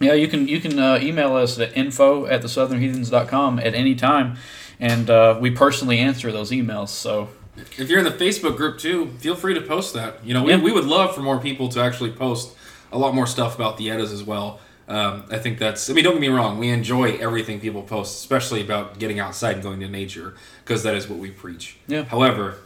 Yeah, 0.00 0.12
you 0.12 0.28
can 0.28 0.46
you 0.48 0.60
can 0.60 0.78
uh, 0.78 0.98
email 1.02 1.34
us 1.34 1.58
at 1.58 1.76
info 1.76 2.26
at 2.26 2.42
the 2.42 2.48
thesouthernheathens.com 2.48 3.58
at 3.58 3.74
any 3.74 3.94
time, 3.94 4.36
and 4.80 5.10
uh, 5.10 5.38
we 5.40 5.50
personally 5.50 5.98
answer 5.98 6.30
those 6.32 6.50
emails. 6.50 6.88
So 6.90 7.28
If 7.56 7.88
you're 7.90 7.98
in 7.98 8.04
the 8.04 8.10
Facebook 8.12 8.56
group 8.56 8.78
too, 8.78 9.08
feel 9.18 9.34
free 9.34 9.54
to 9.54 9.60
post 9.60 9.94
that. 9.94 10.24
You 10.24 10.34
know, 10.34 10.44
we, 10.44 10.52
Yeah. 10.52 10.60
we 10.62 10.72
would 10.72 10.84
love 10.84 11.14
for 11.14 11.20
more 11.20 11.38
people 11.40 11.68
to 11.70 11.80
actually 11.80 12.12
post 12.12 12.54
a 12.92 12.98
lot 12.98 13.14
more 13.14 13.26
stuff 13.26 13.54
about 13.56 13.76
the 13.76 13.90
Eddas 13.90 14.12
as 14.12 14.22
well. 14.22 14.60
Um, 14.86 15.24
I 15.30 15.38
think 15.38 15.58
that's. 15.58 15.90
I 15.90 15.92
mean, 15.92 16.04
don't 16.04 16.14
get 16.14 16.20
me 16.22 16.28
wrong. 16.28 16.58
We 16.58 16.68
enjoy 16.70 17.16
everything 17.18 17.60
people 17.60 17.82
post, 17.82 18.16
especially 18.18 18.60
about 18.62 18.98
getting 18.98 19.18
outside 19.18 19.54
and 19.54 19.62
going 19.62 19.80
to 19.80 19.88
nature, 19.88 20.34
because 20.64 20.82
that 20.84 20.94
is 20.94 21.08
what 21.08 21.18
we 21.18 21.30
preach. 21.30 21.76
Yeah. 21.88 22.04
However, 22.04 22.58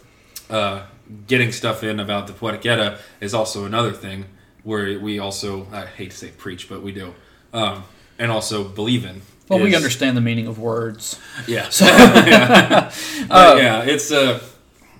uh, 0.51 0.83
getting 1.27 1.53
stuff 1.53 1.83
in 1.83 2.01
about 2.01 2.27
the 2.27 2.33
Poetic 2.33 2.65
Edda 2.67 2.99
is 3.21 3.35
also 3.35 3.65
another 3.65 3.93
thing 3.93 4.27
where 4.63 4.99
we 4.99 5.19
also. 5.19 5.67
I 5.73 5.87
hate 5.87 6.11
to 6.11 6.17
say 6.17 6.29
preach, 6.29 6.69
but 6.69 6.83
we 6.83 6.93
do, 6.93 7.15
um, 7.53 7.85
and 8.19 8.31
also 8.31 8.65
believe 8.65 9.05
in. 9.05 9.23
well, 9.49 9.61
we 9.61 9.75
understand 9.75 10.17
the 10.17 10.21
meaning 10.21 10.47
of 10.47 10.59
words. 10.59 11.19
yeah. 11.47 11.69
yeah. 11.81 12.93
But 13.29 13.59
yeah, 13.59 13.83
it's 13.83 14.11
uh 14.13 14.41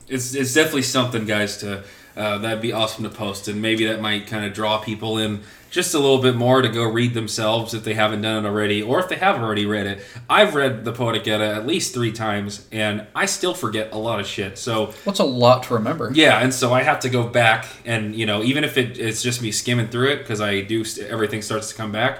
it's 0.09 0.35
it's 0.35 0.55
definitely 0.55 0.83
something, 0.83 1.25
guys. 1.25 1.59
To 1.59 1.85
uh, 2.17 2.39
that'd 2.39 2.61
be 2.63 2.73
awesome 2.73 3.05
to 3.05 3.11
post, 3.11 3.49
and 3.49 3.61
maybe 3.63 3.87
that 3.87 4.01
might 4.01 4.27
kind 4.27 4.45
of 4.45 4.53
draw 4.53 4.79
people 4.79 5.19
in 5.19 5.41
just 5.71 5.95
a 5.95 5.99
little 5.99 6.19
bit 6.21 6.37
more 6.37 6.61
to 6.61 6.69
go 6.69 6.85
read 6.85 7.15
themselves 7.15 7.73
if 7.73 7.83
they 7.83 7.95
haven't 7.95 8.21
done 8.21 8.45
it 8.45 8.47
already, 8.49 8.83
or 8.83 9.01
if 9.01 9.09
they 9.09 9.17
have 9.17 9.41
already 9.43 9.65
read 9.65 9.87
it. 9.87 10.05
I've 10.29 10.55
read 10.55 10.85
the 10.85 10.93
Poetic 10.93 11.27
Edda 11.27 11.47
at 11.55 11.67
least 11.67 11.95
three 11.95 12.13
times, 12.13 12.67
and 12.71 13.07
I 13.15 13.25
still 13.25 13.55
forget 13.55 13.91
a 13.93 13.97
lot 13.97 14.21
of 14.21 14.27
shit. 14.27 14.59
So 14.59 14.93
What's 15.05 15.21
a 15.21 15.25
lot 15.25 15.63
to 15.65 15.75
remember? 15.75 16.11
yeah, 16.15 16.41
and 16.41 16.53
so 16.53 16.75
I 16.75 16.83
have 16.83 17.01
to 17.01 17.09
go 17.09 17.27
back, 17.27 17.65
and 17.87 18.15
you 18.15 18.27
know, 18.27 18.43
even 18.43 18.65
if 18.65 18.77
it, 18.77 18.99
it's 18.99 19.23
just 19.23 19.41
me 19.41 19.51
skimming 19.51 19.89
through 19.89 20.09
it 20.11 20.19
because 20.19 20.43
I 20.43 20.61
do 20.61 20.85
st- 20.85 21.07
everything 21.09 21.41
starts 21.41 21.71
to 21.71 21.75
come 21.75 21.91
back. 21.93 22.19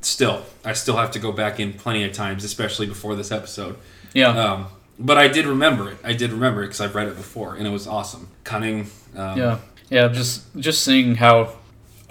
Still, 0.00 0.44
I 0.64 0.72
still 0.72 0.96
have 0.96 1.10
to 1.12 1.18
go 1.18 1.32
back 1.32 1.58
in 1.60 1.72
plenty 1.74 2.04
of 2.04 2.12
times, 2.12 2.44
especially 2.44 2.86
before 2.86 3.14
this 3.16 3.30
episode. 3.32 3.76
Yeah, 4.14 4.28
Um, 4.28 4.66
but 4.98 5.18
I 5.18 5.28
did 5.28 5.46
remember 5.46 5.90
it. 5.90 5.98
I 6.04 6.12
did 6.12 6.32
remember 6.32 6.62
it 6.62 6.66
because 6.66 6.80
I've 6.80 6.94
read 6.94 7.08
it 7.08 7.16
before, 7.16 7.54
and 7.54 7.66
it 7.66 7.70
was 7.70 7.86
awesome. 7.86 8.28
Cunning. 8.44 8.88
Um, 9.16 9.38
yeah, 9.38 9.58
yeah. 9.90 10.08
Just 10.08 10.44
just 10.58 10.82
seeing 10.82 11.16
how 11.16 11.52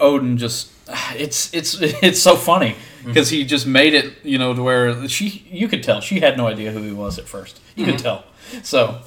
Odin 0.00 0.36
just 0.38 0.70
it's 1.16 1.52
it's 1.54 1.74
it's 1.80 2.20
so 2.22 2.36
funny 2.36 2.74
Mm-hmm. 3.06 3.12
because 3.14 3.30
he 3.30 3.44
just 3.44 3.68
made 3.68 3.94
it 3.94 4.14
you 4.24 4.36
know 4.36 4.52
to 4.52 4.60
where 4.64 5.06
she 5.08 5.46
you 5.48 5.68
could 5.68 5.84
tell 5.84 6.00
she 6.00 6.18
had 6.18 6.36
no 6.36 6.48
idea 6.48 6.72
who 6.72 6.82
he 6.82 6.90
was 6.92 7.18
at 7.20 7.26
first. 7.28 7.60
You 7.76 7.84
Mm-hmm. 7.84 7.92
could 7.92 8.02
tell. 8.02 8.24
So, 8.62 9.00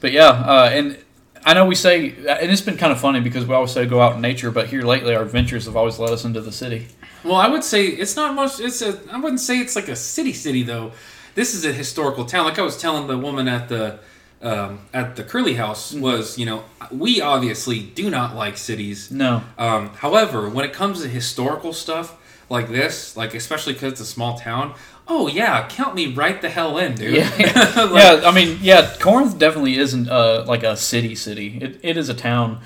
but 0.00 0.12
yeah, 0.12 0.28
uh, 0.28 0.70
and. 0.72 0.98
I 1.46 1.52
know 1.52 1.66
we 1.66 1.74
say, 1.74 2.06
and 2.26 2.50
it's 2.50 2.62
been 2.62 2.78
kind 2.78 2.90
of 2.90 2.98
funny 2.98 3.20
because 3.20 3.44
we 3.44 3.54
always 3.54 3.70
say 3.70 3.84
go 3.84 4.00
out 4.00 4.14
in 4.16 4.22
nature, 4.22 4.50
but 4.50 4.68
here 4.68 4.80
lately 4.80 5.14
our 5.14 5.20
adventures 5.22 5.66
have 5.66 5.76
always 5.76 5.98
led 5.98 6.08
us 6.10 6.24
into 6.24 6.40
the 6.40 6.50
city. 6.50 6.86
Well, 7.22 7.34
I 7.34 7.48
would 7.48 7.62
say 7.62 7.84
it's 7.84 8.16
not 8.16 8.34
much. 8.34 8.60
It's 8.60 8.80
a. 8.80 8.98
I 9.12 9.18
wouldn't 9.20 9.40
say 9.40 9.58
it's 9.58 9.76
like 9.76 9.88
a 9.88 9.94
city 9.96 10.32
city 10.32 10.62
though. 10.62 10.92
This 11.34 11.54
is 11.54 11.64
a 11.64 11.72
historical 11.72 12.24
town. 12.24 12.44
Like 12.44 12.58
I 12.58 12.62
was 12.62 12.76
telling 12.76 13.06
the 13.06 13.18
woman 13.18 13.48
at 13.48 13.68
the 13.68 13.98
um, 14.42 14.80
at 14.92 15.16
the 15.16 15.24
Curlee 15.24 15.56
House 15.56 15.92
Mm-hmm. 15.92 16.02
was, 16.02 16.38
you 16.38 16.44
know, 16.46 16.64
we 16.90 17.20
obviously 17.20 17.80
do 17.80 18.10
not 18.10 18.34
like 18.36 18.56
cities. 18.58 19.10
No, 19.10 19.42
Um, 19.56 19.88
however, 19.90 20.48
when 20.50 20.64
it 20.66 20.72
comes 20.72 21.00
to 21.02 21.08
historical 21.08 21.72
stuff 21.72 22.16
like 22.50 22.68
this, 22.68 23.16
like 23.16 23.34
especially 23.34 23.72
because 23.72 23.92
it's 23.92 24.00
a 24.02 24.06
small 24.06 24.36
town, 24.38 24.74
oh 25.08 25.28
yeah, 25.28 25.66
count 25.68 25.94
me 25.94 26.12
right 26.12 26.42
the 26.42 26.50
hell 26.50 26.76
in, 26.78 26.94
dude. 26.94 27.14
Yeah, 27.38 27.84
Like, 27.90 28.22
yeah. 28.22 28.28
I 28.28 28.32
mean, 28.34 28.58
yeah. 28.60 28.94
Corinth 29.00 29.38
definitely 29.38 29.78
isn't 29.78 30.08
uh, 30.10 30.44
like 30.46 30.62
a 30.62 30.76
city. 30.76 31.14
City. 31.14 31.58
It, 31.62 31.80
it 31.82 31.96
is 31.96 32.08
a 32.10 32.14
town. 32.14 32.60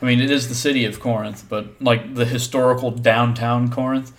I 0.00 0.06
mean, 0.06 0.20
it 0.20 0.30
is 0.30 0.48
the 0.48 0.54
city 0.54 0.84
of 0.86 0.98
Corinth, 0.98 1.44
but 1.48 1.66
like 1.82 2.14
the 2.14 2.24
historical 2.24 2.90
downtown 2.90 3.70
Corinth. 3.70 4.12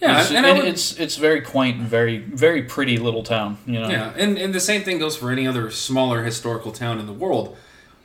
Yeah, 0.00 0.20
it's, 0.20 0.30
and 0.30 0.46
would- 0.58 0.66
it's 0.66 0.98
it's 0.98 1.16
very 1.16 1.40
quaint 1.40 1.78
and 1.80 1.88
very 1.88 2.18
very 2.18 2.62
pretty 2.62 2.96
little 2.98 3.22
town. 3.22 3.58
You 3.66 3.80
know. 3.80 3.88
Yeah, 3.88 4.12
and, 4.16 4.38
and 4.38 4.52
the 4.54 4.60
same 4.60 4.82
thing 4.82 4.98
goes 4.98 5.16
for 5.16 5.30
any 5.30 5.46
other 5.46 5.70
smaller 5.70 6.22
historical 6.24 6.72
town 6.72 6.98
in 6.98 7.06
the 7.06 7.12
world. 7.12 7.56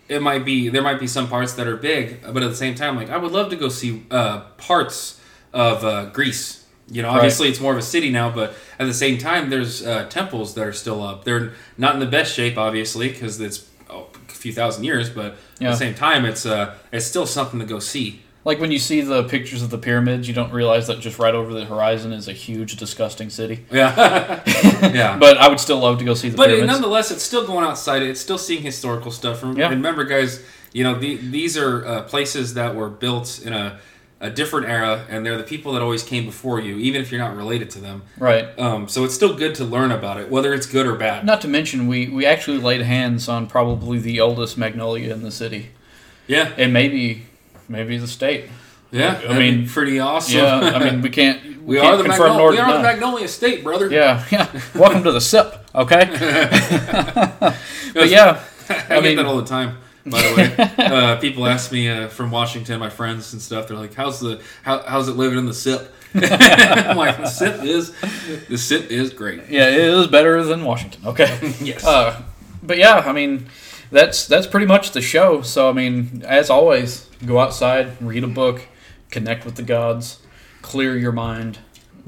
It 0.07 0.21
might 0.21 0.43
be 0.45 0.69
there 0.69 0.81
might 0.81 0.99
be 0.99 1.07
some 1.07 1.27
parts 1.27 1.53
that 1.53 1.67
are 1.67 1.77
big, 1.77 2.21
but 2.33 2.41
at 2.43 2.49
the 2.49 2.55
same 2.55 2.75
time, 2.75 2.95
like 2.95 3.09
I 3.09 3.17
would 3.17 3.31
love 3.31 3.49
to 3.51 3.55
go 3.55 3.69
see 3.69 4.03
uh, 4.09 4.41
parts 4.57 5.19
of 5.53 5.83
uh, 5.83 6.05
Greece. 6.05 6.65
You 6.91 7.03
know, 7.03 7.09
Right. 7.09 7.17
obviously 7.17 7.49
it's 7.49 7.59
more 7.59 7.71
of 7.73 7.77
a 7.77 7.83
city 7.83 8.09
now, 8.09 8.31
but 8.31 8.55
at 8.79 8.87
the 8.87 8.93
same 8.95 9.19
time, 9.19 9.51
there's 9.51 9.85
uh, 9.85 10.05
temples 10.09 10.55
that 10.55 10.65
are 10.65 10.73
still 10.73 11.03
up. 11.03 11.23
They're 11.23 11.51
not 11.77 11.93
in 11.93 11.99
the 11.99 12.07
best 12.07 12.33
shape, 12.33 12.57
obviously, 12.57 13.09
because 13.09 13.39
it's 13.39 13.69
oh, 13.91 14.07
a 14.27 14.31
few 14.31 14.51
thousand 14.51 14.85
years. 14.85 15.07
But 15.11 15.33
at 15.61 15.69
the 15.69 15.75
same 15.75 15.93
time, 15.93 16.25
it's 16.25 16.47
uh, 16.47 16.73
it's 16.91 17.05
still 17.05 17.27
something 17.27 17.59
to 17.59 17.65
go 17.67 17.77
see. 17.77 18.21
Like 18.45 18.59
when 18.59 18.71
you 18.71 18.79
see 18.79 19.01
the 19.01 19.23
pictures 19.23 19.61
of 19.61 19.69
the 19.69 19.77
pyramids, 19.77 20.27
you 20.27 20.33
don't 20.33 20.51
realize 20.53 20.87
that 20.87 20.99
just 21.01 21.19
right 21.19 21.35
over 21.35 21.53
the 21.53 21.65
horizon 21.65 22.13
is 22.13 22.27
a 22.27 22.33
huge, 22.33 22.77
disgusting 22.77 23.29
city. 23.29 23.65
Yeah, 23.71 24.41
yeah. 24.93 25.17
But 25.19 25.37
I 25.37 25.49
would 25.49 25.59
still 25.59 25.79
love 25.79 25.99
to 25.99 26.05
go 26.05 26.13
see 26.13 26.29
the 26.29 26.37
But 26.37 26.47
pyramids. 26.47 26.67
nonetheless, 26.71 27.11
it's 27.11 27.23
still 27.23 27.45
going 27.45 27.65
outside. 27.65 28.01
It's 28.01 28.21
still 28.21 28.37
seeing 28.37 28.61
historical 28.63 29.11
stuff. 29.11 29.43
Rem- 29.43 29.57
Yeah. 29.57 29.69
Remember, 29.69 30.03
guys, 30.05 30.43
you 30.73 30.83
know 30.83 30.95
the, 30.97 31.17
these 31.17 31.57
are 31.57 31.85
uh, 31.85 32.01
places 32.03 32.53
that 32.53 32.75
were 32.75 32.89
built 32.89 33.41
in 33.43 33.53
a, 33.53 33.79
a 34.21 34.29
different 34.29 34.67
era, 34.67 35.05
and 35.09 35.25
they're 35.25 35.37
the 35.37 35.43
people 35.43 35.73
that 35.73 35.81
always 35.81 36.03
came 36.03 36.25
before 36.25 36.59
you, 36.61 36.77
even 36.77 37.01
if 37.01 37.11
you're 37.11 37.21
not 37.21 37.35
related 37.35 37.69
to 37.71 37.79
them. 37.79 38.03
right. 38.17 38.57
Um, 38.57 38.87
so 38.87 39.03
it's 39.03 39.13
still 39.15 39.33
good 39.35 39.53
to 39.55 39.65
learn 39.65 39.91
about 39.91 40.17
it, 40.19 40.29
whether 40.29 40.53
it's 40.53 40.65
good 40.65 40.85
or 40.87 40.95
bad. 40.95 41.25
Not 41.25 41.41
to 41.41 41.47
mention, 41.49 41.87
we 41.87 42.07
we 42.07 42.25
actually 42.25 42.59
laid 42.59 42.81
hands 42.81 43.27
on 43.27 43.47
probably 43.47 43.99
the 43.99 44.19
oldest 44.21 44.57
magnolia 44.57 45.11
in 45.13 45.23
the 45.23 45.31
city, 45.31 45.71
Yeah, 46.27 46.51
and 46.57 46.71
maybe 46.71 47.25
maybe 47.69 47.97
the 47.97 48.07
state. 48.07 48.49
yeah. 48.91 49.21
I 49.29 49.37
mean, 49.37 49.67
pretty 49.69 49.99
awesome. 49.99 50.37
Yeah, 50.39 50.55
I 50.75 50.83
mean, 50.83 51.01
we 51.01 51.09
can't. 51.09 51.61
we 51.63 51.77
can't 51.77 51.87
are 51.93 51.97
the 51.97 52.03
confirm 52.03 52.29
Magnolia. 52.31 52.51
We 52.51 52.71
are 52.71 52.77
the. 52.77 52.83
Magnolia 52.83 53.27
State, 53.27 53.63
brother. 53.63 53.89
Yeah, 53.89 54.25
yeah. 54.31 54.61
Welcome 54.75 55.03
to 55.03 55.11
the 55.11 55.21
SIP, 55.21 55.55
okay? 55.75 56.05
but 57.93 58.09
yeah, 58.09 58.43
I, 58.69 58.73
I 58.73 58.87
get 58.87 59.03
mean- 59.03 59.15
that 59.17 59.25
all 59.25 59.37
the 59.37 59.45
time. 59.45 59.77
By 60.05 60.21
the 60.21 60.35
way, 60.35 60.85
uh, 60.85 61.17
people 61.19 61.45
ask 61.45 61.71
me 61.71 61.87
uh, 61.87 62.07
from 62.07 62.31
Washington, 62.31 62.79
my 62.79 62.89
friends 62.89 63.33
and 63.33 63.41
stuff. 63.41 63.67
They're 63.67 63.77
like, 63.77 63.93
"How's 63.93 64.19
the 64.19 64.41
how, 64.63 64.81
how's 64.81 65.07
it 65.07 65.17
living 65.17 65.37
in 65.37 65.45
the 65.45 65.53
SIP?" 65.53 65.93
I'm 66.15 66.97
like, 66.97 67.17
"The 67.17 67.27
SIP 67.27 67.63
is 67.63 67.93
the 68.47 68.57
SIP 68.57 68.89
is 68.89 69.13
great." 69.13 69.49
yeah, 69.49 69.67
it 69.69 69.77
is 69.77 70.07
better 70.07 70.41
than 70.43 70.63
Washington, 70.63 71.05
okay? 71.05 71.37
Yes. 71.61 71.85
Uh, 71.85 72.23
but 72.63 72.77
yeah, 72.77 73.03
I 73.05 73.11
mean, 73.11 73.49
that's 73.91 74.27
that's 74.27 74.47
pretty 74.47 74.65
much 74.65 74.91
the 74.91 75.01
show. 75.01 75.41
So 75.41 75.69
I 75.69 75.73
mean, 75.73 76.23
as 76.25 76.49
always, 76.49 77.09
go 77.25 77.39
outside, 77.39 78.01
read 78.01 78.23
a 78.23 78.27
book, 78.27 78.61
connect 79.11 79.45
with 79.45 79.55
the 79.55 79.63
gods, 79.63 80.19
clear 80.61 80.97
your 80.97 81.11
mind. 81.11 81.59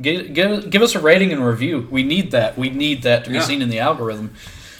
Give, 0.02 0.34
give, 0.34 0.70
give 0.70 0.82
us 0.82 0.96
a 0.96 1.00
rating 1.00 1.32
and 1.32 1.46
review. 1.46 1.88
We 1.92 2.02
need 2.04 2.32
that. 2.32 2.58
We 2.58 2.70
need 2.70 3.04
that 3.04 3.26
to 3.26 3.30
be 3.30 3.36
Yeah. 3.36 3.44
seen 3.44 3.62
in 3.62 3.70
the 3.70 3.80
algorithm. 3.80 4.34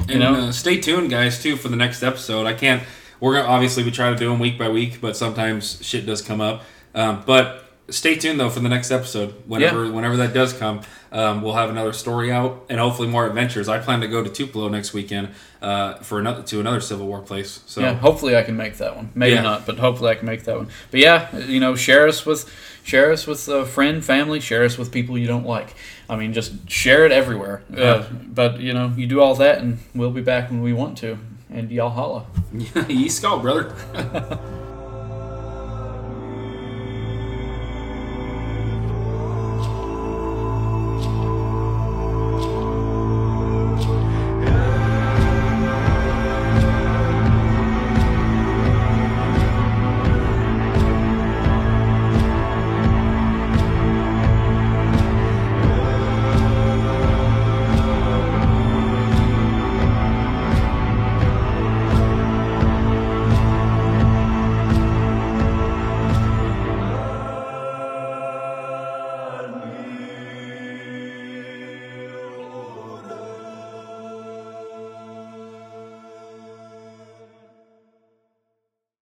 You 0.08 0.16
and 0.16 0.20
know? 0.20 0.34
uh, 0.48 0.52
stay 0.52 0.80
tuned, 0.80 1.12
guys, 1.12 1.44
too, 1.44 1.58
for 1.58 1.68
the 1.68 1.76
next 1.76 2.02
episode. 2.02 2.48
I 2.48 2.54
can't. 2.54 2.82
We're 3.20 3.36
gonna 3.36 3.48
obviously 3.48 3.84
we 3.84 3.92
try 3.92 4.10
to 4.10 4.16
do 4.16 4.30
them 4.30 4.40
week 4.40 4.58
by 4.58 4.70
week, 4.70 5.00
but 5.00 5.16
sometimes 5.16 5.84
shit 5.86 6.08
does 6.08 6.24
come 6.24 6.42
up. 6.42 6.64
Um, 6.96 7.22
but 7.26 7.66
stay 7.90 8.16
tuned 8.16 8.40
though 8.40 8.50
for 8.50 8.62
the 8.62 8.70
next 8.70 8.90
episode. 8.90 9.36
Whenever 9.46 9.92
whenever 9.92 10.18
that 10.18 10.34
does 10.34 10.54
come, 10.54 10.82
um, 11.12 11.42
we'll 11.42 11.54
have 11.56 11.70
another 11.70 11.94
story 11.94 12.32
out 12.32 12.66
and 12.70 12.80
hopefully 12.80 13.08
more 13.08 13.28
adventures. 13.28 13.68
I 13.68 13.80
plan 13.80 14.00
to 14.02 14.08
go 14.08 14.24
to 14.24 14.30
Tupelo 14.30 14.70
next 14.70 14.94
weekend 14.94 15.30
uh, 15.62 15.96
for 15.96 16.20
another 16.20 16.42
to 16.44 16.60
another 16.60 16.80
Civil 16.80 17.08
War 17.08 17.20
place. 17.22 17.62
So 17.66 17.82
Yeah, 17.82 17.94
hopefully 17.96 18.36
I 18.38 18.44
can 18.44 18.56
make 18.56 18.78
that 18.78 18.96
one. 18.96 19.10
Maybe 19.14 19.36
Yeah. 19.36 19.42
not, 19.42 19.66
but 19.66 19.78
hopefully 19.78 20.12
I 20.12 20.16
can 20.16 20.26
make 20.26 20.44
that 20.46 20.58
one. 20.58 20.70
But 20.90 21.00
yeah, 21.02 21.36
you 21.38 21.60
know, 21.60 21.76
share 21.76 22.08
us 22.08 22.26
with 22.26 22.50
share 22.84 23.12
us 23.12 23.28
with 23.28 23.48
a 23.50 23.66
friend, 23.66 24.04
family, 24.04 24.40
share 24.40 24.64
us 24.64 24.78
with 24.78 24.92
people 24.92 25.18
you 25.18 25.28
don't 25.28 25.46
like. 25.46 25.76
I 26.10 26.16
mean, 26.16 26.34
just 26.34 26.70
share 26.70 27.06
it 27.06 27.12
everywhere. 27.12 27.62
Yeah. 27.74 27.84
Uh, 27.84 28.06
but 28.28 28.60
you 28.60 28.74
know, 28.74 28.94
you 28.96 29.06
do 29.08 29.20
all 29.22 29.36
that, 29.36 29.60
and 29.60 29.80
we'll 29.94 30.12
be 30.12 30.22
back 30.22 30.50
when 30.50 30.62
we 30.62 30.74
want 30.74 30.98
to. 31.00 31.18
And 31.54 31.70
y'all 31.70 31.90
holla. 31.90 32.26
Ye 32.88 33.10
skull, 33.10 33.40
brother. 33.40 33.76